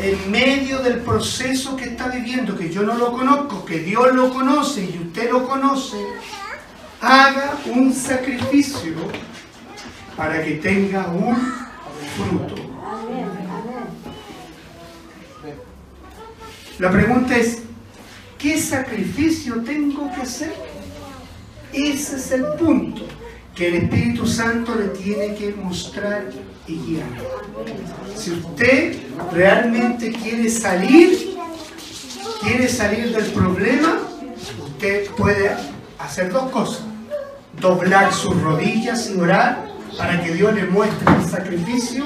en 0.00 0.30
medio 0.30 0.80
del 0.80 0.98
proceso 0.98 1.76
que 1.76 1.84
está 1.84 2.08
viviendo, 2.08 2.56
que 2.56 2.68
yo 2.68 2.82
no 2.82 2.94
lo 2.94 3.12
conozco, 3.12 3.64
que 3.64 3.78
Dios 3.78 4.12
lo 4.12 4.34
conoce 4.34 4.82
y 4.82 4.98
usted 5.06 5.30
lo 5.30 5.46
conoce, 5.46 5.96
haga 7.00 7.56
un 7.66 7.92
sacrificio 7.94 8.92
para 10.16 10.42
que 10.42 10.52
tenga 10.52 11.08
un 11.08 11.36
fruto. 12.16 12.54
La 16.78 16.90
pregunta 16.90 17.36
es, 17.36 17.58
¿qué 18.38 18.60
sacrificio 18.60 19.62
tengo 19.62 20.10
que 20.12 20.22
hacer? 20.22 20.54
Ese 21.72 22.16
es 22.16 22.30
el 22.32 22.44
punto 22.58 23.02
que 23.54 23.68
el 23.68 23.74
Espíritu 23.74 24.26
Santo 24.26 24.74
le 24.74 24.88
tiene 24.88 25.34
que 25.34 25.54
mostrar 25.54 26.24
y 26.66 26.76
guiar. 26.76 27.06
Si 28.16 28.32
usted 28.32 28.96
realmente 29.32 30.12
quiere 30.12 30.50
salir, 30.50 31.36
quiere 32.42 32.68
salir 32.68 33.14
del 33.14 33.26
problema, 33.26 34.00
usted 34.64 35.08
puede 35.10 35.52
hacer 35.98 36.32
dos 36.32 36.50
cosas. 36.50 36.82
Doblar 37.60 38.12
sus 38.12 38.40
rodillas 38.42 39.10
y 39.10 39.20
orar 39.20 39.73
para 39.96 40.22
que 40.22 40.32
Dios 40.32 40.54
le 40.54 40.64
muestre 40.64 41.06
el 41.14 41.24
sacrificio. 41.24 42.04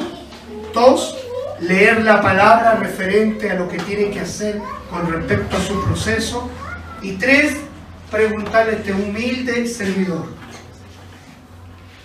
Dos, 0.74 1.16
leer 1.60 2.04
la 2.04 2.20
palabra 2.20 2.74
referente 2.74 3.50
a 3.50 3.54
lo 3.54 3.68
que 3.68 3.78
tiene 3.78 4.10
que 4.10 4.20
hacer 4.20 4.60
con 4.90 5.10
respecto 5.10 5.56
a 5.56 5.60
su 5.60 5.82
proceso. 5.84 6.50
Y 7.02 7.12
tres, 7.12 7.56
preguntarle 8.10 8.72
a 8.72 8.74
este 8.76 8.92
humilde 8.92 9.66
servidor. 9.66 10.26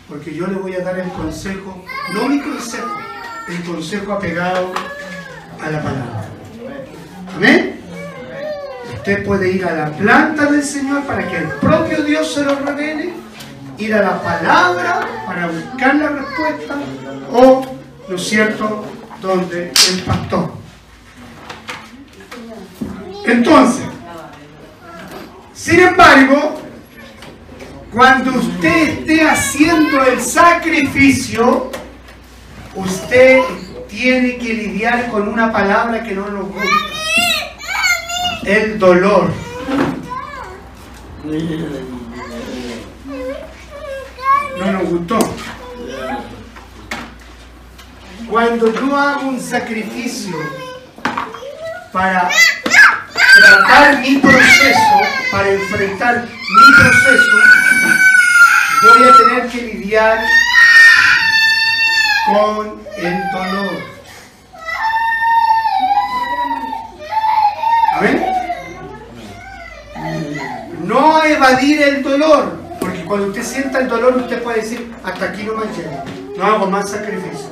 Porque 0.07 0.33
yo 0.33 0.47
le 0.47 0.55
voy 0.55 0.75
a 0.75 0.83
dar 0.83 0.99
el 0.99 1.09
consejo, 1.09 1.83
no 2.13 2.27
mi 2.27 2.41
consejo, 2.41 2.97
el 3.47 3.63
consejo 3.63 4.13
apegado 4.13 4.71
a 5.61 5.69
la 5.69 5.81
palabra. 5.81 6.25
Amén. 7.35 7.79
Usted 8.93 9.25
puede 9.25 9.51
ir 9.51 9.65
a 9.65 9.73
la 9.73 9.91
planta 9.91 10.45
del 10.45 10.63
Señor 10.63 11.03
para 11.03 11.27
que 11.27 11.37
el 11.37 11.49
propio 11.59 12.03
Dios 12.03 12.33
se 12.33 12.43
lo 12.43 12.59
revele, 12.59 13.13
ir 13.83 13.93
a 13.93 14.01
la 14.01 14.21
palabra 14.21 15.07
para 15.25 15.47
buscar 15.47 15.95
la 15.95 16.09
respuesta, 16.09 16.75
o, 17.31 17.65
¿no 18.07 18.15
es 18.15 18.23
cierto?, 18.23 18.85
donde 19.21 19.71
el 19.71 20.01
pastor. 20.03 20.53
Entonces, 23.25 23.85
sin 25.53 25.79
embargo, 25.79 26.59
cuando 27.93 28.31
usted 28.31 28.99
esté 28.99 29.21
haciendo 29.21 30.03
el 30.03 30.19
sacrificio, 30.19 31.71
usted 32.75 33.41
tiene 33.87 34.37
que 34.37 34.53
lidiar 34.53 35.09
con 35.09 35.27
una 35.27 35.51
palabra 35.53 36.03
que 36.03 36.13
no 36.13 36.27
nos 36.27 36.47
gusta. 36.47 36.67
El 38.45 38.77
dolor. 38.77 39.31
No 44.59 44.71
nos 44.71 44.89
gustó. 44.89 45.19
Cuando 48.29 48.73
yo 48.73 48.97
hago 48.97 49.27
un 49.27 49.39
sacrificio 49.39 50.35
para 51.91 52.29
tratar 53.35 53.99
mi 53.99 54.17
proceso, 54.17 55.01
para 55.31 55.49
enfrentar 55.49 56.25
mi 56.25 56.75
proceso, 56.75 57.37
voy 58.81 59.07
a 59.07 59.17
tener 59.17 59.47
que 59.49 59.61
lidiar 59.61 60.19
con 62.25 62.81
el 62.97 63.31
dolor. 63.31 63.93
¿Amén? 67.95 68.25
No 70.83 71.23
evadir 71.23 71.81
el 71.81 72.03
dolor, 72.03 72.62
cuando 73.13 73.27
usted 73.27 73.43
sienta 73.43 73.77
el 73.77 73.87
dolor 73.87 74.15
usted 74.15 74.41
puede 74.41 74.61
decir, 74.61 74.91
hasta 75.03 75.25
aquí 75.25 75.43
no 75.43 75.53
me 75.53 75.65
llego, 75.65 76.03
no 76.35 76.45
hago 76.45 76.65
más 76.65 76.89
sacrificio. 76.89 77.45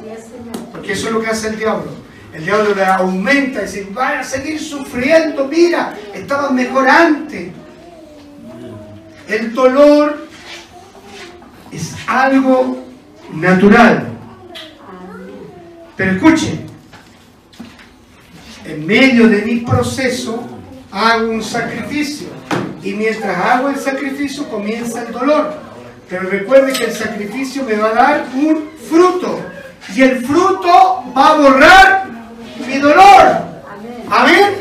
Porque 0.72 0.94
eso 0.94 1.06
es 1.06 1.14
lo 1.14 1.22
que 1.22 1.28
hace 1.28 1.50
el 1.50 1.60
diablo. 1.60 1.92
El 2.34 2.46
diablo 2.46 2.74
le 2.74 2.84
aumenta, 2.84 3.62
dice, 3.62 3.88
van 3.92 4.22
a 4.22 4.24
seguir 4.24 4.60
sufriendo, 4.60 5.48
mira, 5.48 5.96
estaban 6.16 6.56
mejor 6.56 6.90
antes. 6.90 7.52
El 9.28 9.54
dolor 9.54 10.28
es 11.72 11.94
algo 12.08 12.84
natural. 13.32 14.08
Pero 15.96 16.12
escuchen, 16.14 16.66
en 18.66 18.88
medio 18.88 19.28
de 19.28 19.44
mi 19.44 19.58
proceso 19.58 20.44
hago 20.92 21.30
un 21.30 21.44
sacrificio. 21.44 22.41
Y 22.84 22.94
mientras 22.94 23.38
hago 23.38 23.70
el 23.70 23.78
sacrificio 23.78 24.50
comienza 24.50 25.04
el 25.04 25.12
dolor. 25.12 25.54
Pero 26.10 26.30
recuerde 26.30 26.74
que 26.74 26.86
el 26.86 26.94
sacrificio 26.94 27.64
me 27.64 27.76
va 27.76 27.90
a 27.90 27.94
dar 27.94 28.26
un 28.34 28.70
fruto. 28.90 29.40
Y 29.96 30.02
el 30.02 30.26
fruto 30.26 31.04
va 31.16 31.28
a 31.28 31.34
borrar 31.36 32.06
mi 32.68 32.78
dolor. 32.78 33.42
Amén. 34.10 34.56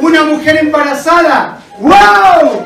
Una 0.00 0.24
mujer 0.24 0.58
embarazada. 0.58 1.62
¡Wow! 1.78 2.64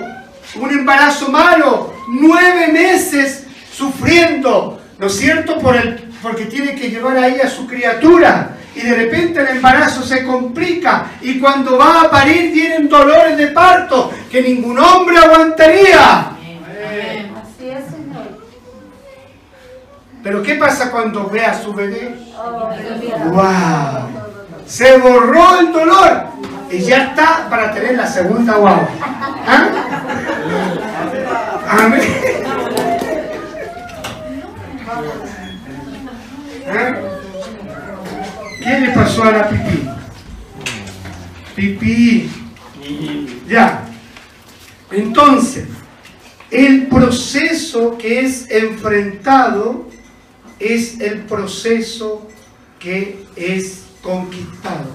Un 0.61 0.71
embarazo 0.71 1.29
malo. 1.29 1.93
Nueve 2.09 2.69
meses 2.69 3.45
sufriendo. 3.73 4.81
¿No 4.99 5.07
es 5.07 5.17
cierto? 5.17 5.59
Por 5.59 5.77
el, 5.77 5.97
porque 6.23 6.47
tiene 6.47 6.75
que 6.75 6.91
llevar 6.91 7.17
ahí 7.19 7.39
a 7.41 7.49
su 7.49 7.67
criatura. 7.67 8.56
Y 8.77 8.81
de 8.83 8.95
repente 8.95 9.41
el 9.41 9.49
embarazo 9.57 10.03
se 10.03 10.23
complica. 10.23 11.07
Y 11.23 11.41
cuando 11.41 11.79
va 11.79 12.03
a 12.03 12.11
parir 12.11 12.53
vienen 12.53 12.91
dolores 12.91 13.35
de 13.39 13.47
parto 13.49 14.13
que 14.31 14.43
ningún 14.43 14.79
hombre 14.79 15.17
aguantaría. 15.17 16.19
Así 16.21 17.71
es, 17.71 17.87
Señor. 17.87 18.39
Pero 20.23 20.43
¿qué 20.43 20.57
pasa 20.57 20.91
cuando 20.91 21.27
ve 21.31 21.47
a 21.47 21.59
su 21.59 21.73
bebé? 21.73 22.15
Oh. 22.39 22.69
¡Wow! 23.31 24.11
Se 24.67 24.99
borró 24.99 25.61
el 25.61 25.73
dolor 25.73 26.25
y 26.71 26.81
ya 26.81 27.05
está 27.05 27.47
para 27.49 27.73
tener 27.73 27.97
la 27.97 28.07
segunda 28.07 28.57
guagua. 28.57 28.89
¿Ah? 29.47 29.69
Amén. 31.71 32.03
¿Ah? 36.69 37.06
¿Qué 38.67 38.81
le 38.81 38.89
pasó 38.89 39.23
a 39.23 39.31
la 39.31 39.49
pipí? 39.49 39.89
Pipí. 41.55 42.31
Ya. 43.49 43.89
Entonces, 44.91 45.69
el 46.51 46.89
proceso 46.89 47.97
que 47.97 48.27
es 48.27 48.51
enfrentado 48.51 49.89
es 50.59 50.99
el 50.99 51.21
proceso 51.27 52.27
que 52.81 53.25
es 53.37 53.85
conquistado. 54.03 54.91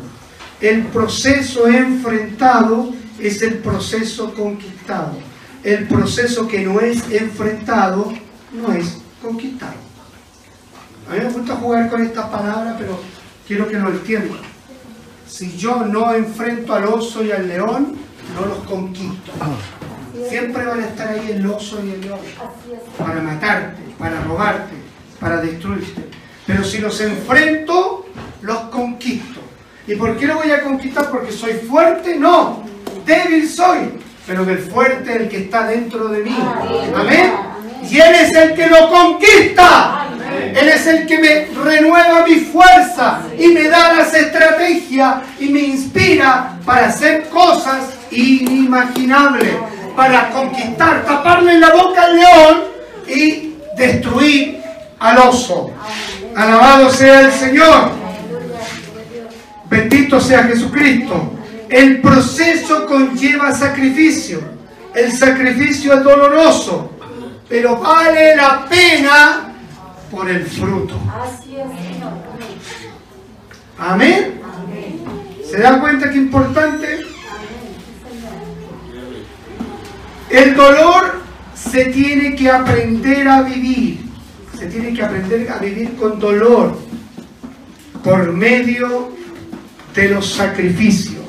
El 0.59 0.87
proceso 0.87 1.65
enfrentado 1.69 2.93
es 3.19 3.41
el 3.41 3.59
proceso 3.59 4.33
conquistado. 4.33 5.13
El 5.63 5.87
proceso 5.87 6.45
que 6.45 6.59
no 6.59 6.81
es 6.81 7.09
enfrentado 7.09 8.11
no 8.51 8.73
es 8.73 8.97
conquistado. 9.21 9.75
A 11.09 11.13
mí 11.13 11.19
me 11.21 11.29
gusta 11.29 11.55
jugar 11.55 11.89
con 11.89 12.01
esta 12.01 12.29
palabra, 12.29 12.75
pero 12.77 12.99
quiero 13.51 13.67
que 13.67 13.77
lo 13.77 13.89
entiendan. 13.89 14.39
Si 15.27 15.57
yo 15.57 15.83
no 15.85 16.13
enfrento 16.13 16.73
al 16.73 16.85
oso 16.85 17.21
y 17.21 17.33
al 17.33 17.49
león, 17.49 17.97
no 18.33 18.45
los 18.45 18.59
conquisto. 18.59 19.33
Siempre 20.29 20.63
van 20.63 20.79
a 20.79 20.85
estar 20.85 21.09
ahí 21.09 21.31
el 21.31 21.45
oso 21.45 21.83
y 21.85 21.91
el 21.91 21.99
león 21.99 22.19
para 22.97 23.19
matarte, 23.19 23.81
para 23.99 24.21
robarte, 24.21 24.75
para 25.19 25.41
destruirte. 25.41 26.01
Pero 26.47 26.63
si 26.63 26.77
los 26.77 27.01
enfrento, 27.01 28.05
los 28.41 28.57
conquisto. 28.69 29.41
¿Y 29.85 29.95
por 29.95 30.15
qué 30.15 30.27
lo 30.27 30.35
voy 30.35 30.51
a 30.51 30.63
conquistar? 30.63 31.11
¿Porque 31.11 31.33
soy 31.33 31.55
fuerte? 31.55 32.15
No, 32.15 32.63
débil 33.05 33.49
soy, 33.49 33.99
pero 34.25 34.49
el 34.49 34.59
fuerte 34.59 35.13
es 35.13 35.21
el 35.23 35.27
que 35.27 35.37
está 35.39 35.67
dentro 35.67 36.07
de 36.07 36.23
mí. 36.23 36.37
Amén. 36.95 37.33
Y 37.83 37.99
Él 37.99 38.15
es 38.15 38.33
el 38.33 38.53
que 38.53 38.67
lo 38.67 38.89
conquista. 38.89 40.00
Él 40.55 40.69
es 40.69 40.85
el 40.87 41.05
que 41.07 41.17
me 41.17 41.47
renueva 41.63 42.25
mi 42.27 42.35
fuerza 42.35 43.21
y 43.37 43.47
me 43.47 43.67
da 43.69 43.93
las 43.93 44.13
estrategias 44.13 45.15
y 45.39 45.49
me 45.49 45.61
inspira 45.61 46.57
para 46.65 46.87
hacer 46.87 47.29
cosas 47.29 47.91
inimaginables, 48.11 49.55
para 49.95 50.29
conquistar, 50.29 51.05
taparle 51.05 51.57
la 51.57 51.69
boca 51.71 52.03
al 52.03 52.15
león 52.15 52.63
y 53.07 53.53
destruir 53.77 54.61
al 54.99 55.17
oso. 55.19 55.71
Alabado 56.35 56.89
sea 56.89 57.21
el 57.21 57.31
Señor. 57.31 57.91
Bendito 59.69 60.19
sea 60.19 60.43
Jesucristo. 60.43 61.33
El 61.69 62.01
proceso 62.01 62.85
conlleva 62.85 63.53
sacrificio. 63.53 64.41
El 64.93 65.11
sacrificio 65.11 65.93
es 65.93 66.03
doloroso, 66.03 66.91
pero 67.47 67.77
vale 67.77 68.35
la 68.35 68.65
pena 68.65 69.50
por 70.11 70.29
el 70.29 70.45
fruto. 70.45 70.99
Así 71.09 71.55
es, 71.55 71.93
Señor. 71.93 72.13
Amén. 73.77 74.41
Amén. 74.43 74.99
¿Se 75.49 75.57
dan 75.57 75.79
cuenta 75.79 76.09
qué 76.09 76.17
importante? 76.17 77.01
El 80.29 80.55
dolor 80.55 81.21
se 81.55 81.85
tiene 81.85 82.35
que 82.35 82.49
aprender 82.49 83.27
a 83.27 83.41
vivir. 83.41 84.01
Se 84.57 84.67
tiene 84.67 84.93
que 84.93 85.03
aprender 85.03 85.49
a 85.49 85.57
vivir 85.57 85.95
con 85.95 86.19
dolor 86.19 86.77
por 88.03 88.31
medio 88.31 89.11
de 89.95 90.09
los 90.09 90.33
sacrificios. 90.33 91.23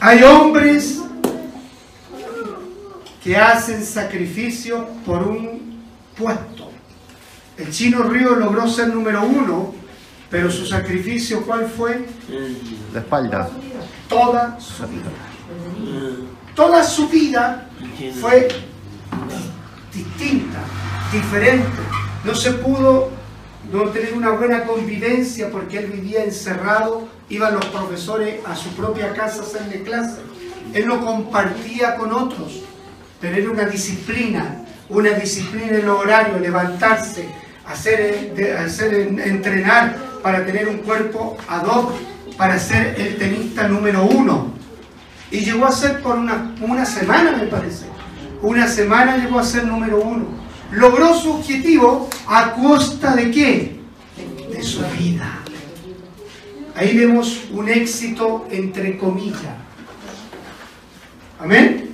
Hay 0.00 0.22
hombres 0.22 1.00
que 3.22 3.36
hacen 3.36 3.84
sacrificio 3.84 4.86
por 5.06 5.26
un 5.26 5.82
puesto. 6.16 6.53
El 7.56 7.70
chino 7.70 8.02
Río 8.02 8.34
logró 8.34 8.68
ser 8.68 8.88
número 8.88 9.22
uno, 9.22 9.74
pero 10.28 10.50
su 10.50 10.66
sacrificio, 10.66 11.42
¿cuál 11.46 11.68
fue? 11.68 12.06
La 12.92 13.00
espalda. 13.00 13.48
Toda 14.08 14.58
su 14.60 14.86
vida. 14.88 15.10
Toda 16.54 16.82
su 16.82 17.08
vida 17.08 17.68
fue 18.20 18.48
distinta, 19.92 20.58
diferente. 21.12 21.82
No 22.24 22.34
se 22.34 22.52
pudo 22.52 23.10
no 23.72 23.84
tener 23.90 24.14
una 24.14 24.30
buena 24.30 24.64
convivencia 24.64 25.50
porque 25.50 25.78
él 25.78 25.86
vivía 25.86 26.24
encerrado, 26.24 27.08
iban 27.28 27.54
los 27.54 27.66
profesores 27.66 28.40
a 28.46 28.56
su 28.56 28.70
propia 28.70 29.12
casa 29.12 29.42
a 29.42 29.44
hacerle 29.44 29.82
clase. 29.82 30.20
Él 30.72 30.88
no 30.88 31.04
compartía 31.04 31.94
con 31.96 32.12
otros, 32.12 32.62
tener 33.20 33.48
una 33.48 33.64
disciplina, 33.64 34.64
una 34.88 35.10
disciplina 35.10 35.68
en 35.68 35.74
el 35.76 35.88
horario, 35.88 36.38
levantarse, 36.38 37.28
hacer, 37.66 38.32
eh, 38.36 38.56
hacer 38.56 38.94
en- 38.94 39.20
entrenar 39.20 39.96
para 40.22 40.44
tener 40.46 40.68
un 40.68 40.78
cuerpo 40.78 41.36
ad 41.48 41.66
hoc, 41.66 41.92
para 42.36 42.58
ser 42.58 42.94
el 42.98 43.16
tenista 43.16 43.68
número 43.68 44.04
uno. 44.04 44.52
Y 45.30 45.40
llegó 45.40 45.66
a 45.66 45.72
ser 45.72 46.00
por 46.00 46.16
una, 46.16 46.54
una 46.60 46.84
semana, 46.84 47.32
me 47.32 47.46
parece. 47.46 47.86
Una 48.42 48.68
semana 48.68 49.16
llegó 49.16 49.38
a 49.38 49.44
ser 49.44 49.64
número 49.64 50.00
uno. 50.00 50.26
Logró 50.72 51.14
su 51.14 51.32
objetivo 51.32 52.08
a 52.26 52.52
costa 52.52 53.14
de 53.14 53.30
qué? 53.30 53.76
De 54.50 54.62
su 54.62 54.80
vida. 54.98 55.38
Ahí 56.76 56.96
vemos 56.96 57.44
un 57.52 57.68
éxito 57.68 58.46
entre 58.50 58.98
comillas. 58.98 59.54
Amén. 61.40 61.90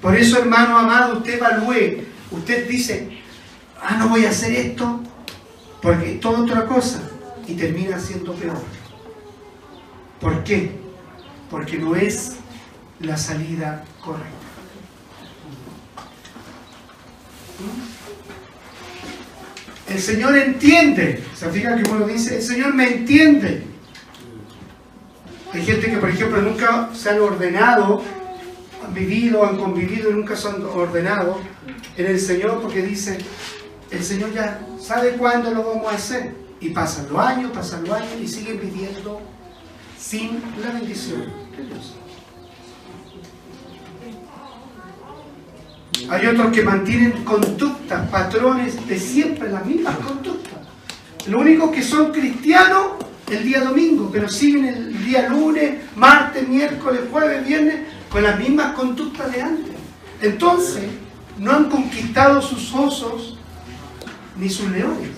Por 0.00 0.16
eso, 0.16 0.38
hermano 0.38 0.78
amado, 0.78 1.18
usted 1.18 1.34
evalúe. 1.34 2.04
Usted 2.30 2.68
dice, 2.68 3.18
ah, 3.82 3.96
no 3.98 4.08
voy 4.08 4.24
a 4.24 4.30
hacer 4.30 4.52
esto, 4.52 5.00
porque 5.80 6.14
es 6.14 6.20
toda 6.20 6.40
otra 6.40 6.66
cosa. 6.66 7.02
Y 7.46 7.54
termina 7.54 7.98
siendo 7.98 8.34
peor. 8.34 8.58
¿Por 10.20 10.44
qué? 10.44 10.70
Porque 11.50 11.76
no 11.76 11.96
es 11.96 12.36
la 13.00 13.16
salida 13.16 13.84
correcta. 14.00 14.30
El 19.88 20.00
Señor 20.00 20.36
entiende. 20.36 21.22
¿Se 21.34 21.50
fija 21.50 21.76
que 21.76 21.90
uno 21.90 22.06
dice? 22.06 22.36
El 22.36 22.42
Señor 22.42 22.74
me 22.74 22.88
entiende. 22.88 23.64
Hay 25.52 25.64
gente 25.64 25.90
que, 25.90 25.98
por 25.98 26.08
ejemplo, 26.08 26.40
nunca 26.40 26.90
se 26.94 27.10
han 27.10 27.20
ordenado, 27.20 28.02
han 28.86 28.94
vivido, 28.94 29.44
han 29.44 29.58
convivido 29.58 30.10
nunca 30.10 30.34
se 30.34 30.48
han 30.48 30.64
ordenado 30.64 31.40
en 31.96 32.06
el 32.06 32.18
Señor 32.18 32.62
porque 32.62 32.80
dice, 32.80 33.18
el 33.92 34.02
Señor 34.02 34.32
ya 34.32 34.60
sabe 34.80 35.12
cuándo 35.12 35.50
lo 35.50 35.62
vamos 35.64 35.92
a 35.92 35.96
hacer. 35.96 36.34
Y 36.60 36.70
pasan 36.70 37.08
los 37.10 37.18
años, 37.18 37.50
pasan 37.52 37.84
los 37.84 37.92
años 37.92 38.12
y 38.22 38.28
siguen 38.28 38.60
viviendo 38.60 39.20
sin 39.98 40.40
la 40.62 40.70
bendición 40.72 41.24
de 41.56 41.64
Dios. 41.64 41.94
Hay 46.08 46.26
otros 46.26 46.52
que 46.52 46.62
mantienen 46.62 47.24
conductas, 47.24 48.08
patrones 48.10 48.86
de 48.86 48.98
siempre, 48.98 49.50
las 49.50 49.64
mismas 49.66 49.96
conductas. 49.98 50.52
Lo 51.26 51.40
único 51.40 51.70
que 51.70 51.82
son 51.82 52.12
cristianos 52.12 52.92
el 53.30 53.44
día 53.44 53.60
domingo, 53.60 54.10
pero 54.12 54.28
siguen 54.28 54.66
el 54.66 55.04
día 55.04 55.28
lunes, 55.28 55.80
martes, 55.96 56.46
miércoles, 56.46 57.00
jueves, 57.10 57.46
viernes, 57.46 57.80
con 58.10 58.22
las 58.22 58.38
mismas 58.38 58.74
conductas 58.74 59.32
de 59.32 59.42
antes. 59.42 59.74
Entonces, 60.20 60.84
no 61.38 61.52
han 61.52 61.70
conquistado 61.70 62.42
sus 62.42 62.72
osos 62.74 63.38
ni 64.36 64.48
sus 64.48 64.70
leones. 64.70 65.10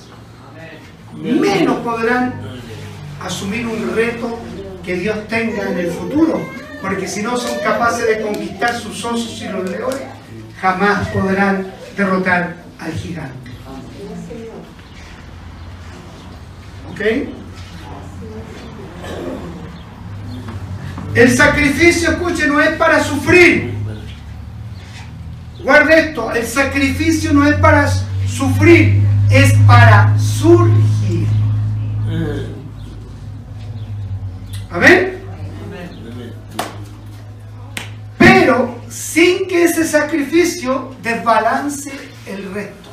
Menos 1.15 1.79
podrán 1.79 2.35
asumir 3.21 3.67
un 3.67 3.95
reto 3.95 4.39
que 4.85 4.97
Dios 4.97 5.29
tenga 5.29 5.71
en 5.71 5.79
el 5.79 5.91
futuro, 5.91 6.41
porque 6.83 7.09
si 7.09 7.23
no 7.23 7.37
son 7.37 7.59
capaces 7.61 8.07
de 8.07 8.23
conquistar 8.23 8.75
sus 8.75 9.05
osos 9.05 9.41
y 9.43 9.49
los 9.49 9.69
leones, 9.71 10.03
jamás 10.61 11.09
podrán 11.09 11.73
derrotar 11.97 12.57
al 12.79 12.93
gigante. 12.93 13.51
¿Ok? 16.93 17.01
El 21.15 21.31
sacrificio, 21.31 22.11
escuche, 22.11 22.47
no 22.47 22.61
es 22.61 22.71
para 22.71 23.03
sufrir. 23.03 23.73
Guarde 25.63 26.09
esto, 26.09 26.31
el 26.33 26.45
sacrificio 26.45 27.33
no 27.33 27.47
es 27.47 27.55
para 27.55 27.89
sufrir, 28.27 29.03
es 29.31 29.53
para 29.67 30.19
surgir. 30.19 31.27
Amén. 34.71 35.23
Pero 38.19 38.81
sin 38.89 39.47
que 39.47 39.65
ese 39.65 39.85
sacrificio 39.87 40.95
desbalance 41.03 41.93
el 42.27 42.53
resto. 42.53 42.91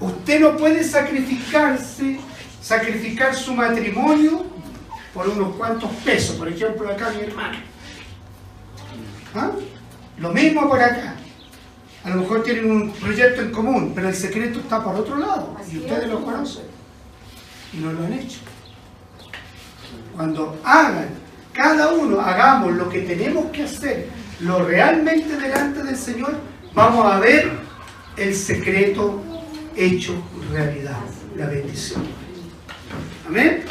Usted 0.00 0.40
no 0.40 0.56
puede 0.56 0.82
sacrificarse, 0.84 2.20
sacrificar 2.62 3.34
su 3.34 3.54
matrimonio 3.54 4.46
por 5.12 5.28
unos 5.28 5.56
cuantos 5.56 5.90
pesos. 6.04 6.36
Por 6.36 6.48
ejemplo, 6.48 6.88
acá 6.88 7.10
mi 7.10 7.24
hermano. 7.24 7.58
¿Ah? 9.34 9.50
Lo 10.18 10.30
mismo 10.30 10.68
por 10.68 10.80
acá. 10.82 11.14
A 12.04 12.10
lo 12.10 12.16
mejor 12.16 12.42
tienen 12.42 12.70
un 12.70 12.92
proyecto 12.92 13.42
en 13.42 13.52
común, 13.52 13.92
pero 13.94 14.08
el 14.08 14.14
secreto 14.14 14.60
está 14.60 14.82
por 14.82 14.96
otro 14.96 15.18
lado. 15.18 15.56
Y 15.70 15.78
ustedes 15.78 16.08
lo 16.08 16.24
conocen. 16.24 16.64
Y 17.72 17.78
no 17.78 17.92
lo 17.92 18.04
han 18.04 18.12
hecho. 18.14 18.38
Cuando 20.16 20.58
hagan, 20.64 21.08
cada 21.52 21.92
uno 21.92 22.20
hagamos 22.20 22.72
lo 22.72 22.88
que 22.88 23.00
tenemos 23.00 23.50
que 23.50 23.64
hacer, 23.64 24.08
lo 24.40 24.64
realmente 24.64 25.36
delante 25.36 25.82
del 25.82 25.96
Señor, 25.96 26.34
vamos 26.74 27.12
a 27.12 27.18
ver 27.18 27.50
el 28.16 28.34
secreto 28.34 29.22
hecho 29.76 30.14
realidad, 30.50 30.98
la 31.36 31.46
bendición. 31.46 32.02
Amén. 33.26 33.62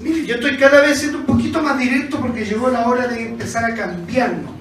Mire, 0.00 0.26
yo 0.26 0.36
estoy 0.36 0.56
cada 0.56 0.80
vez 0.82 0.98
siendo 0.98 1.18
un 1.18 1.26
poquito 1.26 1.60
más 1.60 1.78
directo 1.78 2.20
porque 2.20 2.44
llegó 2.44 2.70
la 2.70 2.86
hora 2.88 3.08
de 3.08 3.26
empezar 3.26 3.64
a 3.64 3.74
cambiarnos, 3.74 4.52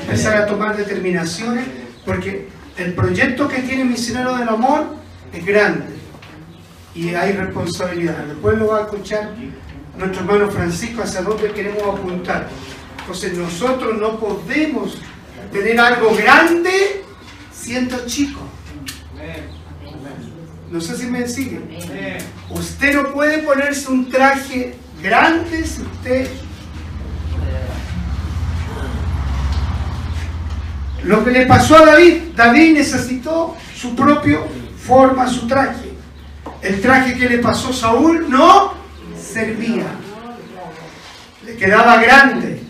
empezar 0.00 0.36
a 0.36 0.46
tomar 0.46 0.76
determinaciones, 0.76 1.64
porque 2.04 2.48
el 2.76 2.94
proyecto 2.94 3.48
que 3.48 3.60
tiene 3.62 3.84
Misionero 3.84 4.36
del 4.36 4.48
Amor 4.48 4.96
es 5.32 5.44
grande 5.44 5.86
y 6.94 7.14
hay 7.14 7.32
responsabilidad. 7.32 8.24
Después 8.26 8.58
lo 8.58 8.68
va 8.68 8.78
a 8.78 8.82
escuchar 8.82 9.30
nuestro 9.96 10.20
hermano 10.20 10.50
Francisco 10.50 11.02
hacia 11.02 11.22
dónde 11.22 11.52
queremos 11.52 11.82
apuntar. 11.82 12.48
Entonces 13.00 13.36
nosotros 13.36 13.98
no 13.98 14.18
podemos 14.18 14.98
tener 15.52 15.78
algo 15.80 16.14
grande 16.14 17.02
siendo 17.52 18.06
chicos. 18.06 18.42
No 20.70 20.80
sé 20.80 20.96
si 20.96 21.06
me 21.06 21.26
siguen. 21.26 21.68
Usted 22.50 22.94
no 22.94 23.12
puede 23.12 23.38
ponerse 23.38 23.90
un 23.90 24.10
traje 24.10 24.76
grande 25.02 25.66
si 25.66 25.82
usted... 25.82 26.28
Lo 31.04 31.24
que 31.24 31.30
le 31.30 31.46
pasó 31.46 31.76
a 31.76 31.86
David, 31.86 32.34
David 32.36 32.74
necesitó 32.74 33.56
su 33.74 33.94
propia 33.94 34.40
forma, 34.86 35.26
su 35.26 35.46
traje. 35.46 35.90
El 36.62 36.80
traje 36.80 37.16
que 37.16 37.28
le 37.28 37.38
pasó 37.38 37.72
Saúl 37.72 38.28
no 38.28 38.74
servía. 39.18 39.86
Le 41.44 41.56
quedaba 41.56 41.96
grande. 41.96 42.62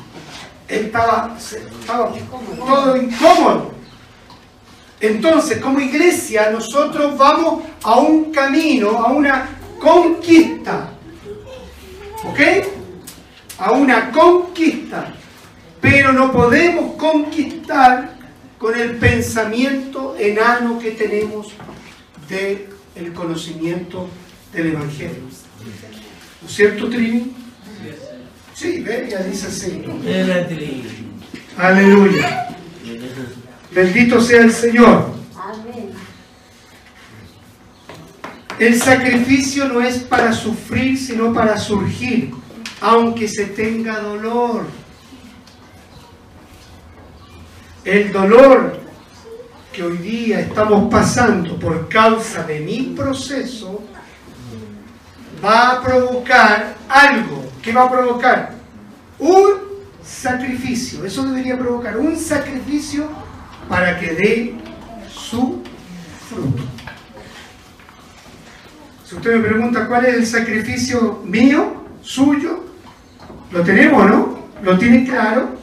Estaba, 0.68 1.37
estaba 1.37 2.12
todo 2.57 2.97
incómodo. 2.97 3.74
Entonces, 5.01 5.59
como 5.59 5.81
iglesia, 5.81 6.51
nosotros 6.51 7.16
vamos 7.16 7.64
a 7.83 7.97
un 7.97 8.31
camino, 8.31 8.91
a 8.91 9.11
una 9.11 9.49
conquista. 9.81 10.91
¿Ok? 12.24 12.41
A 13.59 13.72
una 13.72 14.12
conquista. 14.12 15.14
Pero 15.81 16.12
no 16.12 16.31
podemos 16.31 16.95
conquistar 16.97 18.19
con 18.61 18.78
el 18.78 18.96
pensamiento 18.96 20.14
enano 20.18 20.78
que 20.78 20.90
tenemos 20.90 21.48
del 22.28 23.12
conocimiento 23.14 24.06
del 24.52 24.72
Evangelio. 24.72 25.22
¿No 26.42 26.46
es 26.46 26.54
cierto, 26.54 26.90
Trini? 26.90 27.32
sí, 28.54 28.82
¿ve? 28.82 29.06
ella 29.06 29.22
dice 29.22 29.50
sí. 29.50 29.82
Aleluya. 31.56 32.54
Bendito 33.74 34.20
sea 34.20 34.42
el 34.42 34.52
Señor. 34.52 35.14
Amén. 35.34 35.92
El 38.58 38.78
sacrificio 38.78 39.68
no 39.68 39.80
es 39.80 40.00
para 40.00 40.34
sufrir, 40.34 40.98
sino 40.98 41.32
para 41.32 41.58
surgir, 41.58 42.32
aunque 42.82 43.26
se 43.26 43.46
tenga 43.46 44.00
dolor. 44.00 44.66
El 47.91 48.12
dolor 48.12 48.78
que 49.72 49.82
hoy 49.82 49.97
día 49.97 50.38
estamos 50.38 50.88
pasando 50.88 51.59
por 51.59 51.88
causa 51.88 52.45
de 52.45 52.61
mi 52.61 52.95
proceso 52.97 53.82
va 55.45 55.72
a 55.72 55.82
provocar 55.82 56.76
algo. 56.88 57.51
¿Qué 57.61 57.72
va 57.72 57.86
a 57.86 57.91
provocar? 57.91 58.53
Un 59.18 59.55
sacrificio. 60.05 61.05
Eso 61.05 61.24
debería 61.24 61.59
provocar 61.59 61.97
un 61.97 62.16
sacrificio 62.16 63.09
para 63.68 63.99
que 63.99 64.12
dé 64.12 64.55
su 65.12 65.61
fruto. 66.28 66.62
Si 69.05 69.16
usted 69.16 69.34
me 69.34 69.49
pregunta 69.49 69.88
cuál 69.88 70.05
es 70.05 70.14
el 70.14 70.26
sacrificio 70.26 71.24
mío, 71.24 71.86
suyo, 72.03 72.66
lo 73.51 73.64
tenemos, 73.64 74.09
¿no? 74.09 74.38
¿Lo 74.62 74.78
tienen 74.78 75.05
claro? 75.07 75.59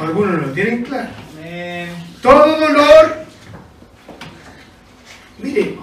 Algunos 0.00 0.40
lo 0.40 0.52
tienen 0.52 0.82
claro. 0.82 1.10
Todo 2.22 2.58
dolor. 2.58 3.24
Mire, 5.38 5.78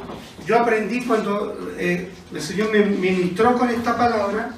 yo 0.46 0.60
aprendí 0.60 1.02
cuando 1.04 1.72
eh, 1.78 2.10
el 2.34 2.42
Señor 2.42 2.72
me 2.72 2.86
ministró 2.86 3.58
con 3.58 3.70
esta 3.70 3.98
palabra, 3.98 4.52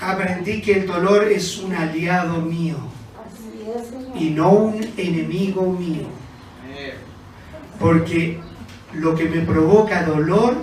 aprendí 0.00 0.62
que 0.62 0.72
el 0.74 0.86
dolor 0.86 1.24
es 1.24 1.58
un 1.58 1.74
aliado 1.74 2.40
mío 2.40 2.76
y 4.14 4.30
no 4.30 4.50
un 4.50 4.92
enemigo 4.96 5.70
mío. 5.72 6.06
Porque 7.78 8.40
lo 8.94 9.14
que 9.14 9.28
me 9.28 9.42
provoca 9.42 10.02
dolor 10.04 10.56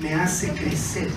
me 0.00 0.14
hace 0.14 0.52
crecer. 0.52 1.08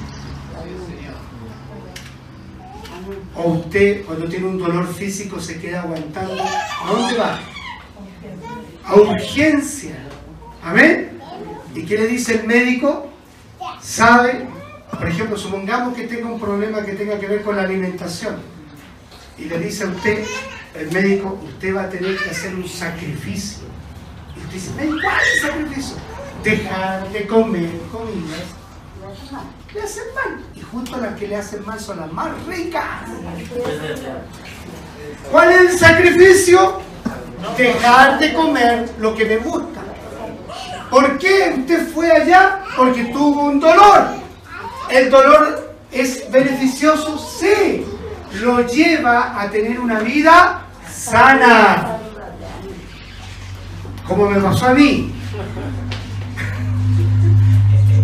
O 3.38 3.50
usted 3.52 4.04
cuando 4.04 4.28
tiene 4.28 4.48
un 4.48 4.58
dolor 4.58 4.92
físico 4.92 5.40
se 5.40 5.60
queda 5.60 5.82
aguantando. 5.84 6.44
¿A 6.44 6.92
dónde 6.92 7.18
va? 7.18 7.40
A 8.84 8.96
urgencia. 8.96 9.96
Amén. 10.64 11.20
¿Y 11.76 11.84
qué 11.84 11.98
le 11.98 12.08
dice 12.08 12.40
el 12.40 12.48
médico? 12.48 13.12
Sabe, 13.80 14.48
por 14.90 15.08
ejemplo, 15.08 15.38
supongamos 15.38 15.96
que 15.96 16.08
tenga 16.08 16.28
un 16.28 16.40
problema 16.40 16.84
que 16.84 16.94
tenga 16.94 17.20
que 17.20 17.28
ver 17.28 17.44
con 17.44 17.56
la 17.56 17.62
alimentación. 17.64 18.38
Y 19.38 19.46
le 19.46 19.60
dice 19.60 19.84
a 19.84 19.88
usted, 19.88 20.26
el 20.74 20.92
médico, 20.92 21.40
usted 21.48 21.76
va 21.76 21.84
a 21.84 21.90
tener 21.90 22.18
que 22.18 22.30
hacer 22.32 22.56
un 22.56 22.68
sacrificio. 22.68 23.68
Y 24.36 24.40
usted 24.40 24.54
dice, 24.54 24.72
"Médico, 24.76 24.98
¿cuál 25.04 25.22
es 25.22 25.44
el 25.44 25.50
sacrificio? 25.50 25.96
Dejar 26.44 27.12
de 27.12 27.28
comer 27.28 27.70
comidas 27.92 28.58
le 29.78 29.84
hacen 29.84 30.03
mal. 30.15 30.43
Y 30.55 30.61
justo 30.61 30.97
las 30.97 31.15
que 31.15 31.28
le 31.28 31.36
hacen 31.36 31.65
mal 31.65 31.80
son 31.80 31.99
las 31.99 32.11
más 32.11 32.30
ricas. 32.45 32.84
¿Cuál 35.32 35.51
es 35.51 35.59
el 35.59 35.80
sacrificio? 35.80 36.82
Dejar 37.57 38.19
de 38.19 38.34
comer 38.34 38.89
lo 38.99 39.15
que 39.15 39.25
me 39.25 39.38
gusta. 39.38 39.82
¿Por 40.89 41.17
qué 41.17 41.55
usted 41.59 41.88
fue 41.93 42.11
allá? 42.11 42.63
Porque 42.75 43.05
tuvo 43.05 43.43
un 43.43 43.59
dolor. 43.59 44.07
¿El 44.89 45.09
dolor 45.09 45.75
es 45.91 46.30
beneficioso? 46.32 47.17
Sí. 47.17 47.86
Lo 48.41 48.61
lleva 48.65 49.39
a 49.39 49.49
tener 49.49 49.80
una 49.80 49.99
vida 49.99 50.61
sana. 50.89 51.99
Como 54.07 54.30
me 54.30 54.39
pasó 54.39 54.67
a 54.67 54.73
mí. 54.73 55.13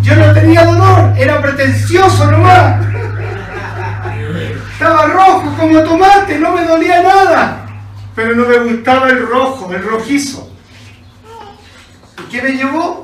Yo 0.04 0.18
no 0.18 0.34
tenía 0.34 0.66
dolor, 0.66 1.14
era 1.18 1.42
pretencioso 1.42 2.30
nomás. 2.30 2.86
Estaba 4.74 5.06
rojo 5.06 5.56
como 5.58 5.82
tomate, 5.82 6.38
no 6.40 6.52
me 6.52 6.66
dolía 6.66 7.02
nada. 7.02 7.66
Pero 8.14 8.36
no 8.36 8.46
me 8.46 8.58
gustaba 8.60 9.08
el 9.08 9.26
rojo, 9.26 9.74
el 9.74 9.82
rojizo. 9.82 10.52
¿Y 12.20 12.30
qué 12.30 12.42
me 12.42 12.52
llevó? 12.52 13.04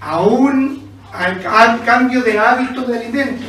A 0.00 0.20
un 0.22 0.90
al, 1.12 1.84
cambio 1.84 2.22
de 2.22 2.40
hábito 2.40 2.82
de 2.82 2.98
alimento. 2.98 3.44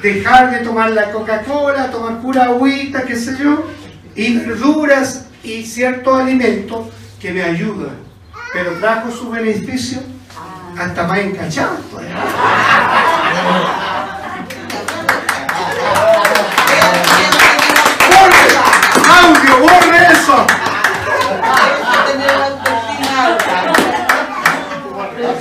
Dejar 0.00 0.52
de 0.52 0.58
tomar 0.58 0.92
la 0.92 1.10
Coca-Cola, 1.10 1.90
tomar 1.90 2.20
pura 2.20 2.44
agüita, 2.44 3.02
qué 3.02 3.16
sé 3.16 3.36
yo, 3.42 3.66
y 4.14 4.36
verduras 4.36 5.26
y 5.42 5.64
ciertos 5.64 6.20
alimentos 6.20 6.86
que 7.20 7.32
me 7.32 7.42
ayudan. 7.42 7.96
Pero 8.52 8.70
trajo 8.74 9.10
su 9.10 9.30
beneficio 9.30 10.13
hasta 10.78 11.04
más 11.04 11.18
encachado. 11.18 11.76
pues. 11.90 12.06
¡Borre! 18.10 18.44
¡Audio, 19.08 19.58
borre 19.60 20.12
eso! 20.12 20.46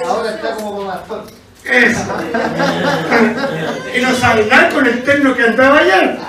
Ahora 0.08 0.30
está 0.30 0.56
como 0.56 0.86
bastón. 0.86 1.26
Eso. 1.66 2.00
Y 3.96 4.02
no 4.02 4.16
sabe 4.16 4.46
nada 4.46 4.70
con 4.70 4.86
el 4.86 5.04
terno 5.04 5.34
que 5.36 5.44
andaba 5.44 5.80
ayer. 5.80 6.20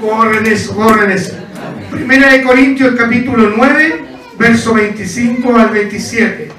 Borren 0.00 0.46
eso, 0.46 0.74
borren 0.74 1.10
eso. 1.10 1.43
Primera 1.94 2.32
de 2.32 2.42
Corintios 2.42 2.96
capítulo 2.96 3.54
9, 3.56 4.04
verso 4.36 4.74
25 4.74 5.56
al 5.56 5.70
27. 5.70 6.50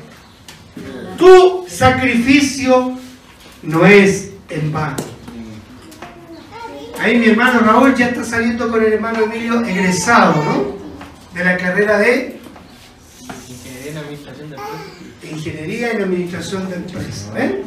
Tu 1.17 1.65
sacrificio 1.67 2.97
no 3.63 3.85
es 3.85 4.31
en 4.49 4.71
vano. 4.71 4.95
Ahí 7.01 7.17
mi 7.17 7.27
hermano 7.27 7.59
Raúl 7.59 7.93
ya 7.95 8.07
está 8.07 8.23
saliendo 8.23 8.71
con 8.71 8.81
el 8.81 8.93
hermano 8.93 9.25
Emilio 9.25 9.61
egresado, 9.65 10.41
¿no? 10.41 10.77
De 11.37 11.43
la 11.43 11.57
carrera 11.57 11.97
de 11.97 12.39
Ingeniería 15.29 15.91
en 15.91 16.03
Administración 16.03 16.69
de 16.69 16.75
Empresas. 16.77 17.33
¿ven? 17.33 17.63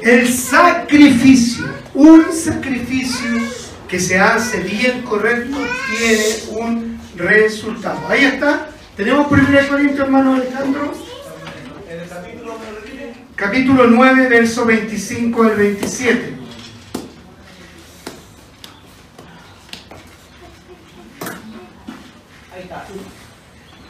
El 0.00 0.28
sacrificio, 0.32 1.64
un 1.94 2.32
sacrificio 2.32 3.63
que 3.94 4.00
se 4.00 4.18
hace 4.18 4.58
bien 4.58 5.02
correcto, 5.02 5.56
tiene 5.88 6.24
un 6.50 7.00
resultado. 7.14 8.00
Ahí 8.08 8.24
está. 8.24 8.66
Tenemos 8.96 9.30
1 9.30 9.68
Corintios, 9.68 10.00
hermano 10.00 10.34
Alejandro. 10.34 10.92
Capítulo 13.36 13.86
9, 13.86 14.28
verso 14.28 14.64
25 14.64 15.42
al 15.44 15.54
27. 15.54 16.34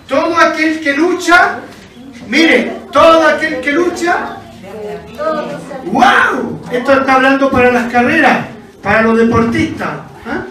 Todo 0.07 0.37
aquel 0.37 0.81
que 0.81 0.93
lucha, 0.93 1.61
mire, 2.29 2.77
todo 2.93 3.27
aquel 3.27 3.63
que 3.63 3.73
lucha, 3.73 4.37
¡wow! 5.87 6.61
Esto 6.71 6.93
está 6.93 7.15
hablando 7.15 7.51
para 7.51 7.73
las 7.73 7.91
carreras, 7.91 8.54
para 8.85 9.03
los 9.03 9.17
deportistas. 9.17 9.89
¿ah? 10.27 10.45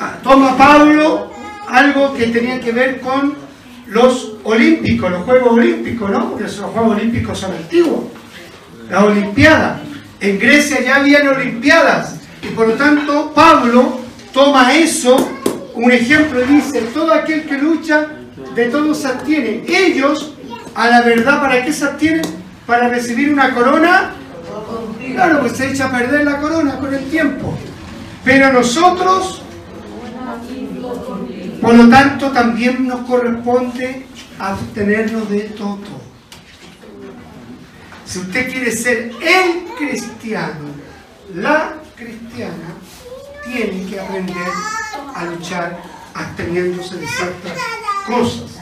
Ah, 0.00 0.14
Toma 0.22 0.56
Pablo 0.56 1.30
algo 1.68 2.14
que 2.14 2.26
tenía 2.28 2.60
que 2.60 2.70
ver 2.70 3.00
con 3.00 3.34
los 3.88 4.34
olímpicos, 4.44 5.10
los 5.10 5.22
Juegos 5.22 5.52
Olímpicos, 5.52 6.10
¿no? 6.10 6.30
Porque 6.30 6.44
los 6.44 6.54
Juegos 6.56 6.96
Olímpicos 6.96 7.38
son 7.38 7.52
antiguos. 7.52 8.04
Las 8.88 9.02
Olimpiadas. 9.02 9.80
En 10.20 10.38
Grecia 10.38 10.80
ya 10.80 10.96
habían 10.96 11.28
Olimpiadas. 11.28 12.16
Y 12.42 12.48
por 12.54 12.68
lo 12.68 12.74
tanto, 12.74 13.32
Pablo 13.34 14.00
toma 14.32 14.74
eso, 14.74 15.16
un 15.74 15.90
ejemplo, 15.90 16.42
y 16.42 16.54
dice, 16.54 16.80
todo 16.94 17.12
aquel 17.12 17.44
que 17.44 17.58
lucha, 17.58 18.06
de 18.54 18.66
todos 18.66 18.98
se 18.98 19.08
abstiene. 19.08 19.64
Ellos, 19.66 20.34
a 20.74 20.88
la 20.88 21.02
verdad, 21.02 21.40
¿para 21.40 21.64
qué 21.64 21.72
se 21.72 21.84
abstienen? 21.84 22.22
Para 22.66 22.88
recibir 22.88 23.32
una 23.32 23.54
corona. 23.54 24.12
Claro, 25.14 25.40
pues 25.40 25.56
se 25.56 25.70
echa 25.70 25.86
a 25.86 25.90
perder 25.90 26.24
la 26.24 26.38
corona 26.38 26.78
con 26.78 26.94
el 26.94 27.04
tiempo. 27.10 27.56
Pero 28.24 28.52
nosotros, 28.52 29.42
por 31.60 31.74
lo 31.74 31.88
tanto, 31.88 32.30
también 32.30 32.86
nos 32.86 33.00
corresponde 33.00 34.06
abstenernos 34.38 35.28
de 35.28 35.40
todo. 35.40 36.02
Si 38.04 38.18
usted 38.18 38.50
quiere 38.50 38.70
ser 38.70 39.10
el 39.20 39.64
cristiano, 39.76 40.68
la 41.34 41.74
cristiana, 41.96 42.74
tiene 43.44 43.86
que 43.86 43.98
aprender 43.98 44.36
a 45.14 45.24
luchar 45.24 45.80
absteniéndose 46.14 46.96
de 46.96 47.06
ciertas 47.06 47.58
cosas. 48.06 48.58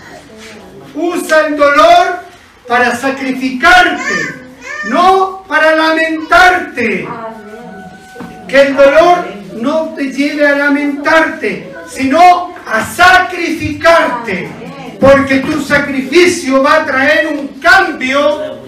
Usa 0.95 1.47
el 1.49 1.57
dolor 1.57 2.21
para 2.67 2.97
sacrificarte, 2.97 4.35
no 4.89 5.45
para 5.49 5.75
lamentarte. 5.75 7.09
Que 8.49 8.63
el 8.63 8.77
dolor 8.77 9.40
no 9.55 9.95
te 9.97 10.13
lleve 10.13 10.47
a 10.47 10.57
lamentarte, 10.57 11.73
sino 11.89 12.55
a 12.67 12.85
sacrificarte. 12.85 14.49
Porque 15.01 15.39
tu 15.39 15.61
sacrificio 15.63 16.63
va 16.63 16.83
a 16.83 16.85
traer 16.85 17.29
un 17.29 17.49
cambio 17.61 18.59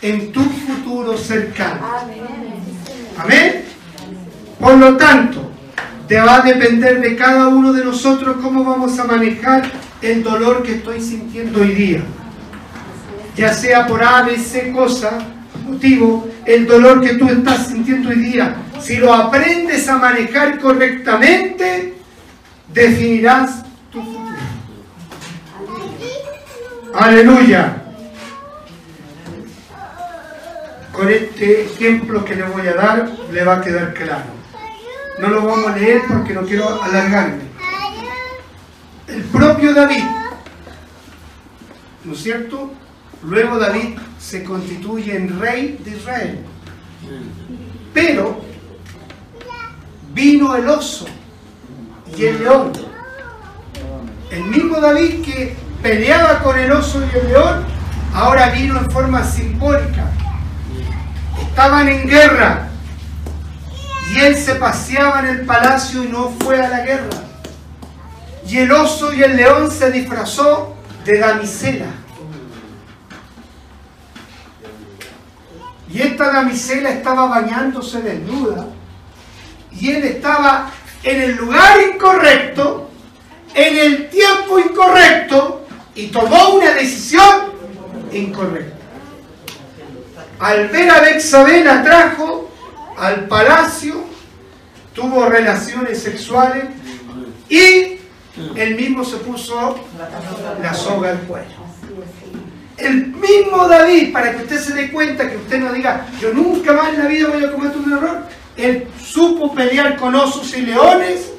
en 0.00 0.32
tu 0.32 0.42
futuro 0.42 1.16
cercano. 1.18 1.80
Amén. 3.18 3.64
Por 4.58 4.78
lo 4.78 4.96
tanto, 4.96 5.50
te 6.08 6.18
va 6.20 6.36
a 6.36 6.42
depender 6.42 7.00
de 7.00 7.16
cada 7.16 7.48
uno 7.48 7.72
de 7.72 7.84
nosotros 7.84 8.36
cómo 8.40 8.64
vamos 8.64 8.98
a 8.98 9.04
manejar 9.04 9.70
el 10.00 10.22
dolor 10.22 10.62
que 10.62 10.76
estoy 10.76 11.00
sintiendo 11.00 11.60
hoy 11.60 11.74
día. 11.74 12.00
Ya 13.36 13.52
sea 13.52 13.86
por 13.86 14.02
A, 14.02 14.22
B, 14.22 14.38
C 14.38 14.72
cosa, 14.72 15.18
motivo, 15.66 16.28
el 16.44 16.66
dolor 16.66 17.00
que 17.02 17.14
tú 17.14 17.28
estás 17.28 17.68
sintiendo 17.68 18.10
hoy 18.10 18.16
día, 18.16 18.56
si 18.80 18.96
lo 18.96 19.12
aprendes 19.12 19.88
a 19.88 19.98
manejar 19.98 20.58
correctamente, 20.58 21.94
definirás 22.72 23.64
tu 23.90 24.02
futuro. 24.02 24.26
Aleluya. 26.94 27.82
Con 30.92 31.10
este 31.10 31.64
ejemplo 31.64 32.24
que 32.24 32.36
le 32.36 32.44
voy 32.44 32.66
a 32.68 32.74
dar, 32.74 33.10
le 33.30 33.44
va 33.44 33.56
a 33.56 33.60
quedar 33.60 33.92
claro. 33.92 34.24
No 35.18 35.28
lo 35.28 35.46
vamos 35.46 35.66
a 35.66 35.76
leer 35.76 36.02
porque 36.08 36.32
no 36.32 36.42
quiero 36.42 36.82
alargarme. 36.82 37.44
El 39.08 39.22
propio 39.24 39.74
David, 39.74 40.04
¿no 42.04 42.12
es 42.12 42.22
cierto? 42.22 42.72
Luego 43.26 43.58
David 43.58 43.98
se 44.20 44.44
constituye 44.44 45.16
en 45.16 45.40
rey 45.40 45.80
de 45.84 45.96
Israel. 45.96 46.38
Pero 47.92 48.40
vino 50.14 50.54
el 50.54 50.68
oso 50.68 51.06
y 52.16 52.24
el 52.24 52.38
león. 52.38 52.72
El 54.30 54.44
mismo 54.44 54.80
David 54.80 55.24
que 55.24 55.56
peleaba 55.82 56.38
con 56.38 56.56
el 56.56 56.70
oso 56.70 57.02
y 57.04 57.18
el 57.18 57.28
león, 57.28 57.64
ahora 58.14 58.50
vino 58.50 58.78
en 58.78 58.90
forma 58.92 59.24
simbólica. 59.24 60.04
Estaban 61.40 61.88
en 61.88 62.08
guerra 62.08 62.68
y 64.14 64.20
él 64.20 64.36
se 64.36 64.54
paseaba 64.54 65.18
en 65.20 65.26
el 65.26 65.46
palacio 65.46 66.04
y 66.04 66.08
no 66.08 66.32
fue 66.40 66.64
a 66.64 66.68
la 66.68 66.80
guerra. 66.82 67.24
Y 68.48 68.58
el 68.58 68.70
oso 68.70 69.12
y 69.12 69.24
el 69.24 69.36
león 69.36 69.68
se 69.68 69.90
disfrazó 69.90 70.76
de 71.04 71.18
damisela. 71.18 72.05
Y 75.96 76.02
esta 76.02 76.30
damisela 76.30 76.90
estaba 76.90 77.26
bañándose 77.26 78.02
desnuda. 78.02 78.66
Y 79.72 79.92
él 79.92 80.04
estaba 80.04 80.70
en 81.02 81.22
el 81.22 81.36
lugar 81.36 81.78
incorrecto, 81.94 82.90
en 83.54 83.78
el 83.78 84.10
tiempo 84.10 84.58
incorrecto, 84.58 85.66
y 85.94 86.08
tomó 86.08 86.56
una 86.56 86.72
decisión 86.72 87.50
incorrecta. 88.12 88.76
Al 90.38 90.68
ver 90.68 90.90
a 90.90 91.00
Bexabé 91.00 91.62
trajo 91.62 92.50
al 92.98 93.26
palacio, 93.26 94.04
tuvo 94.92 95.30
relaciones 95.30 96.02
sexuales 96.02 96.64
y 97.48 98.00
él 98.54 98.74
mismo 98.76 99.02
se 99.02 99.16
puso 99.16 99.78
la 100.60 100.74
soga 100.74 101.12
al 101.12 101.20
cuello. 101.20 101.56
El 102.76 103.06
mismo 103.06 103.66
David, 103.68 104.12
para 104.12 104.32
que 104.32 104.42
usted 104.42 104.60
se 104.60 104.74
dé 104.74 104.90
cuenta, 104.90 105.30
que 105.30 105.36
usted 105.36 105.58
no 105.58 105.72
diga, 105.72 106.06
yo 106.20 106.32
nunca 106.34 106.74
más 106.74 106.90
en 106.90 106.98
la 106.98 107.06
vida 107.06 107.28
voy 107.28 107.44
a 107.44 107.52
cometer 107.52 107.78
un 107.78 107.92
error, 107.92 108.22
él 108.56 108.86
supo 109.02 109.54
pelear 109.54 109.96
con 109.96 110.14
osos 110.14 110.54
y 110.56 110.62
leones, 110.62 111.32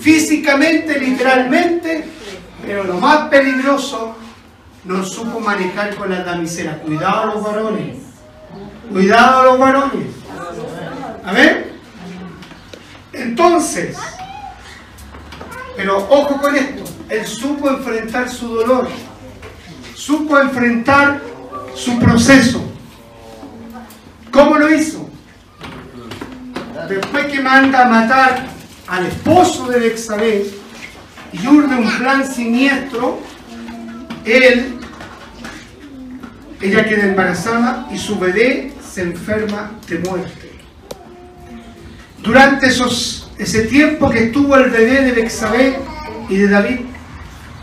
físicamente, 0.00 0.98
literalmente, 1.00 2.04
pero 2.64 2.84
lo 2.84 2.94
más 2.94 3.28
peligroso, 3.28 4.14
no 4.84 5.04
supo 5.04 5.40
manejar 5.40 5.96
con 5.96 6.10
la 6.10 6.22
damisela. 6.22 6.78
Cuidado 6.78 7.34
los 7.34 7.42
varones, 7.42 7.96
cuidado 8.90 9.44
los 9.44 9.58
varones. 9.58 10.06
Amén. 11.24 11.72
Entonces, 13.12 13.96
pero 15.76 15.96
ojo 16.08 16.40
con 16.40 16.54
esto, 16.54 16.84
él 17.08 17.26
supo 17.26 17.68
enfrentar 17.68 18.30
su 18.30 18.48
dolor, 18.48 18.88
supo 20.06 20.38
enfrentar 20.38 21.20
su 21.74 21.98
proceso. 21.98 22.62
¿Cómo 24.30 24.56
lo 24.56 24.72
hizo? 24.72 25.10
Después 26.88 27.26
que 27.26 27.40
manda 27.40 27.84
a 27.84 27.88
matar 27.88 28.46
al 28.86 29.06
esposo 29.06 29.66
de 29.66 29.80
Bexabé 29.80 30.46
y 31.32 31.46
urde 31.48 31.74
un 31.74 31.90
plan 31.98 32.24
siniestro, 32.24 33.18
él, 34.24 34.78
ella 36.60 36.84
queda 36.84 37.06
embarazada 37.06 37.88
y 37.92 37.98
su 37.98 38.16
bebé 38.16 38.74
se 38.88 39.02
enferma 39.02 39.72
de 39.88 39.98
muerte. 39.98 40.52
Durante 42.22 42.68
esos, 42.68 43.32
ese 43.38 43.62
tiempo 43.62 44.08
que 44.08 44.26
estuvo 44.26 44.54
el 44.54 44.70
bebé 44.70 45.02
de 45.02 45.10
Bexabé 45.10 45.80
y 46.28 46.36
de 46.36 46.48
David 46.48 46.78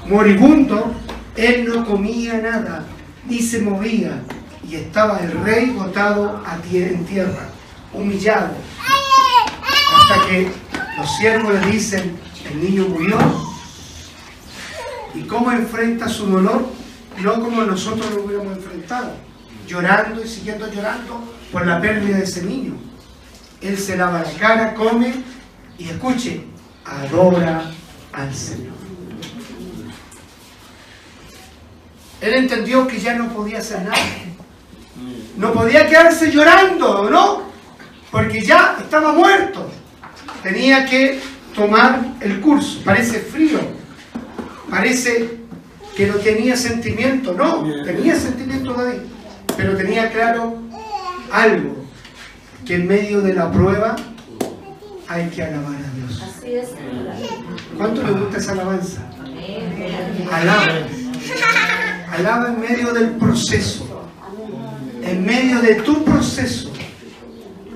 moribundo, 0.10 0.94
él 1.35 1.65
no 1.68 1.85
comía 1.85 2.35
nada, 2.35 2.85
ni 3.27 3.39
se 3.39 3.61
movía, 3.61 4.22
y 4.68 4.76
estaba 4.76 5.19
el 5.19 5.31
rey 5.43 5.72
botado 5.72 6.43
en 6.72 7.05
tierra, 7.05 7.49
humillado, 7.93 8.51
hasta 9.95 10.27
que 10.27 10.51
los 10.97 11.18
siervos 11.18 11.53
le 11.53 11.72
dicen, 11.72 12.18
el 12.51 12.64
niño 12.64 12.88
murió, 12.88 13.18
y 15.15 15.22
cómo 15.22 15.51
enfrenta 15.51 16.07
su 16.07 16.27
dolor, 16.27 16.68
no 17.19 17.34
como 17.41 17.64
nosotros 17.64 18.11
lo 18.14 18.23
hubiéramos 18.23 18.57
enfrentado, 18.57 19.14
llorando 19.68 20.23
y 20.23 20.27
siguiendo 20.27 20.72
llorando 20.72 21.19
por 21.51 21.65
la 21.65 21.80
pérdida 21.80 22.18
de 22.18 22.23
ese 22.23 22.43
niño. 22.43 22.73
Él 23.61 23.77
se 23.77 23.95
lava 23.95 24.23
la 24.23 24.31
cara, 24.34 24.73
come 24.73 25.14
y 25.77 25.89
escuche, 25.89 26.43
adora 26.85 27.72
al 28.11 28.34
Señor. 28.34 28.73
Él 32.24 32.36
entendió 32.36 32.88
que 32.88 33.00
ya 33.02 33.16
no 33.16 33.28
podía 33.34 33.58
hacer 33.58 33.82
nada. 33.82 33.98
No 35.36 35.52
podía 35.52 35.90
quedarse 35.90 36.32
llorando, 36.32 37.10
¿no? 37.10 37.44
Porque 38.10 38.41
ya 38.41 38.78
estaba 38.80 39.12
muerto. 39.12 39.70
Tenía 40.41 40.86
que 40.86 41.20
tomar 41.54 42.00
el 42.22 42.40
curso. 42.40 42.80
Parece 42.86 43.20
frío. 43.20 43.60
Parece 44.70 45.38
que 45.98 46.08
no 46.08 46.16
tenía 46.16 46.56
sentimiento. 46.56 47.34
No, 47.34 47.66
tenía 47.84 48.16
sentimiento 48.16 48.74
David. 48.74 49.02
Pero 49.58 49.76
tenía 49.76 50.10
claro 50.10 50.62
algo. 51.30 51.76
Que 52.66 52.76
en 52.76 52.88
medio 52.88 53.20
de 53.20 53.34
la 53.34 53.52
prueba 53.52 53.98
hay 55.10 55.28
que 55.28 55.44
alabar 55.44 55.76
a 55.76 55.98
Dios. 55.98 56.24
Así 56.24 56.56
es, 56.56 56.70
Señor. 56.70 57.14
¿Cuánto 57.78 58.02
le 58.02 58.12
gusta 58.12 58.38
esa 58.38 58.54
alabanza? 58.54 59.02
Alaba. 60.32 60.70
Alaba 62.14 62.49
en 62.49 62.61
medio 62.61 62.94
del 62.94 63.10
proceso. 63.11 63.88
En 65.02 65.26
medio 65.26 65.61
de 65.61 65.76
tu 65.76 66.03
proceso. 66.03 66.72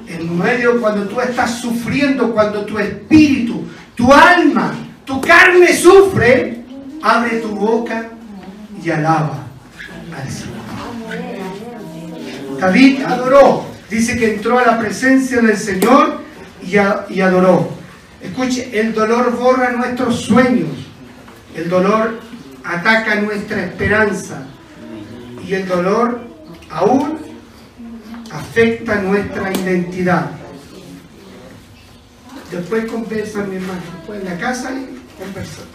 En 0.07 0.37
medio 0.37 0.79
cuando 0.79 1.07
tú 1.07 1.19
estás 1.19 1.59
sufriendo, 1.59 2.31
cuando 2.31 2.63
tu 2.63 2.77
espíritu, 2.77 3.67
tu 3.95 4.13
alma, 4.13 4.75
tu 5.05 5.19
carne 5.21 5.75
sufre, 5.75 6.61
abre 7.01 7.39
tu 7.39 7.49
boca 7.49 8.09
y 8.83 8.89
alaba 8.91 9.47
al 10.15 10.29
Señor. 10.29 10.57
David 12.59 13.03
adoró. 13.05 13.65
Dice 13.89 14.17
que 14.17 14.35
entró 14.35 14.59
a 14.59 14.65
la 14.65 14.79
presencia 14.79 15.41
del 15.41 15.57
Señor 15.57 16.21
y, 16.61 16.73
y 17.13 17.21
adoró. 17.21 17.71
Escuche, 18.21 18.79
el 18.79 18.93
dolor 18.93 19.35
borra 19.35 19.71
nuestros 19.71 20.21
sueños. 20.21 20.69
El 21.55 21.69
dolor 21.69 22.26
ataca 22.67 23.15
nuestra 23.15 23.63
esperanza. 23.63 24.43
Y 25.45 25.53
el 25.53 25.67
dolor 25.67 26.19
aún 26.69 27.19
afecta 28.31 28.95
nuestra 28.95 29.53
identidad. 29.53 30.31
Después 32.51 32.91
conversan, 32.91 33.49
mi 33.49 33.55
hermano. 33.55 33.81
Después 33.97 34.21
en 34.21 34.25
la 34.25 34.37
casa 34.37 34.71
y 34.71 34.99
conversan. 35.17 35.65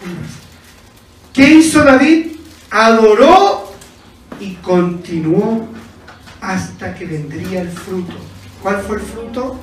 ¿Qué 1.33 1.55
hizo 1.55 1.83
David? 1.83 2.37
Adoró 2.71 3.73
y 4.41 4.55
continuó 4.57 5.69
hasta 6.41 6.95
que 6.95 7.07
vendría 7.07 7.63
el 7.63 7.71
fruto. 7.71 8.15
¿Cuál 8.63 8.81
fue 8.83 8.97
el 8.97 9.03
fruto? 9.03 9.59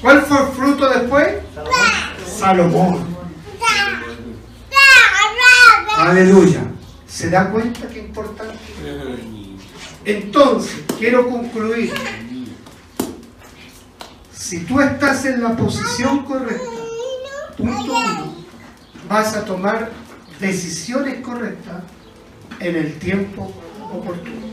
¿Cuál 0.00 0.22
fue 0.22 0.38
el 0.38 0.46
fruto 0.48 0.88
después? 0.88 1.28
Salomón. 2.38 3.16
Aleluya. 5.96 6.60
¿Se 7.06 7.30
da 7.30 7.50
cuenta 7.50 7.88
qué 7.88 8.00
importante? 8.00 8.58
Entonces, 10.04 10.84
quiero 10.98 11.28
concluir. 11.28 11.92
Si 14.32 14.60
tú 14.60 14.80
estás 14.80 15.24
en 15.24 15.42
la 15.42 15.56
posición 15.56 16.24
correcta, 16.24 16.70
punto 17.56 17.92
uno, 17.92 18.34
vas 19.08 19.34
a 19.34 19.44
tomar 19.44 19.90
decisiones 20.38 21.20
correctas 21.20 21.82
en 22.60 22.76
el 22.76 22.98
tiempo 22.98 23.52
oportuno. 23.92 24.46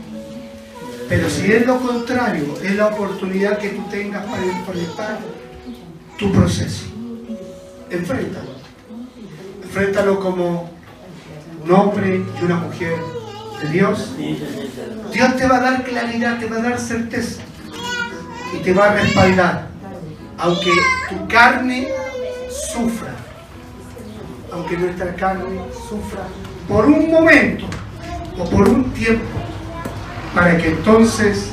Pero 1.08 1.28
si 1.28 1.52
es 1.52 1.66
lo 1.66 1.78
contrario, 1.78 2.54
es 2.62 2.74
la 2.74 2.86
oportunidad 2.86 3.58
que 3.58 3.68
tú 3.68 3.82
tengas 3.90 4.24
para 4.24 4.42
enfrentar 4.42 5.20
tu 6.18 6.32
proceso. 6.32 6.86
Enfréntalo. 7.90 8.54
Enfréntalo 9.62 10.18
como 10.18 10.73
un 11.64 11.72
hombre 11.72 12.22
y 12.40 12.44
una 12.44 12.56
mujer 12.56 12.96
de 13.62 13.68
Dios. 13.70 14.14
Dios 15.12 15.36
te 15.36 15.46
va 15.46 15.56
a 15.56 15.60
dar 15.60 15.84
claridad, 15.84 16.38
te 16.38 16.46
va 16.46 16.56
a 16.56 16.62
dar 16.62 16.78
certeza 16.78 17.42
y 18.54 18.62
te 18.62 18.74
va 18.74 18.90
a 18.90 18.94
respaldar. 18.94 19.68
Aunque 20.38 20.70
tu 21.08 21.26
carne 21.28 21.88
sufra, 22.72 23.14
aunque 24.52 24.76
nuestra 24.76 25.14
carne 25.14 25.60
sufra 25.88 26.24
por 26.68 26.86
un 26.86 27.10
momento 27.10 27.64
o 28.38 28.44
por 28.44 28.68
un 28.68 28.90
tiempo, 28.92 29.24
para 30.34 30.58
que 30.58 30.68
entonces 30.68 31.50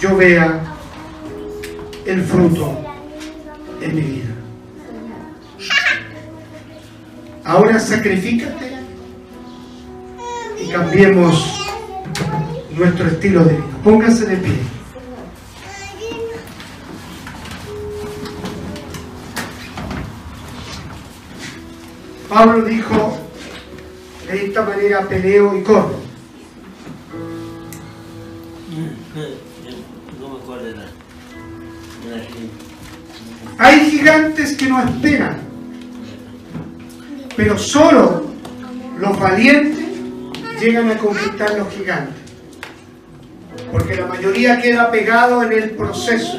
yo 0.00 0.16
vea 0.16 0.60
el 2.06 2.22
fruto 2.24 2.76
en 3.80 3.94
mi 3.94 4.00
vida. 4.00 4.24
Ahora 7.44 7.78
sacrifícate 7.78 8.76
y 10.58 10.68
cambiemos 10.68 11.60
nuestro 12.76 13.06
estilo 13.06 13.44
de 13.44 13.54
vida. 13.54 13.64
Pónganse 13.82 14.26
de 14.26 14.36
pie. 14.36 14.58
Pablo 22.28 22.64
dijo, 22.64 23.18
de 24.26 24.46
esta 24.46 24.62
manera 24.62 25.08
peleo 25.08 25.56
y 25.56 25.62
corro. 25.62 25.94
No 30.20 30.28
me 30.28 30.36
acuerdo 30.42 30.66
gente. 32.12 32.66
Hay 33.58 33.90
gigantes 33.90 34.56
que 34.56 34.66
no 34.66 34.82
esperan, 34.82 35.38
pero 37.36 37.56
solo 37.56 38.26
los 38.98 39.18
valientes 39.18 39.85
llegan 40.60 40.90
a 40.90 40.98
conquistar 40.98 41.56
los 41.58 41.72
gigantes. 41.72 42.14
Porque 43.72 43.96
la 43.96 44.06
mayoría 44.06 44.60
queda 44.60 44.90
pegado 44.90 45.42
en 45.42 45.52
el 45.52 45.70
proceso 45.70 46.38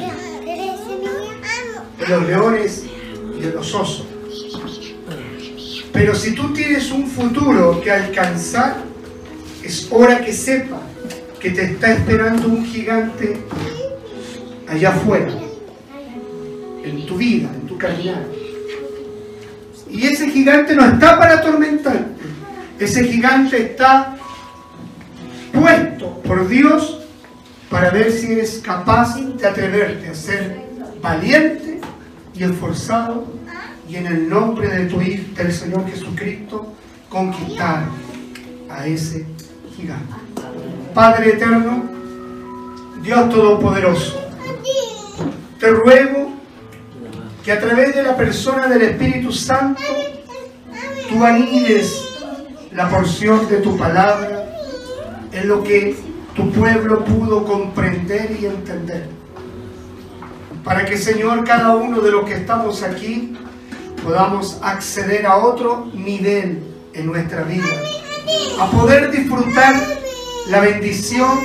de 1.98 2.06
los 2.08 2.26
leones 2.26 2.84
y 3.36 3.40
de 3.40 3.52
los 3.52 3.74
osos. 3.74 4.06
Pero 5.92 6.14
si 6.14 6.32
tú 6.32 6.52
tienes 6.52 6.90
un 6.90 7.06
futuro 7.06 7.80
que 7.80 7.90
alcanzar, 7.90 8.76
es 9.62 9.88
hora 9.90 10.20
que 10.20 10.32
sepa 10.32 10.80
que 11.40 11.50
te 11.50 11.64
está 11.64 11.92
esperando 11.92 12.48
un 12.48 12.64
gigante 12.64 13.38
allá 14.68 14.90
afuera, 14.90 15.32
en 16.84 17.06
tu 17.06 17.16
vida, 17.16 17.48
en 17.54 17.66
tu 17.66 17.78
caminar. 17.78 18.24
Y 19.90 20.06
ese 20.06 20.30
gigante 20.30 20.74
no 20.74 20.84
está 20.84 21.18
para 21.18 21.34
atormentarte, 21.34 22.17
ese 22.78 23.04
gigante 23.04 23.72
está 23.72 24.16
puesto 25.52 26.20
por 26.22 26.48
Dios 26.48 27.00
para 27.70 27.90
ver 27.90 28.12
si 28.12 28.32
eres 28.32 28.60
capaz 28.64 29.16
de 29.16 29.46
atreverte 29.46 30.08
a 30.08 30.14
ser 30.14 30.68
valiente 31.02 31.80
y 32.34 32.44
esforzado 32.44 33.26
y 33.88 33.96
en 33.96 34.06
el 34.06 34.28
nombre 34.28 34.68
de 34.68 34.86
tu 34.86 35.00
Hijo, 35.00 35.34
del 35.34 35.52
Señor 35.52 35.88
Jesucristo, 35.90 36.74
conquistar 37.08 37.84
a 38.70 38.86
ese 38.86 39.24
gigante. 39.74 40.14
Padre 40.94 41.30
eterno, 41.30 41.84
Dios 43.02 43.30
Todopoderoso, 43.30 44.20
te 45.58 45.70
ruego 45.70 46.32
que 47.44 47.52
a 47.52 47.60
través 47.60 47.94
de 47.94 48.02
la 48.02 48.16
persona 48.16 48.66
del 48.68 48.82
Espíritu 48.82 49.32
Santo 49.32 49.82
tú 51.08 51.24
anides 51.24 52.07
la 52.78 52.88
porción 52.88 53.48
de 53.48 53.56
tu 53.56 53.76
palabra 53.76 54.54
en 55.32 55.48
lo 55.48 55.64
que 55.64 55.96
tu 56.36 56.48
pueblo 56.52 57.04
pudo 57.04 57.44
comprender 57.44 58.36
y 58.40 58.46
entender. 58.46 59.08
Para 60.62 60.84
que, 60.84 60.96
Señor, 60.96 61.42
cada 61.42 61.74
uno 61.74 61.98
de 61.98 62.12
los 62.12 62.24
que 62.24 62.34
estamos 62.34 62.84
aquí 62.84 63.36
podamos 64.04 64.60
acceder 64.62 65.26
a 65.26 65.38
otro 65.38 65.90
nivel 65.92 66.62
en 66.94 67.06
nuestra 67.06 67.42
vida, 67.42 67.66
a 68.60 68.70
poder 68.70 69.10
disfrutar 69.10 69.74
la 70.48 70.60
bendición 70.60 71.36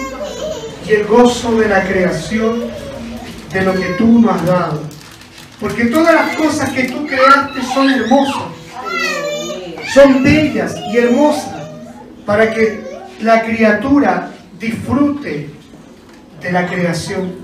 y 0.88 0.92
el 0.92 1.08
gozo 1.08 1.56
de 1.56 1.68
la 1.68 1.84
creación 1.84 2.66
de 3.52 3.62
lo 3.64 3.74
que 3.74 3.88
tú 3.98 4.20
nos 4.20 4.36
has 4.36 4.46
dado. 4.46 4.82
Porque 5.60 5.86
todas 5.86 6.14
las 6.14 6.36
cosas 6.36 6.70
que 6.74 6.84
tú 6.84 7.08
creaste 7.08 7.60
son 7.74 7.90
hermosas, 7.90 8.63
son 9.94 10.24
bellas 10.24 10.76
y 10.92 10.98
hermosas 10.98 11.70
para 12.26 12.52
que 12.52 12.84
la 13.22 13.44
criatura 13.44 14.32
disfrute 14.60 15.50
de 16.42 16.52
la 16.52 16.66
creación. 16.68 17.44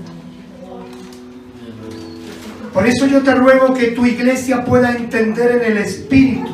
Por 2.72 2.86
eso 2.86 3.06
yo 3.06 3.22
te 3.22 3.34
ruego 3.34 3.74
que 3.74 3.88
tu 3.88 4.06
iglesia 4.06 4.64
pueda 4.64 4.92
entender 4.92 5.62
en 5.62 5.72
el 5.72 5.78
Espíritu 5.78 6.50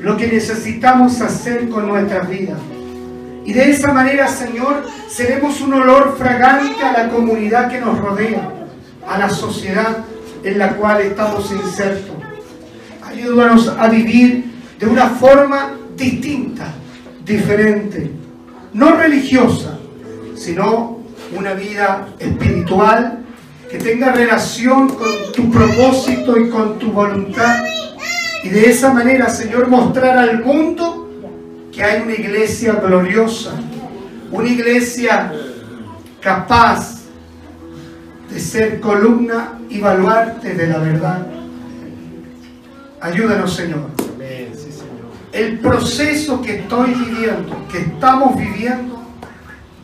lo 0.00 0.16
que 0.16 0.26
necesitamos 0.26 1.20
hacer 1.20 1.68
con 1.68 1.86
nuestras 1.86 2.28
vidas. 2.28 2.58
Y 3.46 3.52
de 3.52 3.70
esa 3.70 3.92
manera, 3.92 4.26
Señor, 4.28 4.86
seremos 5.08 5.60
un 5.60 5.74
olor 5.74 6.16
fragante 6.18 6.82
a 6.82 6.92
la 6.92 7.08
comunidad 7.10 7.70
que 7.70 7.80
nos 7.80 7.98
rodea, 7.98 8.50
a 9.06 9.18
la 9.18 9.30
sociedad 9.30 9.98
en 10.42 10.58
la 10.58 10.76
cual 10.76 11.02
estamos 11.02 11.50
insertos. 11.50 12.13
Ayúdanos 13.14 13.68
a 13.68 13.88
vivir 13.88 14.44
de 14.76 14.86
una 14.86 15.08
forma 15.08 15.76
distinta, 15.96 16.74
diferente, 17.24 18.10
no 18.72 18.96
religiosa, 18.96 19.78
sino 20.34 20.98
una 21.36 21.54
vida 21.54 22.08
espiritual 22.18 23.20
que 23.70 23.78
tenga 23.78 24.10
relación 24.10 24.88
con 24.88 25.12
tu 25.32 25.48
propósito 25.48 26.36
y 26.36 26.50
con 26.50 26.76
tu 26.80 26.90
voluntad. 26.90 27.64
Y 28.42 28.48
de 28.48 28.68
esa 28.70 28.92
manera, 28.92 29.28
Señor, 29.30 29.68
mostrar 29.68 30.18
al 30.18 30.42
mundo 30.44 31.08
que 31.70 31.84
hay 31.84 32.02
una 32.02 32.14
iglesia 32.14 32.72
gloriosa, 32.74 33.52
una 34.32 34.48
iglesia 34.48 35.32
capaz 36.20 37.02
de 38.28 38.40
ser 38.40 38.80
columna 38.80 39.60
y 39.70 39.78
baluarte 39.78 40.54
de 40.54 40.66
la 40.66 40.78
verdad. 40.78 41.43
Ayúdanos, 43.04 43.54
Señor. 43.54 43.90
El 45.30 45.58
proceso 45.58 46.40
que 46.40 46.60
estoy 46.60 46.94
viviendo, 46.94 47.68
que 47.70 47.80
estamos 47.80 48.34
viviendo, 48.34 48.98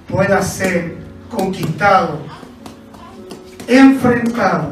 pueda 0.09 0.41
ser 0.41 0.97
conquistado, 1.29 2.19
enfrentado 3.69 4.71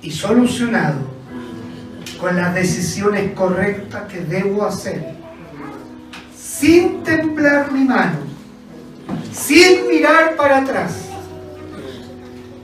y 0.00 0.12
solucionado 0.12 1.00
con 2.20 2.36
las 2.36 2.54
decisiones 2.54 3.32
correctas 3.32 4.02
que 4.04 4.20
debo 4.20 4.64
hacer, 4.64 5.16
sin 6.36 7.02
temblar 7.02 7.72
mi 7.72 7.84
mano, 7.84 8.18
sin 9.32 9.88
mirar 9.88 10.36
para 10.36 10.58
atrás, 10.58 10.92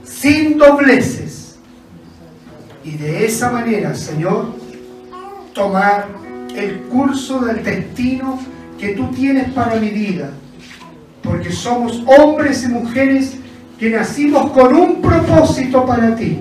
sin 0.05 0.57
dobleces. 0.57 1.28
Y 2.89 2.97
de 2.97 3.27
esa 3.27 3.51
manera, 3.51 3.93
Señor, 3.93 4.47
tomar 5.53 6.07
el 6.55 6.79
curso 6.85 7.39
del 7.41 7.63
destino 7.63 8.39
que 8.79 8.95
tú 8.95 9.11
tienes 9.11 9.53
para 9.53 9.75
mi 9.75 9.89
vida. 9.89 10.31
Porque 11.21 11.51
somos 11.51 12.03
hombres 12.07 12.63
y 12.63 12.69
mujeres 12.69 13.35
que 13.77 13.91
nacimos 13.91 14.49
con 14.53 14.75
un 14.75 15.03
propósito 15.03 15.85
para 15.85 16.15
ti. 16.15 16.39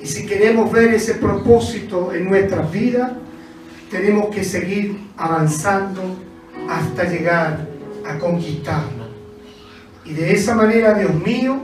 Y 0.00 0.06
si 0.06 0.26
queremos 0.26 0.70
ver 0.70 0.94
ese 0.94 1.14
propósito 1.14 2.12
en 2.14 2.28
nuestras 2.28 2.70
vidas, 2.70 3.10
tenemos 3.90 4.32
que 4.32 4.44
seguir 4.44 4.96
avanzando 5.16 6.02
hasta 6.68 7.02
llegar 7.02 7.66
a 8.06 8.16
conquistarlo. 8.16 9.08
Y 10.04 10.12
de 10.12 10.34
esa 10.34 10.54
manera, 10.54 10.94
Dios 10.94 11.14
mío, 11.14 11.58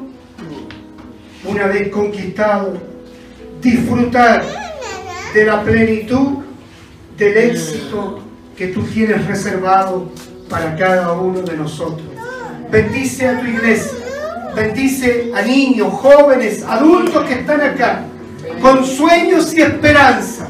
una 1.45 1.69
vez 1.69 1.91
conquistado, 1.91 2.96
disfrutar 3.71 4.45
de 5.35 5.45
la 5.45 5.63
plenitud 5.63 6.45
del 7.19 7.37
éxito 7.37 8.21
que 8.57 8.69
tú 8.69 8.83
tienes 8.83 9.27
reservado 9.27 10.11
para 10.49 10.77
cada 10.77 11.13
uno 11.13 11.41
de 11.41 11.57
nosotros. 11.57 12.07
Bendice 12.71 13.27
a 13.27 13.41
tu 13.41 13.47
iglesia. 13.47 13.99
Bendice 14.55 15.33
a 15.35 15.43
niños, 15.43 15.93
jóvenes, 15.93 16.63
adultos 16.63 17.25
que 17.27 17.35
están 17.35 17.61
acá, 17.61 18.05
con 18.63 18.87
sueños 18.87 19.53
y 19.53 19.61
esperanza, 19.61 20.49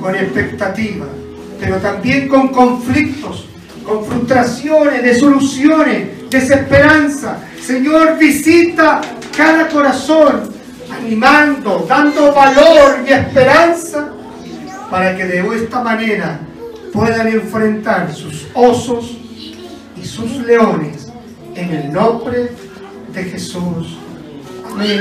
con 0.00 0.14
expectativa, 0.14 1.06
pero 1.58 1.78
también 1.78 2.28
con 2.28 2.48
conflictos, 2.48 3.46
con 3.84 4.04
frustraciones, 4.04 5.02
desoluciones, 5.02 6.30
desesperanza. 6.30 7.38
Señor, 7.60 8.18
visita 8.18 9.00
cada 9.36 9.66
corazón, 9.68 10.59
animando, 10.92 11.86
dando 11.88 12.32
valor 12.32 13.04
y 13.06 13.12
esperanza 13.12 14.10
para 14.90 15.16
que 15.16 15.24
de 15.24 15.56
esta 15.56 15.82
manera 15.82 16.40
puedan 16.92 17.28
enfrentar 17.28 18.12
sus 18.12 18.48
osos 18.54 19.16
y 19.96 20.04
sus 20.04 20.38
leones 20.38 21.12
en 21.54 21.70
el 21.70 21.92
nombre 21.92 22.52
de 23.12 23.24
Jesús. 23.24 23.98
Amén 24.72 25.00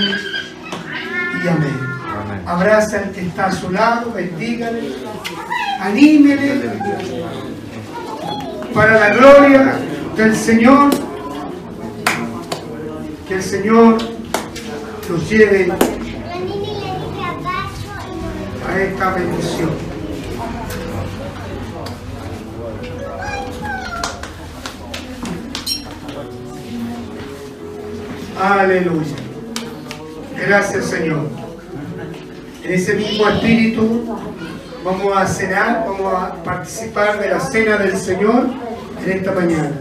y 1.44 1.48
amén. 1.48 1.80
Abraza 2.45 2.99
al 2.99 3.11
que 3.11 3.22
está 3.22 3.48
a 3.48 3.52
su 3.52 3.72
lado, 3.72 4.11
bendígale, 4.11 4.95
anímele 5.80 6.72
para 8.74 8.99
la 8.99 9.10
gloria 9.16 9.80
del 10.16 10.36
Señor. 10.36 10.90
Que 13.28 13.36
el 13.36 13.44
Señor 13.44 14.19
lleve 15.18 15.72
a 18.68 18.80
esta 18.80 19.14
bendición. 19.14 19.69
Aleluya. 28.40 29.15
Gracias 30.48 30.86
Señor. 30.86 31.27
En 32.64 32.73
ese 32.73 32.94
mismo 32.94 33.27
espíritu 33.27 34.18
vamos 34.86 35.18
a 35.18 35.26
cenar, 35.26 35.86
vamos 35.88 36.14
a 36.14 36.36
participar 36.44 37.19
de 37.19 37.30
la 37.30 37.40
cena 37.40 37.77
del 37.77 37.98
Señor 37.98 38.48
en 39.03 39.11
esta 39.11 39.31
mañana. 39.31 39.72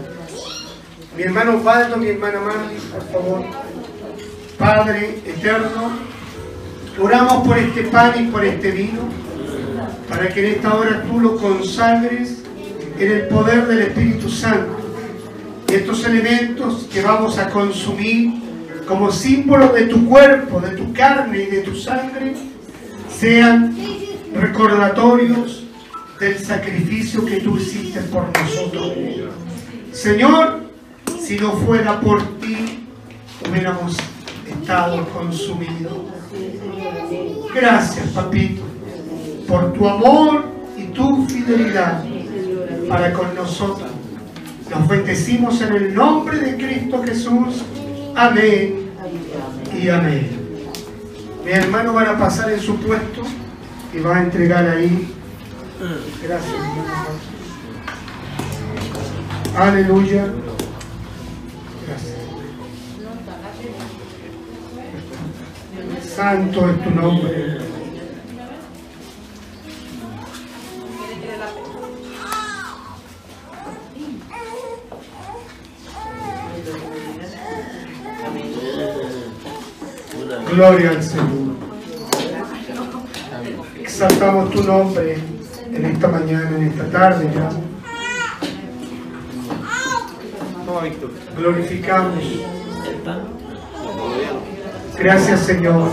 Mi 1.15 1.23
hermano 1.23 1.57
Osvaldo, 1.57 1.97
mi 1.97 2.07
hermana 2.07 2.39
Marley, 2.39 2.77
por 2.91 3.03
favor. 3.11 3.68
Padre 4.59 5.21
eterno, 5.25 5.89
oramos 7.01 7.47
por 7.47 7.57
este 7.57 7.83
pan 7.83 8.11
y 8.19 8.27
por 8.29 8.43
este 8.43 8.71
vino, 8.71 9.07
para 10.09 10.27
que 10.27 10.45
en 10.45 10.55
esta 10.55 10.75
hora 10.75 11.01
tú 11.03 11.21
lo 11.21 11.37
consagres 11.37 12.43
en 12.99 13.09
el 13.11 13.27
poder 13.29 13.67
del 13.67 13.79
Espíritu 13.83 14.29
Santo. 14.29 14.77
Y 15.69 15.75
estos 15.75 16.05
elementos 16.05 16.89
que 16.91 17.01
vamos 17.01 17.37
a 17.37 17.49
consumir 17.49 18.33
como 18.85 19.09
símbolo 19.13 19.69
de 19.69 19.83
tu 19.83 20.05
cuerpo, 20.09 20.59
de 20.59 20.75
tu 20.75 20.91
carne 20.91 21.43
y 21.43 21.45
de 21.45 21.61
tu 21.61 21.73
sangre, 21.73 22.35
sean 23.09 23.77
recordatorios 24.33 25.63
del 26.19 26.37
sacrificio 26.37 27.25
que 27.25 27.37
tú 27.37 27.57
hiciste 27.57 28.01
por 28.01 28.25
nosotros. 28.37 28.93
Señor, 29.93 30.63
si 31.17 31.37
no 31.37 31.53
fuera 31.53 32.01
por 32.01 32.21
ti, 32.39 32.87
hubiéramos 33.49 33.95
estado 34.69 35.03
consumidos. 35.09 35.93
Gracias, 37.55 38.07
papito, 38.09 38.61
por 39.47 39.73
tu 39.73 39.89
amor 39.89 40.43
y 40.77 40.83
tu 40.93 41.25
fidelidad 41.25 42.03
para 42.87 43.11
con 43.11 43.33
nosotros. 43.33 43.89
Nos 44.69 44.87
bendecimos 44.87 45.59
en 45.61 45.73
el 45.73 45.95
nombre 45.95 46.37
de 46.37 46.55
Cristo 46.57 47.01
Jesús. 47.03 47.63
Amén 48.15 48.91
y 49.75 49.89
amén. 49.89 50.39
Mi 51.43 51.51
hermano 51.51 51.93
van 51.93 52.05
a 52.05 52.19
pasar 52.19 52.51
en 52.51 52.59
su 52.59 52.75
puesto 52.75 53.23
y 53.91 53.99
va 54.01 54.17
a 54.17 54.21
entregar 54.21 54.69
ahí. 54.69 55.11
Gracias. 56.21 56.55
Aleluya. 59.57 60.27
Santo 66.19 66.69
es 66.69 66.83
tu 66.83 66.89
nombre. 66.89 67.57
Gloria 80.51 80.89
al 80.89 81.03
Señor. 81.03 81.55
Exaltamos 83.79 84.51
tu 84.51 84.61
nombre 84.61 85.17
en 85.71 85.85
esta 85.85 86.09
mañana, 86.09 86.49
en 86.49 86.63
esta 86.63 86.83
tarde 86.89 87.31
ya. 87.33 87.49
Glorificamos. 91.37 92.23
Gracias 94.99 95.39
Señor. 95.41 95.89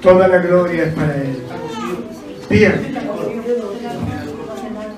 Toda 0.00 0.28
la 0.28 0.38
gloria 0.38 0.84
es 0.84 0.94
para 0.94 1.14
Él. 1.16 1.42
Bien. 2.48 2.96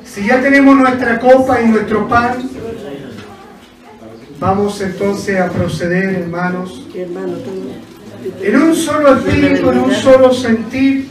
Si 0.05 0.27
ya 0.27 0.41
tenemos 0.41 0.77
nuestra 0.77 1.19
copa 1.19 1.61
y 1.61 1.67
nuestro 1.69 2.09
pan, 2.09 2.49
vamos 4.39 4.81
entonces 4.81 5.41
a 5.41 5.49
proceder, 5.49 6.15
hermanos, 6.15 6.87
en 6.95 8.63
un 8.63 8.75
solo 8.75 9.17
espíritu, 9.17 9.71
en 9.71 9.79
un 9.79 9.95
solo 9.95 10.33
sentir. 10.33 11.09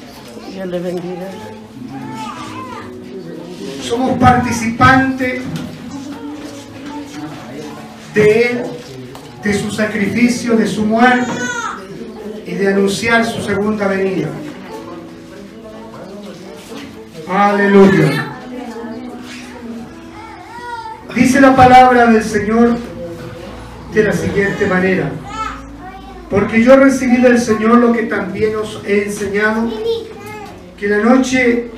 Somos 3.81 4.17
participantes 4.17 5.41
de 8.17 8.41
Él, 8.49 8.63
de 9.43 9.53
su 9.53 9.69
sacrificio, 9.69 10.55
de 10.57 10.65
su 10.65 10.83
muerte 10.83 11.31
y 12.45 12.55
de 12.55 12.67
anunciar 12.73 13.23
su 13.23 13.41
segunda 13.41 13.87
venida. 13.87 14.29
Aleluya. 17.29 18.33
Dice 21.13 21.41
la 21.41 21.55
palabra 21.55 22.07
del 22.07 22.23
Señor 22.23 22.77
de 23.93 24.03
la 24.03 24.13
siguiente 24.13 24.65
manera. 24.65 25.11
Porque 26.29 26.63
yo 26.63 26.75
recibí 26.75 27.17
del 27.17 27.39
Señor 27.39 27.77
lo 27.77 27.93
que 27.93 28.03
también 28.03 28.55
os 28.55 28.81
he 28.85 29.05
enseñado, 29.05 29.69
que 30.77 30.87
la 30.87 30.97
noche 30.97 31.69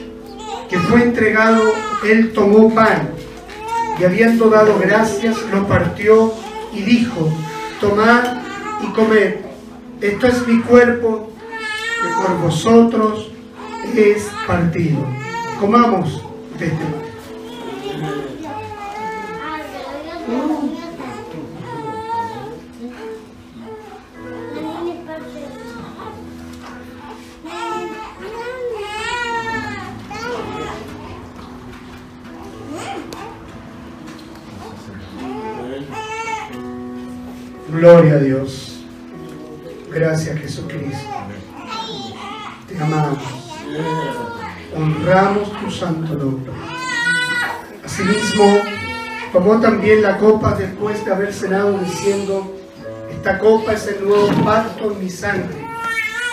que 0.70 0.80
fue 0.80 1.04
entregado, 1.04 1.62
Él 2.04 2.32
tomó 2.32 2.74
pan 2.74 3.10
y 4.00 4.06
habiendo 4.06 4.50
dado 4.50 4.80
gracias, 4.80 5.38
lo 5.52 5.68
partió 5.68 6.34
y 6.74 6.82
dijo, 6.82 7.30
tomad 7.82 8.38
y 8.82 8.88
comed, 8.94 9.36
esto 10.00 10.28
es 10.28 10.48
mi 10.48 10.62
cuerpo 10.62 11.32
que 12.02 12.28
por 12.28 12.38
vosotros 12.40 13.32
es 13.96 14.30
partido. 14.48 15.06
Comamos 15.60 16.24
de 16.58 16.68
este 16.68 17.09
Gloria 37.80 38.16
a 38.16 38.18
Dios. 38.18 38.82
Gracias 39.90 40.38
Jesucristo. 40.38 41.08
Te 42.68 42.78
amamos. 42.78 43.20
Honramos 44.76 45.62
tu 45.62 45.72
santo 45.72 46.14
nombre. 46.14 46.52
Asimismo, 47.86 48.60
tomó 49.32 49.62
también 49.62 50.02
la 50.02 50.18
copa 50.18 50.56
después 50.56 51.06
de 51.06 51.14
haber 51.14 51.34
cenado 51.34 51.78
diciendo, 51.78 52.54
esta 53.10 53.40
copa 53.40 53.72
es 53.72 53.88
el 53.88 54.06
nuevo 54.06 54.28
pacto 54.44 54.92
en 54.92 55.00
mi 55.00 55.10
sangre. 55.10 55.66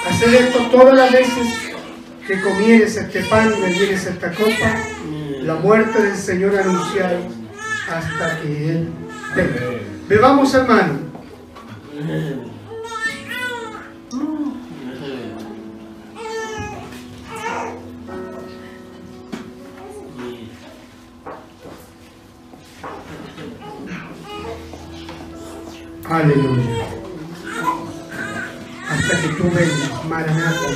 Haced 0.05 0.35
esto 0.35 0.67
todas 0.73 0.97
las 0.97 1.13
veces 1.13 1.47
que 2.27 2.41
comieres 2.41 2.97
este 2.97 3.21
pan 3.21 3.53
y 3.57 3.61
bebieres 3.61 4.05
esta 4.05 4.33
copa, 4.33 4.81
la 5.43 5.55
muerte 5.55 6.03
del 6.03 6.17
Señor 6.17 6.59
anunciar 6.59 7.21
hasta 7.89 8.41
que 8.41 8.71
Él 8.71 8.89
venga. 9.37 9.61
Bebamos 10.09 10.53
hermano. 10.53 11.06
Aleluya. 11.97 12.53
Hasta 28.91 29.21
que 29.23 29.29
tú 29.29 29.45
vengas, 29.45 30.05
Maranata. 30.07 30.69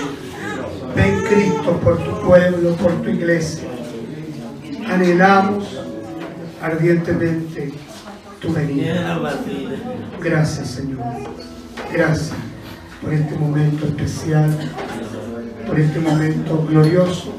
Ven 0.97 1.21
Cristo 1.25 1.79
por 1.85 1.99
tu 1.99 2.27
pueblo, 2.27 2.75
por 2.77 2.93
tu 3.03 3.11
iglesia. 3.11 3.69
Anhelamos 4.89 5.79
ardientemente 6.63 7.75
tu 8.41 8.53
venida. 8.53 9.21
Gracias, 10.21 10.69
Señor. 10.69 11.01
Gracias 11.93 12.33
por 13.03 13.13
este 13.13 13.35
momento 13.37 13.87
especial, 13.87 14.51
por 15.67 15.79
este 15.79 15.99
momento 16.01 16.67
glorioso. 16.69 17.35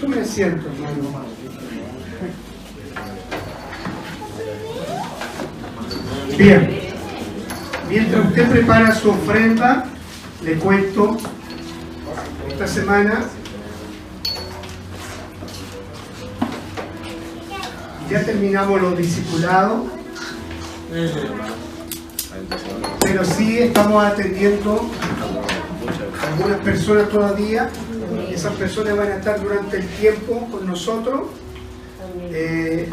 Tú 0.00 0.08
me 0.08 0.24
siento, 0.24 0.68
hermano. 0.68 1.24
Bien. 6.38 6.82
Mientras 7.88 8.26
usted 8.26 8.50
prepara 8.50 8.94
su 8.94 9.10
ofrenda, 9.10 9.84
le 10.42 10.54
cuento, 10.54 11.18
esta 12.48 12.66
semana 12.66 13.26
ya 18.12 18.22
terminamos 18.22 18.78
los 18.82 18.98
discipulados, 18.98 19.86
pero 23.00 23.24
sí 23.24 23.58
estamos 23.58 24.04
atendiendo 24.04 24.90
algunas 26.30 26.60
personas 26.60 27.08
todavía. 27.08 27.70
Esas 28.30 28.52
personas 28.56 28.98
van 28.98 29.12
a 29.12 29.16
estar 29.16 29.40
durante 29.40 29.78
el 29.78 29.86
tiempo 29.86 30.46
con 30.50 30.66
nosotros. 30.66 31.22
Eh, 32.30 32.90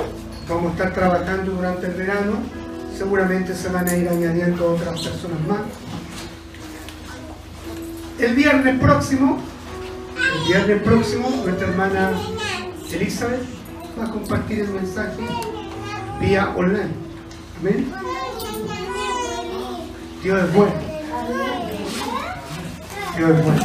vamos 0.48 0.68
a 0.68 0.72
estar 0.72 0.94
trabajando 0.94 1.52
durante 1.52 1.88
el 1.88 1.94
verano. 1.96 2.34
Seguramente 2.98 3.54
se 3.54 3.68
van 3.68 3.90
a 3.90 3.98
ir 3.98 4.08
añadiendo 4.08 4.72
otras 4.72 5.02
personas 5.02 5.42
más. 5.50 5.60
El 8.20 8.36
viernes 8.36 8.80
próximo, 8.80 9.40
el 10.18 10.48
viernes 10.48 10.82
próximo, 10.82 11.30
nuestra 11.44 11.68
hermana 11.68 12.12
Elizabeth 12.90 13.59
a 14.02 14.12
compartir 14.12 14.60
el 14.62 14.70
mensaje 14.70 15.22
vía 16.20 16.54
online. 16.56 16.92
Amén. 17.60 17.92
Dios 20.24 20.44
es 20.44 20.54
bueno. 20.54 20.74
Dios 23.18 23.30
es 23.30 23.46
bueno. 23.46 23.64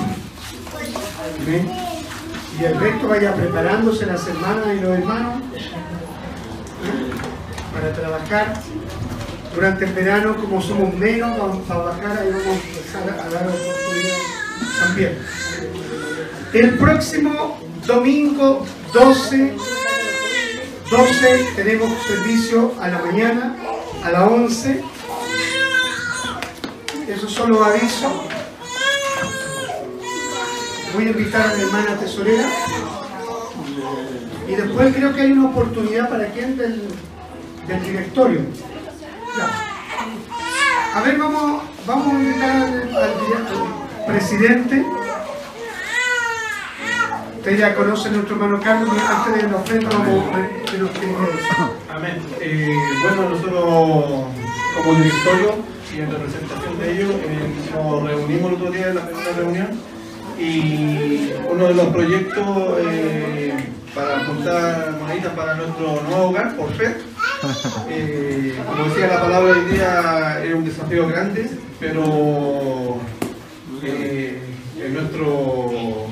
Amén. 1.43 1.71
Y 2.61 2.65
el 2.65 2.81
resto 2.81 3.09
vaya 3.09 3.35
preparándose 3.35 4.07
las 4.07 4.27
hermanas 4.27 4.67
y 4.77 4.81
los 4.81 4.99
hermanos 4.99 5.43
¿eh? 5.43 5.75
para 7.73 7.93
trabajar 7.93 8.55
durante 9.55 9.85
el 9.85 9.93
verano, 9.93 10.37
como 10.37 10.61
somos 10.61 10.95
menos, 10.95 11.39
vamos 11.39 11.71
a 11.71 11.77
bajar, 11.77 12.19
ahí 12.19 12.31
vamos 12.31 12.47
a 12.47 12.69
empezar 12.69 13.03
a 13.03 13.29
dar 13.31 13.47
oportunidades 13.49 14.25
también. 14.81 15.19
El 16.53 16.79
próximo 16.79 17.59
domingo 17.87 18.65
12, 18.93 19.57
12 20.97 21.55
tenemos 21.57 21.91
servicio 22.07 22.73
a 22.81 22.87
la 22.87 23.01
mañana, 23.01 23.57
a 24.05 24.11
las 24.13 24.31
11. 24.31 24.85
Eso 27.09 27.29
solo 27.29 27.65
aviso. 27.65 28.09
Voy 30.95 31.07
a 31.07 31.11
invitar 31.11 31.51
a 31.51 31.55
mi 31.57 31.63
hermana 31.63 31.99
tesorera. 31.99 32.49
Y 34.47 34.55
después 34.55 34.95
creo 34.95 35.13
que 35.13 35.21
hay 35.23 35.33
una 35.33 35.49
oportunidad 35.49 36.09
para 36.09 36.29
quien 36.29 36.57
del, 36.57 36.83
del 37.67 37.83
directorio. 37.83 38.43
A 40.95 41.01
ver, 41.03 41.19
vamos, 41.19 41.63
vamos 41.89 42.07
a 42.07 42.11
invitar 42.13 42.53
al 42.53 44.07
presidente. 44.07 44.87
Usted 47.45 47.59
ya 47.59 47.75
conoce 47.75 48.11
nuestro 48.11 48.37
hermano 48.37 48.59
Carlos, 48.59 48.89
antes 48.89 49.43
de 49.43 49.51
la 49.51 49.57
ofrenda 49.57 49.91
vamos 49.91 50.25
tiene 50.65 50.89
que. 50.89 51.93
Amén. 51.93 52.23
Eh, 52.41 52.71
bueno, 53.03 53.29
nosotros 53.29 53.63
como 54.75 54.95
directorio 54.95 55.57
y 55.95 56.01
en 56.01 56.11
representación 56.11 56.79
de 56.79 56.93
ellos 56.93 57.11
eh, 57.11 57.75
nos 57.75 58.03
reunimos 58.03 58.51
el 58.51 58.55
otro 58.57 58.71
día 58.71 58.89
en 58.89 58.95
la 58.95 59.07
primera 59.07 59.33
reunión 59.37 59.69
y 60.39 61.33
uno 61.53 61.67
de 61.67 61.75
los 61.75 61.87
proyectos 61.89 62.79
eh, 62.79 63.53
para 63.95 64.25
juntar 64.25 64.97
moneditas 65.03 65.33
para 65.35 65.55
nuestro 65.57 66.03
nuevo 66.09 66.29
hogar, 66.31 66.57
por 66.57 66.73
fe, 66.73 66.97
como 68.67 68.85
decía 68.89 69.07
la 69.07 69.21
palabra 69.21 69.53
hoy 69.53 69.71
día, 69.71 70.43
es 70.43 70.55
un 70.55 70.65
desafío 70.65 71.07
grande, 71.09 71.51
pero 71.79 73.01
en 73.83 74.95
nuestro 74.95 76.04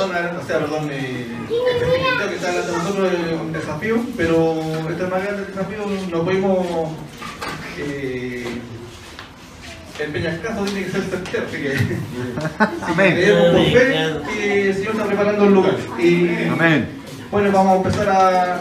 zona, 0.00 0.32
o 0.42 0.46
sea, 0.46 0.58
perdón, 0.60 0.88
eh, 0.90 1.26
este 1.72 1.86
ministerio 1.86 2.28
que 2.28 2.34
está 2.36 2.48
delante 2.48 2.70
de 2.70 2.78
nosotros 2.78 3.12
es 3.12 3.40
un 3.40 3.52
desafío, 3.52 3.96
pero 4.16 4.62
este 4.88 5.04
es 5.04 5.10
más 5.10 5.22
grande 5.22 5.42
el 5.42 5.46
desafío, 5.48 5.78
no 6.10 6.24
pudimos 6.24 6.66
eh, 7.78 8.60
el 9.98 10.10
peñascazo 10.12 10.64
tiene 10.64 10.84
que 10.84 10.90
ser 10.90 11.02
certero, 11.02 11.46
así 11.46 11.56
que 11.58 11.72
así 12.58 12.94
que 12.96 13.02
creemos 13.02 13.56
por 13.56 13.64
fe 13.66 14.34
que 14.34 14.68
el 14.70 14.74
Señor 14.74 14.92
está 14.92 15.04
preparando 15.04 15.44
el 15.44 15.52
lugar. 15.52 15.76
Y, 15.98 16.28
Bueno, 17.30 17.52
vamos 17.52 17.72
a 17.72 17.76
empezar 17.76 18.08
a 18.08 18.60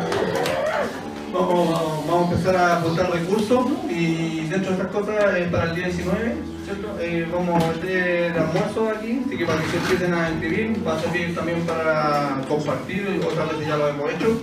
vamos, 1.32 2.06
vamos 2.06 2.28
a 2.28 2.32
empezar 2.32 2.56
a 2.58 2.76
juntar 2.82 3.12
recursos 3.12 3.66
y 3.90 4.42
dentro 4.48 4.72
de 4.72 4.82
estas 4.82 4.92
cosas 4.92 5.16
eh, 5.38 5.48
para 5.50 5.70
el 5.70 5.76
día 5.76 5.86
19, 5.86 6.36
¿cierto? 6.70 7.00
Eh, 7.00 7.28
vamos 7.32 7.64
a 7.64 7.68
meter 7.68 8.38
almuerzo 8.38 8.90
aquí, 8.90 9.22
así 9.26 9.38
que 9.38 9.46
para 9.46 9.62
que 9.62 9.68
se 9.70 9.78
empiecen 9.78 10.14
a 10.14 10.30
inscribir, 10.30 10.88
va 10.88 10.96
a 10.96 11.00
servir 11.00 11.36
también 11.36 11.62
para 11.62 12.42
compartir, 12.48 13.22
otras 13.26 13.50
veces 13.52 13.68
ya 13.68 13.78
lo 13.78 13.90
hemos 13.90 14.14
hecho. 14.14 14.42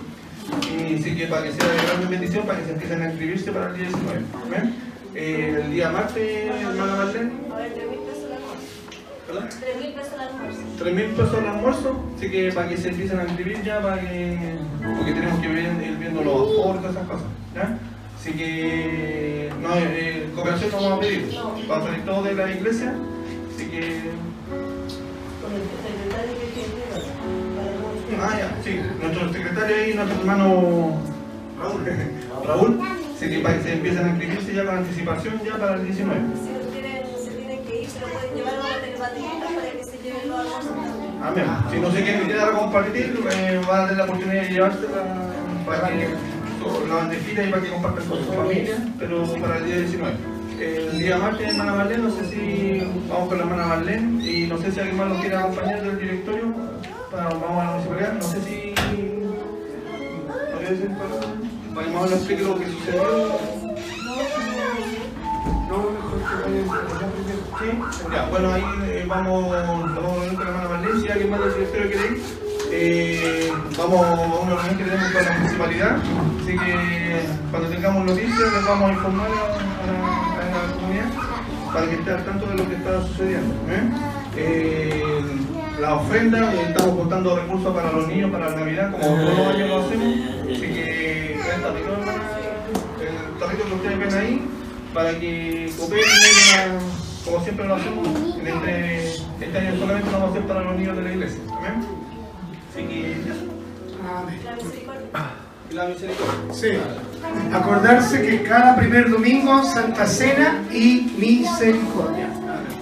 Y 0.63 1.03
sí 1.03 1.17
que 1.17 1.27
para 1.27 1.43
que 1.45 1.53
sea 1.53 1.69
de 1.69 1.77
gran 1.77 2.11
bendición, 2.11 2.47
para 2.47 2.59
que 2.61 2.67
se 2.67 2.73
empiecen 2.73 3.03
a 3.03 3.07
inscribirse 3.07 3.53
para 3.53 3.71
el 3.71 3.77
día 3.77 3.89
19. 3.89 4.25
¿Amén? 4.45 4.75
Eh, 5.15 5.63
el 5.65 5.71
día 5.73 5.91
martes, 5.91 6.51
hermana 6.61 6.97
Marlene, 6.97 7.33
A 7.53 7.57
ver, 7.57 7.73
3 7.73 7.91
mil 7.91 7.99
pesos 8.01 8.25
el 8.25 8.33
almuerzo. 8.33 8.67
¿verdad? 9.27 9.49
3 9.61 9.77
mil 9.81 9.93
pesos 9.95 10.13
el 10.15 10.21
almuerzo. 10.21 10.61
3 10.79 10.95
mil 10.95 11.07
pesos 11.07 11.39
el 11.39 11.47
almuerzo, 11.47 12.05
así 12.17 12.31
que 12.31 12.53
para 12.53 12.69
que 12.69 12.77
se 12.77 12.89
empiecen 12.91 13.21
a 13.21 13.25
inscribir 13.25 13.63
ya, 13.63 13.81
para 13.81 14.01
que, 14.01 14.57
porque 14.99 15.13
tenemos 15.13 15.41
que 15.41 15.47
ir 15.49 15.97
viendo 15.99 16.23
los 16.23 16.53
aportes, 16.53 16.91
esas 16.91 17.07
cosas, 17.09 17.27
¿ya? 17.55 17.79
Así 18.27 18.37
que, 18.37 19.53
no, 19.63 19.69
eh, 19.77 20.29
cooperación 20.35 20.73
no 20.73 20.81
vamos 20.81 20.99
a 20.99 21.01
pedir, 21.01 21.39
va 21.71 21.77
a 21.77 21.83
salir 21.85 22.05
todo 22.05 22.25
de 22.25 22.35
la 22.35 22.51
iglesia, 22.51 22.93
así 23.55 23.71
que, 23.71 24.11
ah, 28.21 28.35
ya, 28.37 28.63
sí, 28.65 28.81
nuestro 29.01 29.33
secretario 29.33 29.77
ahí, 29.77 29.95
nuestro 29.95 30.19
hermano 30.19 30.99
Raúl, 31.57 31.85
Raúl, 32.45 32.81
así 33.15 33.31
que 33.31 33.39
para 33.39 33.59
que 33.59 33.63
se 33.63 33.73
empiecen 33.75 34.07
a 34.07 34.09
inscribirse 34.09 34.55
ya 34.55 34.65
con 34.65 34.79
anticipación 34.79 35.41
ya 35.45 35.57
para 35.57 35.75
el 35.77 35.85
19. 35.85 36.21
Si 36.35 36.51
no 36.51 36.59
tienen, 36.73 37.03
se 37.25 37.31
tienen 37.31 37.65
que 37.65 37.83
ir, 37.83 37.89
se 37.89 38.01
lo 38.01 38.09
pueden 38.09 38.35
llevar, 38.35 38.55
a 38.55 38.81
tener 38.81 38.97
para 38.99 39.71
que 39.71 39.85
se 39.85 39.99
lleven 40.03 40.29
los 40.31 40.41
almuerzos. 40.41 40.73
Amén. 41.23 41.47
Si 41.71 41.79
no 41.79 41.93
se 41.93 42.03
quieren 42.03 42.27
quedar 42.27 42.49
a 42.49 42.59
compartir, 42.59 43.21
eh, 43.31 43.61
van 43.69 43.83
a 43.83 43.85
tener 43.85 43.99
la 43.99 44.05
oportunidad 44.05 44.43
de 44.43 44.49
llevársela 44.49 45.05
para 45.65 45.89
que 45.91 46.36
la 46.89 46.95
bandejita 46.95 47.45
y 47.45 47.51
para 47.51 47.63
que 47.63 47.71
compartan 47.71 48.05
con 48.07 48.19
su 48.25 48.33
familia, 48.33 48.77
pero 48.99 49.25
para 49.41 49.59
el 49.59 49.65
día 49.67 49.77
19. 49.79 50.17
El 50.61 50.99
día 50.99 51.19
martes, 51.19 51.49
hermana 51.49 51.75
Marlene, 51.75 52.03
no 52.05 52.11
sé 52.11 52.25
si 52.31 52.83
vamos 53.11 53.29
con 53.29 53.39
la 53.39 53.45
hermana 53.45 53.67
Marlene 53.67 54.27
y 54.27 54.47
no 54.47 54.57
sé 54.59 54.73
si 54.73 54.81
alguien 54.81 54.97
más 54.97 55.09
nos 55.09 55.21
quiere 55.21 55.37
acompañar 55.37 55.83
del 55.83 55.99
directorio. 55.99 56.55
Para, 57.11 57.25
vamos 57.29 57.51
a 57.51 57.65
la 57.65 57.71
municipalidad, 57.73 58.13
no 58.15 58.23
sé 58.23 58.41
si. 58.41 58.75
¿No 60.53 60.59
quiere 60.59 60.75
decir 60.75 60.91
para, 60.97 61.85
que 61.85 61.91
más 61.91 62.03
o 62.03 62.07
menos 62.07 62.13
explique 62.13 62.43
lo 62.43 62.59
que 62.59 62.67
sucedió? 62.67 63.03
No, 65.69 65.91
mejor 65.91 66.19
que 66.19 66.25
allá 66.27 67.09
primero. 67.13 67.43
Sí, 67.59 68.13
ya, 68.13 68.29
bueno, 68.31 68.53
ahí 68.53 68.65
eh, 68.85 69.05
vamos, 69.07 69.51
vamos 69.51 69.91
a 69.91 69.95
reunir 69.95 70.35
con 70.35 70.45
la 70.45 70.51
hermana 70.51 70.69
Marlene, 70.71 71.01
si 71.03 71.09
alguien 71.09 71.31
más 71.31 71.41
del 71.41 71.55
directorio 71.55 71.91
quiere 71.91 72.07
ir. 72.07 72.46
Eh, 72.79 73.51
vamos 73.79 74.05
a 74.05 74.13
una 74.13 74.55
reunión 74.55 74.77
que 74.77 74.85
tenemos 74.85 75.11
con 75.11 75.25
la 75.25 75.33
municipalidad, 75.39 75.97
así 75.97 76.53
que 76.59 77.21
cuando 77.51 77.69
tengamos 77.71 78.05
noticias 78.05 78.39
les 78.39 78.67
vamos 78.67 78.91
a 78.91 78.93
informar 78.93 79.29
a, 79.29 79.33
la, 79.33 80.75
comunidad 80.75 81.07
para 81.73 81.87
que 81.89 81.95
esté 81.95 82.11
al 82.11 82.25
tanto 82.27 82.47
de 82.47 82.55
lo 82.55 82.69
que 82.69 82.75
está 82.75 83.07
sucediendo. 83.07 83.55
¿eh? 83.71 83.81
Eh, 84.37 85.25
la 85.81 85.95
ofrenda, 85.95 86.53
estamos 86.53 86.97
contando 86.97 87.37
recursos 87.37 87.75
para 87.75 87.93
los 87.93 88.09
niños, 88.09 88.31
para 88.31 88.51
la 88.51 88.57
Navidad, 88.57 88.93
como 88.93 89.07
todos 89.07 89.39
los 89.39 89.55
años 89.55 89.69
lo 89.71 89.77
hacemos, 89.79 90.15
así 90.43 90.61
que 90.61 91.35
el 91.35 91.63
tarrito, 93.39 93.65
que 93.65 93.75
ustedes 93.75 93.99
ven 93.99 94.15
ahí, 94.21 94.49
para 94.93 95.19
que 95.19 95.73
cooperen 95.79 96.05
como 97.25 97.43
siempre 97.43 97.67
lo 97.67 97.75
hacemos, 97.75 98.07
este, 99.41 99.59
año 99.59 99.79
solamente 99.79 100.11
lo 100.11 100.19
vamos 100.19 100.29
a 100.29 100.33
hacer 100.33 100.47
para 100.47 100.61
los 100.61 100.77
niños 100.77 100.97
de 100.97 101.03
la 101.03 101.13
iglesia. 101.13 101.41
¿Amén? 101.57 102.06
La 105.73 105.87
misericordia. 105.87 106.55
Sí. 106.55 106.69
Acordarse 107.53 108.23
que 108.23 108.43
cada 108.43 108.77
primer 108.77 109.11
domingo 109.11 109.63
Santa 109.65 110.07
Cena 110.07 110.63
y 110.73 111.13
Misericordia. 111.19 112.29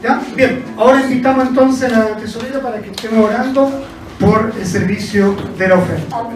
¿Ya? 0.03 0.21
Bien, 0.37 0.62
ahora 0.77 1.01
invitamos 1.03 1.49
entonces 1.49 1.93
a 1.93 1.99
la 2.11 2.16
tesorera 2.16 2.61
para 2.61 2.81
que 2.83 2.91
estemos 2.91 3.25
orando 3.31 3.71
por 4.21 4.53
el 4.59 4.66
servicio 4.66 5.35
de 5.59 5.69
la 5.69 5.75
oferta. 5.77 6.16
¿Ah? 6.16 6.27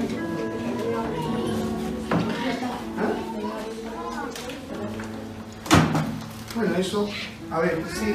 Bueno, 6.57 6.75
eso, 6.79 7.09
a 7.51 7.61
ver, 7.61 7.83
sí, 7.95 8.15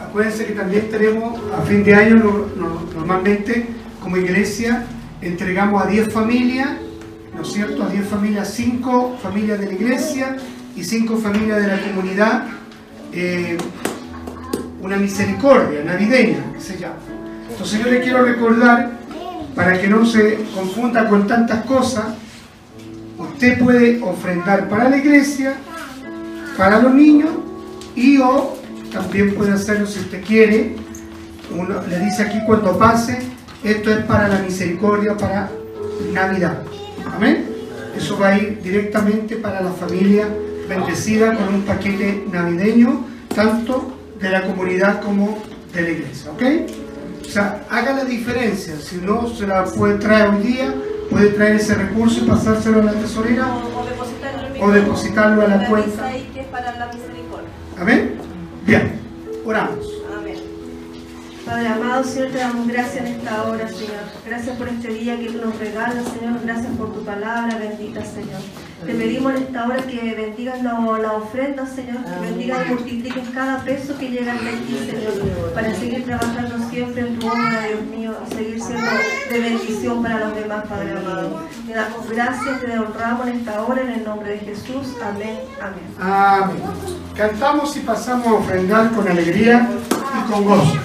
acuérdense 0.00 0.46
que 0.46 0.52
también 0.52 0.88
tenemos, 0.90 1.38
a 1.52 1.62
fin 1.62 1.82
de 1.84 1.94
año, 1.94 2.14
no- 2.16 2.46
no- 2.56 2.80
normalmente, 2.94 3.66
como 4.04 4.18
iglesia, 4.18 4.84
entregamos 5.22 5.82
a 5.82 5.86
10 5.86 6.12
familias, 6.12 6.68
¿no 7.34 7.40
es 7.40 7.48
cierto? 7.48 7.82
A 7.84 7.88
10 7.88 8.06
familias, 8.06 8.52
5 8.54 9.18
familias 9.20 9.58
de 9.58 9.66
la 9.66 9.72
iglesia 9.72 10.36
y 10.76 10.84
5 10.84 11.16
familias 11.16 11.62
de 11.62 11.66
la 11.68 11.80
comunidad, 11.80 12.44
eh, 13.12 13.56
una 14.82 14.98
misericordia 14.98 15.82
navideña, 15.82 16.52
que 16.52 16.60
se 16.60 16.78
llama. 16.78 16.96
Entonces 17.50 17.82
yo 17.82 17.90
le 17.90 18.02
quiero 18.02 18.22
recordar, 18.22 18.92
para 19.54 19.80
que 19.80 19.88
no 19.88 20.04
se 20.04 20.38
confunda 20.54 21.08
con 21.08 21.26
tantas 21.26 21.64
cosas, 21.64 22.04
usted 23.16 23.58
puede 23.58 24.02
ofrendar 24.02 24.68
para 24.68 24.90
la 24.90 24.98
iglesia, 24.98 25.54
para 26.58 26.82
los 26.82 26.92
niños, 26.92 27.30
y 27.96 28.18
o 28.18 28.58
también 28.92 29.34
puede 29.34 29.52
hacerlo 29.52 29.86
si 29.86 30.00
usted 30.00 30.22
quiere, 30.22 30.76
uno 31.56 31.80
le 31.88 32.00
dice 32.00 32.22
aquí 32.22 32.38
cuando 32.44 32.76
pase, 32.76 33.33
esto 33.64 33.90
es 33.90 34.04
para 34.04 34.28
la 34.28 34.38
misericordia, 34.40 35.16
para 35.16 35.50
Navidad. 36.12 36.58
Amén. 37.12 37.46
Eso 37.96 38.18
va 38.18 38.28
a 38.28 38.38
ir 38.38 38.60
directamente 38.62 39.36
para 39.36 39.60
la 39.60 39.70
familia 39.70 40.28
bendecida 40.68 41.34
con 41.34 41.54
un 41.54 41.62
paquete 41.62 42.24
navideño, 42.30 43.06
tanto 43.34 43.92
de 44.20 44.30
la 44.30 44.42
comunidad 44.42 45.00
como 45.00 45.38
de 45.72 45.82
la 45.82 45.90
iglesia. 45.90 46.30
¿Ok? 46.32 46.42
O 47.22 47.28
sea, 47.28 47.64
haga 47.70 47.94
la 47.94 48.04
diferencia. 48.04 48.76
Si 48.76 48.96
no 48.96 49.28
se 49.28 49.46
la 49.46 49.64
puede 49.64 49.98
traer 49.98 50.28
hoy 50.28 50.42
día, 50.42 50.74
puede 51.10 51.28
traer 51.30 51.56
ese 51.56 51.74
recurso 51.74 52.24
y 52.24 52.28
pasárselo 52.28 52.80
a 52.80 52.84
la 52.84 52.92
tesorera. 52.92 53.46
O, 53.54 53.80
o 53.80 53.84
depositarlo 53.86 54.64
O 54.64 54.70
depositarlo 54.70 55.42
a 55.42 55.48
la 55.48 55.66
cuenta. 55.68 56.10
Amén. 57.78 58.16
Bien, 58.66 59.00
oramos. 59.44 59.93
Padre 61.44 61.68
amado, 61.68 62.02
Señor, 62.04 62.30
te 62.30 62.38
damos 62.38 62.66
gracias 62.66 62.96
en 62.96 63.06
esta 63.06 63.42
hora, 63.44 63.68
Señor. 63.68 64.04
Gracias 64.26 64.56
por 64.56 64.66
este 64.66 64.88
día 64.88 65.18
que 65.18 65.26
tú 65.26 65.44
nos 65.44 65.58
regalas, 65.58 66.04
Señor. 66.18 66.40
Gracias 66.42 66.72
por 66.78 66.94
tu 66.94 67.04
palabra, 67.04 67.58
bendita, 67.58 68.02
Señor. 68.02 68.40
Te 68.84 68.94
pedimos 68.94 69.34
en 69.34 69.42
esta 69.42 69.66
hora 69.66 69.82
que 69.82 70.14
bendigas 70.14 70.62
la, 70.62 70.72
la 70.72 71.12
ofrenda, 71.12 71.66
Señor. 71.66 72.02
Que 72.02 72.20
bendigas 72.20 72.66
y 72.66 72.70
multipliques 72.70 73.28
cada 73.34 73.62
peso 73.62 73.98
que 73.98 74.08
llega 74.10 74.32
de 74.32 74.48
aquí, 74.48 74.90
Señor. 74.90 75.52
Para 75.54 75.74
seguir 75.74 76.04
trabajando 76.06 76.70
siempre 76.70 77.00
en 77.02 77.18
tu 77.18 77.26
obra, 77.26 77.66
Dios 77.68 77.82
mío. 77.94 78.14
Y 78.30 78.34
seguir 78.34 78.62
siendo 78.62 78.90
de 79.30 79.40
bendición 79.40 80.02
para 80.02 80.20
los 80.20 80.34
demás, 80.34 80.64
Padre 80.66 80.92
amado. 80.92 81.42
Te 81.66 81.74
damos 81.74 82.08
gracias, 82.08 82.60
te 82.60 82.78
honramos 82.78 83.26
en 83.28 83.36
esta 83.36 83.62
hora, 83.62 83.82
en 83.82 83.90
el 83.90 84.04
nombre 84.04 84.30
de 84.32 84.38
Jesús. 84.38 84.96
Amén, 85.02 85.40
amén. 85.60 85.94
Amén. 86.00 86.56
Cantamos 87.14 87.76
y 87.76 87.80
pasamos 87.80 88.26
a 88.26 88.32
ofrendar 88.32 88.90
con 88.92 89.06
alegría 89.06 89.68
y 89.70 90.32
con 90.32 90.44
gozo. 90.44 90.78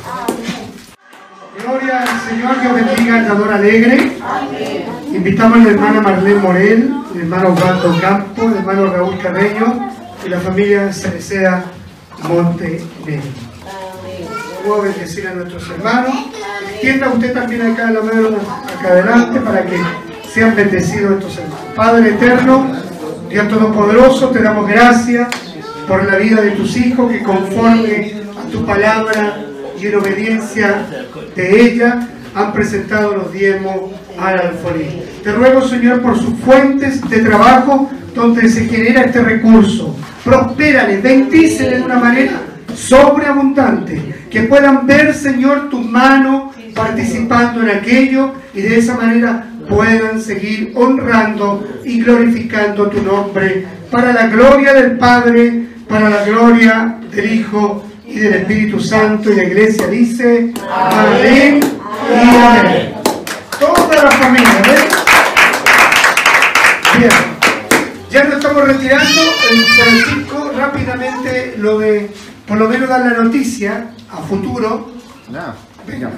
Gloria 1.63 2.01
al 2.01 2.29
Señor, 2.29 2.61
Dios 2.61 2.73
bendiga 2.73 3.15
al 3.15 3.27
dador 3.27 3.53
alegre. 3.53 4.17
Invitamos 5.11 5.59
a 5.59 5.63
la 5.63 5.69
hermana 5.71 6.01
Marlene 6.01 6.39
Morel, 6.39 6.93
el 7.13 7.21
hermano 7.21 7.49
Osvaldo 7.49 7.99
Campo, 7.99 8.43
el 8.43 8.57
hermano 8.57 8.85
Raúl 8.87 9.17
Carreño 9.19 9.89
y 10.25 10.29
la 10.29 10.39
familia 10.39 10.93
Cereceda 10.93 11.65
Monte 12.27 12.81
Negro. 13.05 13.29
Puedo 14.65 14.83
bendecir 14.83 15.27
a 15.27 15.33
nuestros 15.33 15.69
hermanos. 15.69 16.13
Extienda 16.71 17.09
usted 17.09 17.33
también 17.33 17.61
acá 17.63 17.91
la 17.91 18.01
mano 18.01 18.37
acá 18.77 18.87
adelante 18.89 19.39
para 19.41 19.65
que 19.65 19.77
sean 20.33 20.55
bendecidos 20.55 21.19
estos 21.19 21.37
hermanos. 21.37 21.59
Padre 21.75 22.09
eterno, 22.11 22.71
Dios 23.29 23.47
Todopoderoso, 23.49 24.29
te 24.29 24.41
damos 24.41 24.67
gracias 24.67 25.27
por 25.87 26.05
la 26.05 26.17
vida 26.17 26.41
de 26.41 26.51
tus 26.51 26.77
hijos 26.77 27.11
que 27.11 27.21
conforme 27.21 28.13
a 28.37 28.51
tu 28.51 28.65
palabra 28.65 29.48
y 29.79 29.87
en 29.87 29.95
obediencia 29.95 30.85
de 31.35 31.61
ella 31.61 32.07
han 32.35 32.53
presentado 32.53 33.15
los 33.15 33.33
diezmos 33.33 33.91
al 34.17 34.39
alfolí. 34.39 35.01
Te 35.23 35.31
ruego, 35.31 35.67
Señor, 35.67 36.01
por 36.01 36.17
sus 36.17 36.37
fuentes 36.39 37.07
de 37.09 37.19
trabajo 37.19 37.89
donde 38.13 38.49
se 38.49 38.65
genera 38.65 39.03
este 39.03 39.21
recurso. 39.21 39.95
Prospérale, 40.23 40.97
bendícele 40.97 41.77
de 41.77 41.83
una 41.83 41.99
manera 41.99 42.33
sobreabundante. 42.75 44.15
Que 44.29 44.43
puedan 44.43 44.85
ver, 44.85 45.13
Señor, 45.13 45.69
tu 45.69 45.79
mano 45.79 46.51
participando 46.75 47.61
en 47.63 47.69
aquello 47.69 48.33
y 48.53 48.61
de 48.61 48.77
esa 48.77 48.95
manera 48.95 49.47
puedan 49.67 50.21
seguir 50.21 50.71
honrando 50.75 51.67
y 51.83 52.01
glorificando 52.01 52.89
tu 52.89 53.01
nombre 53.01 53.65
para 53.91 54.13
la 54.13 54.27
gloria 54.27 54.73
del 54.73 54.97
Padre, 54.97 55.67
para 55.87 56.09
la 56.09 56.25
gloria 56.25 56.97
del 57.11 57.33
Hijo 57.33 57.88
y 58.09 58.19
del 58.19 58.33
Espíritu 58.33 58.79
Santo. 58.79 59.31
Y 59.31 59.35
la 59.35 59.43
iglesia 59.43 59.87
dice, 59.87 60.51
amén 60.69 61.59
y 62.09 62.35
amén. 62.35 62.93
Toda 63.59 64.03
la 64.03 64.11
familia, 64.11 64.61
¿ven? 64.63 64.85
Bien. 66.97 67.11
Ya 68.09 68.23
nos 68.23 68.35
estamos 68.35 68.67
retirando. 68.67 69.21
El 69.51 69.65
Francisco, 69.65 70.51
rápidamente, 70.57 71.55
lo 71.57 71.79
de, 71.79 72.09
por 72.47 72.57
lo 72.57 72.67
menos 72.67 72.89
dar 72.89 73.01
la 73.01 73.23
noticia 73.23 73.91
a 74.09 74.17
futuro. 74.17 74.91
Venga. 75.85 76.11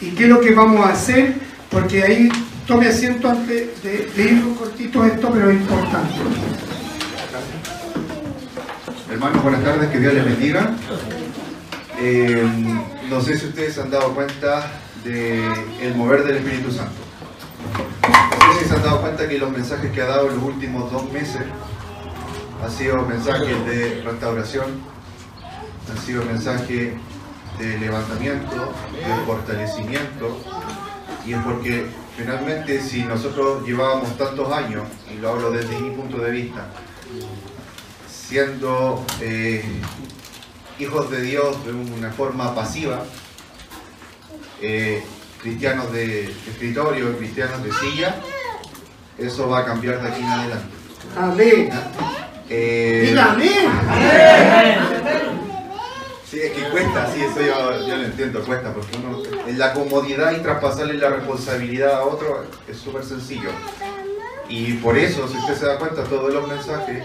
¿Y 0.00 0.10
qué 0.10 0.24
es 0.24 0.28
lo 0.28 0.40
que 0.40 0.54
vamos 0.54 0.86
a 0.86 0.90
hacer? 0.92 1.34
Porque 1.70 2.02
ahí 2.02 2.30
tome 2.66 2.88
asiento 2.88 3.28
antes 3.28 3.82
de, 3.82 4.10
de 4.16 4.22
ir 4.22 4.44
un 4.44 4.54
cortito 4.54 5.04
esto, 5.04 5.30
pero 5.30 5.50
es 5.50 5.56
importante. 5.56 6.14
Hermanos, 9.10 9.42
buenas 9.42 9.62
tardes, 9.62 9.90
que 9.90 9.98
Dios 10.00 10.14
les 10.14 10.24
bendiga. 10.24 10.70
Eh, 11.98 12.48
no 13.08 13.20
sé 13.20 13.38
si 13.38 13.46
ustedes 13.46 13.74
se 13.74 13.82
han 13.82 13.90
dado 13.90 14.14
cuenta 14.14 14.70
del 15.04 15.94
mover 15.94 16.24
del 16.24 16.38
Espíritu 16.38 16.72
Santo. 16.72 17.00
No 18.46 18.54
sé 18.54 18.60
si 18.60 18.68
se 18.68 18.74
han 18.74 18.82
dado 18.82 19.00
cuenta 19.00 19.28
que 19.28 19.38
los 19.38 19.50
mensajes 19.50 19.92
que 19.92 20.02
ha 20.02 20.06
dado 20.06 20.28
en 20.28 20.36
los 20.36 20.44
últimos 20.44 20.90
dos 20.90 21.10
meses 21.12 21.42
han 22.62 22.70
sido 22.70 23.02
mensajes 23.02 23.66
de 23.66 24.02
restauración, 24.02 24.64
han 25.90 25.98
sido 25.98 26.24
mensajes 26.24 26.94
de 27.58 27.78
levantamiento, 27.78 28.72
de 28.92 29.24
fortalecimiento, 29.26 30.40
y 31.26 31.34
es 31.34 31.42
porque 31.42 31.86
finalmente 32.16 32.80
si 32.80 33.02
nosotros 33.02 33.66
llevábamos 33.66 34.16
tantos 34.16 34.50
años, 34.52 34.84
y 35.14 35.18
lo 35.18 35.30
hablo 35.30 35.50
desde 35.50 35.78
mi 35.78 35.90
punto 35.90 36.18
de 36.18 36.30
vista, 36.30 36.66
siendo 38.08 39.04
eh, 39.20 39.62
hijos 40.78 41.10
de 41.10 41.22
Dios 41.22 41.64
de 41.64 41.72
una 41.72 42.10
forma 42.10 42.54
pasiva, 42.54 43.04
eh, 44.60 45.02
cristianos 45.42 45.92
de 45.92 46.24
escritorio, 46.24 47.16
cristianos 47.18 47.62
de 47.62 47.72
silla, 47.72 48.16
eso 49.18 49.48
va 49.48 49.60
a 49.60 49.64
cambiar 49.64 50.02
de 50.02 50.08
aquí 50.08 50.20
en 50.20 50.28
adelante. 50.28 50.74
Amén. 51.16 51.70
Eh, 52.48 53.06
Diga 53.08 53.32
amén. 53.32 53.50
Sí, 56.28 56.40
es 56.40 56.52
que 56.52 56.62
cuesta, 56.70 57.12
sí, 57.14 57.22
eso 57.22 57.40
yo, 57.40 57.86
yo 57.86 57.96
lo 57.96 58.04
entiendo, 58.04 58.42
cuesta, 58.44 58.72
porque 58.74 58.96
uno, 58.96 59.22
en 59.46 59.58
la 59.58 59.72
comodidad 59.72 60.32
y 60.32 60.40
traspasarle 60.42 60.94
la 60.94 61.10
responsabilidad 61.10 61.92
a 61.92 62.04
otro 62.04 62.44
es 62.66 62.76
súper 62.76 63.04
sencillo. 63.04 63.50
Y 64.48 64.72
por 64.74 64.98
eso, 64.98 65.28
si 65.28 65.38
usted 65.38 65.54
se 65.54 65.66
da 65.66 65.78
cuenta, 65.78 66.02
todos 66.04 66.32
los 66.32 66.48
mensajes 66.48 67.04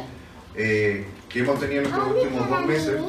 eh, 0.56 1.06
que 1.30 1.40
hemos 1.40 1.60
tenido 1.60 1.82
en 1.82 1.88
estos 1.88 2.08
últimos 2.08 2.50
dos 2.50 2.66
meses 2.66 3.00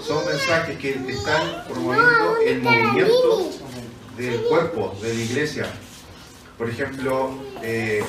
son 0.00 0.24
mensajes 0.26 0.78
que 0.78 0.90
están 1.08 1.64
promoviendo 1.68 2.36
el 2.44 2.62
movimiento 2.62 3.50
del 4.16 4.40
cuerpo, 4.44 4.96
de 5.02 5.14
la 5.14 5.20
iglesia. 5.20 5.66
Por 6.56 6.68
ejemplo, 6.68 7.30
eh, 7.62 8.02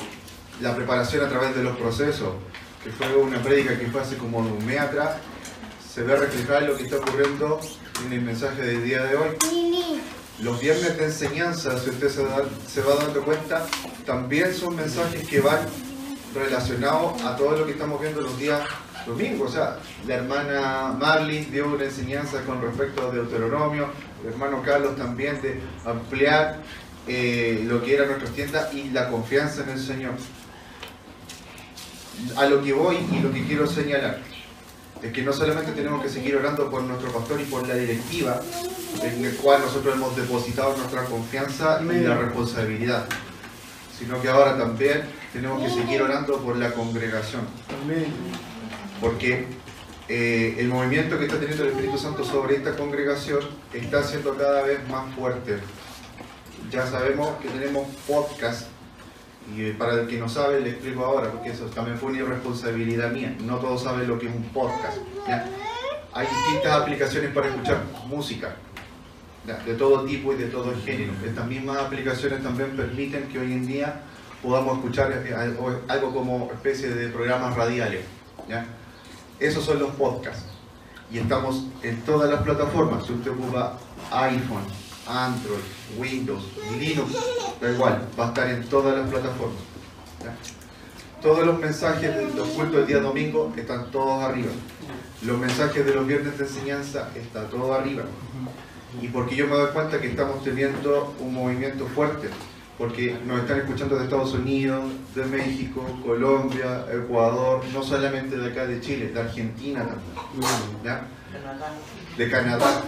la 0.60 0.74
preparación 0.74 1.24
a 1.24 1.28
través 1.28 1.54
de 1.54 1.62
los 1.62 1.76
procesos, 1.76 2.34
que 2.82 2.90
fue 2.90 3.14
una 3.16 3.40
prédica 3.42 3.78
que 3.78 3.86
fue 3.86 4.00
hace 4.00 4.16
como 4.16 4.38
un 4.38 4.66
mes 4.66 4.80
atrás, 4.80 5.16
se 5.92 6.02
ve 6.02 6.16
reflejada 6.16 6.60
lo 6.62 6.76
que 6.76 6.84
está 6.84 6.96
ocurriendo 6.96 7.60
en 8.06 8.12
el 8.12 8.22
mensaje 8.22 8.62
del 8.62 8.84
día 8.84 9.02
de 9.04 9.16
hoy. 9.16 9.28
Los 10.40 10.58
viernes 10.60 10.96
de 10.96 11.04
enseñanza, 11.04 11.78
si 11.78 11.90
usted 11.90 12.08
se, 12.08 12.24
da- 12.24 12.44
se 12.66 12.80
va 12.80 12.94
dando 12.94 13.22
cuenta, 13.22 13.66
también 14.06 14.54
son 14.54 14.74
mensajes 14.76 15.28
que 15.28 15.40
van 15.40 15.60
relacionados 16.34 17.20
a 17.22 17.36
todo 17.36 17.56
lo 17.56 17.66
que 17.66 17.72
estamos 17.72 18.00
viendo 18.00 18.20
los 18.20 18.38
días 18.38 18.60
domingos. 19.06 19.50
O 19.50 19.52
sea, 19.52 19.78
la 20.06 20.16
hermana 20.16 20.96
Marley 20.98 21.44
dio 21.46 21.66
una 21.66 21.84
enseñanza 21.84 22.42
con 22.42 22.60
respecto 22.62 23.08
a 23.08 23.14
Deuteronomio, 23.14 23.88
el 24.22 24.32
hermano 24.32 24.62
Carlos 24.62 24.96
también 24.96 25.40
de 25.42 25.60
ampliar 25.84 26.60
eh, 27.06 27.64
lo 27.66 27.82
que 27.82 27.94
eran 27.94 28.08
nuestras 28.08 28.32
tiendas 28.32 28.72
y 28.74 28.90
la 28.90 29.08
confianza 29.08 29.62
en 29.62 29.70
el 29.70 29.80
Señor. 29.80 30.12
a 32.36 32.46
lo 32.46 32.62
que 32.62 32.72
voy 32.72 32.98
y 33.10 33.20
lo 33.20 33.32
que 33.32 33.44
quiero 33.44 33.66
señalar 33.66 34.18
es 35.02 35.12
que 35.12 35.22
no 35.22 35.32
solamente 35.32 35.72
tenemos 35.72 36.02
que 36.02 36.08
seguir 36.08 36.36
orando 36.36 36.70
por 36.70 36.82
nuestro 36.82 37.10
pastor 37.10 37.40
y 37.40 37.44
por 37.44 37.66
la 37.66 37.74
directiva, 37.74 38.40
en 39.02 39.24
el 39.24 39.34
cual 39.36 39.62
nosotros 39.62 39.94
hemos 39.94 40.14
depositado 40.14 40.76
nuestra 40.76 41.04
confianza 41.04 41.80
y 41.82 42.00
la 42.00 42.16
responsabilidad, 42.18 43.06
sino 43.98 44.20
que 44.20 44.28
ahora 44.28 44.58
también 44.58 45.02
tenemos 45.32 45.62
que 45.62 45.70
seguir 45.70 46.02
orando 46.02 46.38
por 46.38 46.56
la 46.56 46.72
congregación. 46.72 47.42
Porque 49.00 49.46
eh, 50.08 50.56
el 50.58 50.68
movimiento 50.68 51.18
que 51.18 51.26
está 51.26 51.38
teniendo 51.38 51.64
el 51.64 51.70
Espíritu 51.70 51.96
Santo 51.96 52.24
sobre 52.24 52.56
esta 52.56 52.76
congregación 52.76 53.40
está 53.72 54.02
siendo 54.02 54.36
cada 54.36 54.62
vez 54.62 54.86
más 54.88 55.14
fuerte. 55.14 55.58
Ya 56.70 56.86
sabemos 56.86 57.36
que 57.40 57.48
tenemos 57.48 57.86
podcast 58.06 58.66
y 59.56 59.62
eh, 59.62 59.74
para 59.76 59.94
el 59.94 60.06
que 60.06 60.18
no 60.18 60.28
sabe, 60.28 60.60
le 60.60 60.70
explico 60.70 61.04
ahora, 61.04 61.30
porque 61.30 61.50
eso 61.50 61.66
también 61.66 61.98
fue 61.98 62.10
una 62.10 62.18
irresponsabilidad 62.18 63.10
mía. 63.12 63.36
No 63.40 63.56
todos 63.56 63.82
saben 63.82 64.06
lo 64.06 64.18
que 64.18 64.28
es 64.28 64.34
un 64.34 64.44
podcast. 64.44 64.98
Hay 66.12 66.26
distintas 66.26 66.72
aplicaciones 66.72 67.32
para 67.32 67.48
escuchar 67.48 67.82
música, 68.06 68.56
de 69.64 69.74
todo 69.74 70.04
tipo 70.04 70.32
y 70.32 70.36
de 70.36 70.46
todo 70.46 70.74
género. 70.84 71.12
Estas 71.24 71.46
mismas 71.46 71.78
aplicaciones 71.78 72.42
también 72.42 72.76
permiten 72.76 73.28
que 73.28 73.38
hoy 73.38 73.52
en 73.52 73.66
día 73.66 74.02
podamos 74.42 74.78
escuchar 74.78 75.12
eh, 75.12 75.34
algo 75.88 76.12
como 76.12 76.50
especie 76.52 76.90
de 76.90 77.08
programas 77.08 77.56
radiales. 77.56 78.04
¿ya? 78.48 78.66
Esos 79.40 79.64
son 79.64 79.78
los 79.78 79.90
podcasts. 79.92 80.44
Y 81.10 81.18
estamos 81.18 81.64
en 81.82 82.00
todas 82.02 82.30
las 82.30 82.42
plataformas. 82.42 83.06
Si 83.06 83.12
usted 83.12 83.32
ocupa 83.32 83.78
iPhone, 84.12 84.64
Android, 85.08 85.58
Windows, 85.98 86.44
Linux, 86.78 87.12
da 87.60 87.70
igual, 87.72 88.06
va 88.18 88.26
a 88.26 88.28
estar 88.28 88.48
en 88.48 88.64
todas 88.68 88.96
las 88.96 89.08
plataformas. 89.08 89.58
¿ya? 90.22 90.36
Todos 91.20 91.44
los 91.44 91.58
mensajes 91.58 92.14
de 92.14 92.34
los 92.34 92.48
cultos 92.48 92.76
del 92.76 92.86
día 92.86 93.00
domingo 93.00 93.52
están 93.56 93.90
todos 93.90 94.22
arriba. 94.22 94.50
Los 95.22 95.38
mensajes 95.38 95.84
de 95.84 95.94
los 95.94 96.06
viernes 96.06 96.38
de 96.38 96.44
enseñanza 96.44 97.08
están 97.14 97.48
todos 97.48 97.78
arriba. 97.78 98.04
Y 99.00 99.08
porque 99.08 99.36
yo 99.36 99.46
me 99.46 99.54
doy 99.54 99.70
cuenta 99.72 100.00
que 100.00 100.08
estamos 100.08 100.42
teniendo 100.42 101.14
un 101.20 101.34
movimiento 101.34 101.86
fuerte, 101.86 102.28
porque 102.80 103.14
nos 103.26 103.40
están 103.40 103.58
escuchando 103.58 103.98
de 103.98 104.04
Estados 104.04 104.32
Unidos, 104.32 104.82
de 105.14 105.26
México, 105.26 105.84
Colombia, 106.02 106.86
Ecuador, 106.90 107.62
no 107.74 107.82
solamente 107.82 108.38
de 108.38 108.50
acá 108.50 108.64
de 108.66 108.80
Chile, 108.80 109.08
de 109.12 109.20
Argentina 109.20 109.80
también, 109.80 110.50
¿ya? 110.82 111.02
de 112.16 112.30
Canadá. 112.30 112.82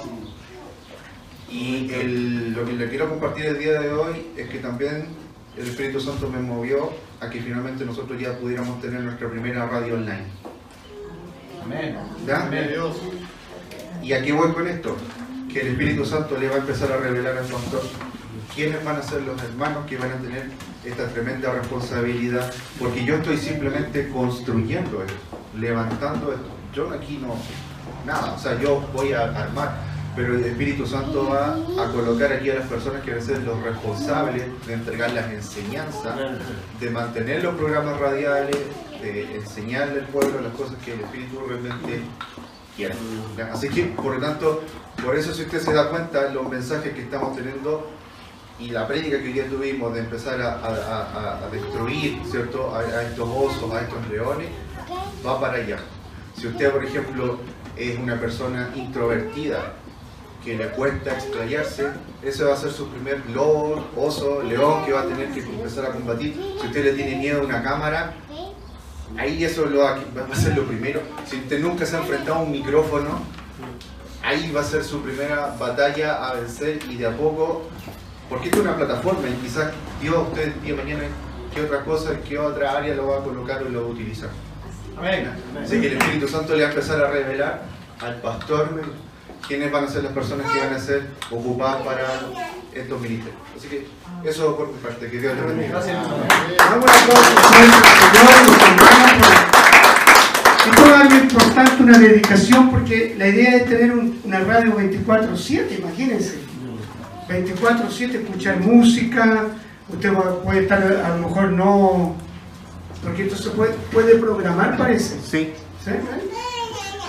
Y 1.51 1.91
el- 1.93 2.55
lo 2.55 2.65
que 2.65 2.73
le 2.73 2.89
quiero 2.89 3.11
compartir 3.11 3.45
el 3.45 3.59
día 3.59 3.83
de 3.83 3.93
hoy 3.93 4.29
es 4.35 4.49
que 4.49 4.61
también 4.61 5.09
el 5.59 5.69
Espíritu 5.69 6.01
Santo 6.01 6.27
me 6.31 6.41
movió 6.41 6.91
a 7.21 7.29
que 7.29 7.43
finalmente 7.43 7.85
nosotros 7.85 8.19
ya 8.19 8.33
pudiéramos 8.39 8.81
tener 8.81 9.03
nuestra 9.03 9.29
primera 9.29 9.67
radio 9.69 9.97
online. 9.97 10.25
Amén. 11.63 11.99
¿Ya? 12.27 12.47
Amén, 12.47 12.69
Dios. 12.69 12.97
¿Y 14.03 14.15
a 14.15 14.23
qué 14.23 14.33
voy 14.33 14.53
con 14.53 14.67
esto? 14.67 14.97
Que 15.53 15.61
el 15.61 15.67
Espíritu 15.73 16.07
Santo 16.07 16.39
le 16.39 16.49
va 16.49 16.55
a 16.55 16.59
empezar 16.61 16.91
a 16.91 16.97
revelar 16.97 17.37
al 17.37 17.45
pastor 17.45 17.83
quiénes 18.55 18.85
van 18.85 18.97
a 18.97 19.03
ser 19.03 19.23
los 19.23 19.41
hermanos 19.43 19.87
que 19.87 19.97
van 19.97 20.13
a 20.13 20.17
tener 20.17 20.51
esta 20.85 21.09
tremenda 21.09 21.53
responsabilidad, 21.53 22.53
porque 22.79 23.05
yo 23.05 23.17
estoy 23.17 23.39
simplemente 23.39 24.09
construyendo 24.11 25.03
esto, 25.03 25.15
levantando 25.59 26.33
esto. 26.33 26.49
Yo 26.75 26.91
aquí 26.91 27.19
no, 27.19 27.35
nada, 28.07 28.33
o 28.33 28.39
sea, 28.39 28.59
yo 28.61 28.81
voy 28.93 29.13
a 29.13 29.25
armar, 29.25 29.77
pero 30.17 30.35
el 30.35 30.45
Espíritu 30.45 30.87
Santo 30.87 31.29
va 31.29 31.55
a 31.83 31.93
colocar 31.93 32.33
aquí 32.33 32.51
a 32.51 32.57
las 32.57 32.69
personas 32.69 33.03
que 33.03 33.13
van 33.13 33.21
a 33.21 33.25
ser 33.25 33.43
los 33.43 33.63
responsables 33.63 34.45
de 34.67 34.73
entregar 34.75 35.13
las 35.13 35.31
enseñanzas, 35.31 36.15
de 36.81 36.91
mantener 36.91 37.43
los 37.43 37.55
programas 37.55 37.99
radiales, 37.99 38.57
de 39.01 39.37
enseñarle 39.37 40.01
al 40.01 40.07
pueblo 40.07 40.41
las 40.41 40.53
cosas 40.55 40.77
que 40.85 40.95
el 40.95 41.01
Espíritu 41.01 41.41
realmente 41.49 42.03
quiere. 42.77 42.95
Así 43.53 43.69
que, 43.69 43.85
por 43.85 44.15
lo 44.15 44.21
tanto, 44.21 44.63
por 45.03 45.17
eso 45.17 45.33
si 45.33 45.43
usted 45.43 45.61
se 45.61 45.73
da 45.73 45.89
cuenta, 45.91 46.31
los 46.31 46.49
mensajes 46.49 46.93
que 46.95 47.03
estamos 47.03 47.37
teniendo 47.37 47.91
y 48.63 48.71
la 48.71 48.87
prédica 48.87 49.19
que 49.19 49.25
hoy 49.25 49.33
día 49.33 49.49
tuvimos 49.49 49.93
de 49.95 50.01
empezar 50.01 50.41
a, 50.41 50.55
a- 50.55 51.39
a- 51.41 51.47
a 51.47 51.51
destruir 51.51 52.21
¿cierto? 52.31 52.75
A, 52.75 52.81
a 52.81 53.03
estos 53.03 53.29
osos, 53.29 53.73
a 53.73 53.81
estos 53.83 54.09
leones, 54.09 54.49
va 55.27 55.41
para 55.41 55.55
allá. 55.59 55.79
Si 56.39 56.47
usted, 56.47 56.71
por 56.71 56.85
ejemplo, 56.85 57.39
es 57.77 57.99
una 57.99 58.19
persona 58.21 58.71
introvertida, 58.75 59.75
que 60.45 60.57
le 60.57 60.69
cuesta 60.71 61.13
explayarse, 61.13 61.89
ese 62.23 62.45
va 62.45 62.55
a 62.55 62.57
ser 62.57 62.73
su 62.73 62.89
primer 62.89 63.23
lobo, 63.31 63.85
oso, 63.97 64.43
león 64.43 64.85
que 64.85 64.93
va 64.93 65.03
a 65.03 65.07
tener 65.07 65.31
que 65.33 65.41
empezar 65.41 65.87
a 65.87 65.91
combatir. 65.91 66.35
Si 66.61 66.67
usted 66.67 66.85
le 66.85 66.93
tiene 66.95 67.17
miedo 67.17 67.43
a 67.43 67.45
una 67.45 67.63
cámara, 67.63 68.15
ahí 69.19 69.45
eso 69.45 69.67
lo 69.67 69.81
va 69.81 69.99
a 70.31 70.35
ser 70.37 70.57
lo 70.57 70.65
primero. 70.65 71.01
Si 71.29 71.37
usted 71.37 71.61
nunca 71.61 71.87
se 71.87 71.97
ha 71.97 72.01
enfrentado 72.01 72.39
a 72.39 72.43
un 72.43 72.51
micrófono, 72.51 73.21
ahí 74.25 74.51
va 74.51 74.63
a 74.63 74.65
ser 74.65 74.83
su 74.83 75.01
primera 75.03 75.55
batalla 75.61 76.27
a 76.29 76.35
vencer 76.35 76.81
y 76.91 76.97
de 76.97 77.07
a 77.07 77.17
poco, 77.17 77.63
porque 78.33 78.47
esto 78.49 78.61
es 78.61 78.65
una 78.65 78.77
plataforma 78.77 79.29
y 79.29 79.35
quizás 79.47 79.71
Dios 80.01 80.17
usted 80.29 80.45
el 80.55 80.63
día 80.63 80.75
de 80.75 80.83
mañana 80.83 81.03
qué 81.55 81.61
otra 81.61 81.85
cosa, 81.85 82.13
qué 82.27 82.39
otra 82.39 82.73
área 82.79 82.95
lo 82.95 83.09
va 83.09 83.19
a 83.19 83.21
colocar 83.23 83.63
o 83.63 83.69
lo 83.69 83.83
va 83.83 83.87
a 83.89 83.91
utilizar. 83.91 84.31
Amén. 84.97 85.29
Así 85.63 85.79
que 85.83 85.89
el 85.89 85.99
Espíritu 85.99 86.27
Santo 86.29 86.55
le 86.55 86.63
va 86.63 86.69
a 86.69 86.73
empezar 86.73 86.99
a 87.05 87.11
revelar 87.11 87.63
al 88.01 88.15
pastor 88.23 88.81
quiénes 89.47 89.71
van 89.71 89.85
a 89.85 89.89
ser 89.89 90.05
las 90.05 90.13
personas 90.15 90.51
que 90.51 90.59
van 90.61 90.73
a 90.73 90.79
ser 90.79 91.09
ocupadas 91.31 91.83
para 91.83 92.07
estos 92.73 93.01
ministerios. 93.03 93.37
Así 93.55 93.69
que 93.69 93.87
eso 94.27 94.57
por 94.57 94.69
mi 94.73 94.79
parte, 94.79 95.11
que 95.11 95.19
Dios 95.19 95.35
les 95.37 95.45
bendiga. 95.47 95.79
Damos 95.79 96.87
hermanos, 96.91 97.07
por- 97.07 97.23
Y 100.65 100.71
todo 100.77 100.97
algo 100.97 101.15
importante, 101.17 101.83
una 101.83 101.99
dedicación, 101.99 102.71
porque 102.71 103.15
la 103.19 103.29
idea 103.29 103.57
es 103.57 103.67
tener 103.67 103.93
un- 103.93 104.21
una 104.25 104.41
radio 104.41 104.75
24-7, 104.77 105.75
imagínense. 105.79 106.39
24-7, 107.29 108.15
escuchar 108.23 108.61
música, 108.61 109.47
usted 109.89 110.13
va- 110.15 110.43
puede 110.43 110.61
estar, 110.63 110.83
a 110.83 111.09
lo 111.17 111.29
mejor 111.29 111.51
no, 111.53 112.15
porque 113.03 113.25
esto 113.25 113.37
se 113.37 113.51
puede, 113.51 113.73
puede 113.93 114.17
programar, 114.17 114.77
parece. 114.77 115.17
Sí. 115.21 115.53
¿Sí? 115.85 115.91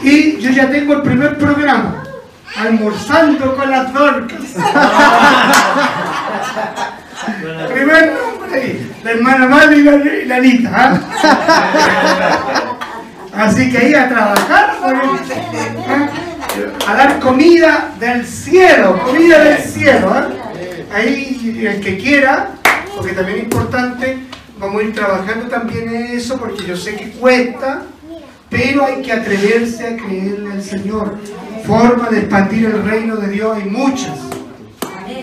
Y 0.08 0.40
yo 0.42 0.50
ya 0.52 0.70
tengo 0.70 0.94
el 0.94 1.02
primer 1.02 1.38
programa, 1.38 2.04
almorzando 2.56 3.56
con 3.56 3.70
las 3.70 3.94
dorcas. 3.94 4.40
primer 7.74 8.14
nombre 8.14 8.54
ahí, 8.62 8.92
la 9.04 9.12
hermana 9.12 9.46
madre 9.48 9.78
y 9.78 9.84
la, 9.84 9.96
y 9.96 10.26
la 10.26 10.36
Anita. 10.38 10.70
¿ah? 10.74 11.00
Así 13.46 13.72
que 13.72 13.78
ahí 13.80 13.94
a 13.96 14.10
trabajar, 14.10 14.76
¿ah? 14.84 16.08
A 16.88 16.94
dar 16.96 17.20
comida 17.20 17.96
del 18.00 18.26
cielo, 18.26 19.00
comida 19.04 19.44
del 19.44 19.58
cielo. 19.60 20.10
¿ah? 20.14 20.30
Ahí 20.94 21.66
el 21.66 21.80
que 21.80 21.98
quiera, 21.98 22.52
porque 22.96 23.14
también 23.14 23.40
es 23.40 23.44
importante, 23.46 24.18
vamos 24.60 24.82
a 24.82 24.86
ir 24.86 24.94
trabajando 24.94 25.48
también 25.48 25.90
en 25.90 26.18
eso, 26.18 26.38
porque 26.38 26.66
yo 26.66 26.78
sé 26.78 26.96
que 26.96 27.12
cuesta, 27.12 27.84
pero 28.50 28.86
hay 28.86 29.02
que 29.02 29.12
atreverse 29.12 29.88
a 29.88 29.98
creerle 29.98 30.52
al 30.52 30.64
Señor. 30.64 31.18
Forma 31.66 32.10
de 32.10 32.20
expandir 32.20 32.66
el 32.66 32.84
reino 32.84 33.16
de 33.16 33.30
Dios 33.30 33.58
hay 33.58 33.70
muchas. 33.70 34.20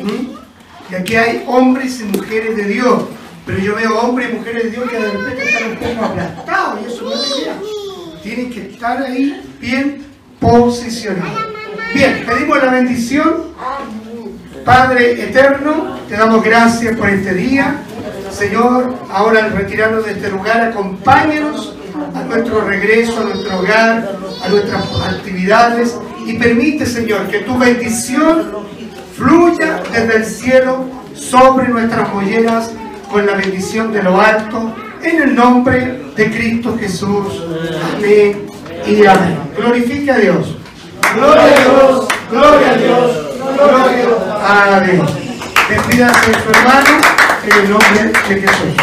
¿Mm? 0.03 0.91
Y 0.91 0.95
aquí 0.95 1.15
hay 1.15 1.45
hombres 1.47 2.01
y 2.01 2.05
mujeres 2.05 2.57
de 2.57 2.65
Dios, 2.65 3.05
pero 3.47 3.59
yo 3.59 3.77
veo 3.77 4.01
hombres 4.01 4.31
y 4.31 4.37
mujeres 4.37 4.65
de 4.65 4.71
Dios 4.71 4.91
que 4.91 4.99
de 4.99 5.11
repente 5.11 5.45
están 5.45 5.71
un 5.71 5.77
poco 5.77 6.05
aplastados 6.07 6.81
y 6.83 6.93
eso 6.93 7.03
no 7.05 7.13
es. 7.13 8.23
Tienen 8.23 8.51
que 8.51 8.73
estar 8.73 9.01
ahí 9.03 9.41
bien 9.61 10.10
posicionados. 10.41 11.47
Bien, 11.95 12.25
pedimos 12.27 12.59
la 12.59 12.71
bendición. 12.71 13.51
Padre 14.65 15.25
eterno, 15.25 15.99
te 16.09 16.17
damos 16.17 16.43
gracias 16.43 16.97
por 16.97 17.09
este 17.09 17.35
día. 17.35 17.83
Señor, 18.31 18.95
ahora 19.11 19.45
al 19.45 19.53
retirarnos 19.53 20.05
de 20.07 20.13
este 20.13 20.31
lugar, 20.31 20.63
acompáñanos 20.63 21.77
a 22.15 22.23
nuestro 22.23 22.63
regreso, 22.63 23.21
a 23.21 23.25
nuestro 23.25 23.59
hogar, 23.59 24.17
a 24.43 24.49
nuestras 24.49 24.85
actividades 25.09 25.97
y 26.27 26.35
permite, 26.35 26.87
Señor, 26.87 27.27
que 27.29 27.41
tu 27.41 27.59
bendición 27.59 28.51
fluya 29.17 29.83
desde 29.93 30.17
el 30.17 30.25
cielo 30.25 30.85
sobre 31.15 31.69
nuestras 31.69 32.13
molleras 32.15 32.71
con 33.11 33.27
la 33.27 33.35
bendición 33.35 33.93
de 33.93 34.03
lo 34.03 34.21
alto, 34.21 34.75
en 35.03 35.23
el 35.23 35.35
nombre 35.35 36.03
de 36.17 36.31
Cristo 36.31 36.77
Jesús. 36.79 37.43
Amén 37.97 38.50
y 38.87 39.07
amén. 39.07 39.39
Glorifique 39.57 40.11
a 40.11 40.19
Dios. 40.19 40.57
Gloria 41.15 41.43
a 41.43 41.59
Dios, 41.59 42.09
gloria 42.31 42.71
a 42.71 42.75
Dios, 42.75 43.11
gloria 43.57 44.77
a 44.77 44.81
Dios. 44.81 45.11
Despídase 45.69 46.31
de 46.31 46.35
su 46.35 46.51
hermano 46.51 47.01
en 47.45 47.53
el 47.59 47.71
nombre 47.71 48.13
de 48.29 48.41
Jesús. 48.41 48.75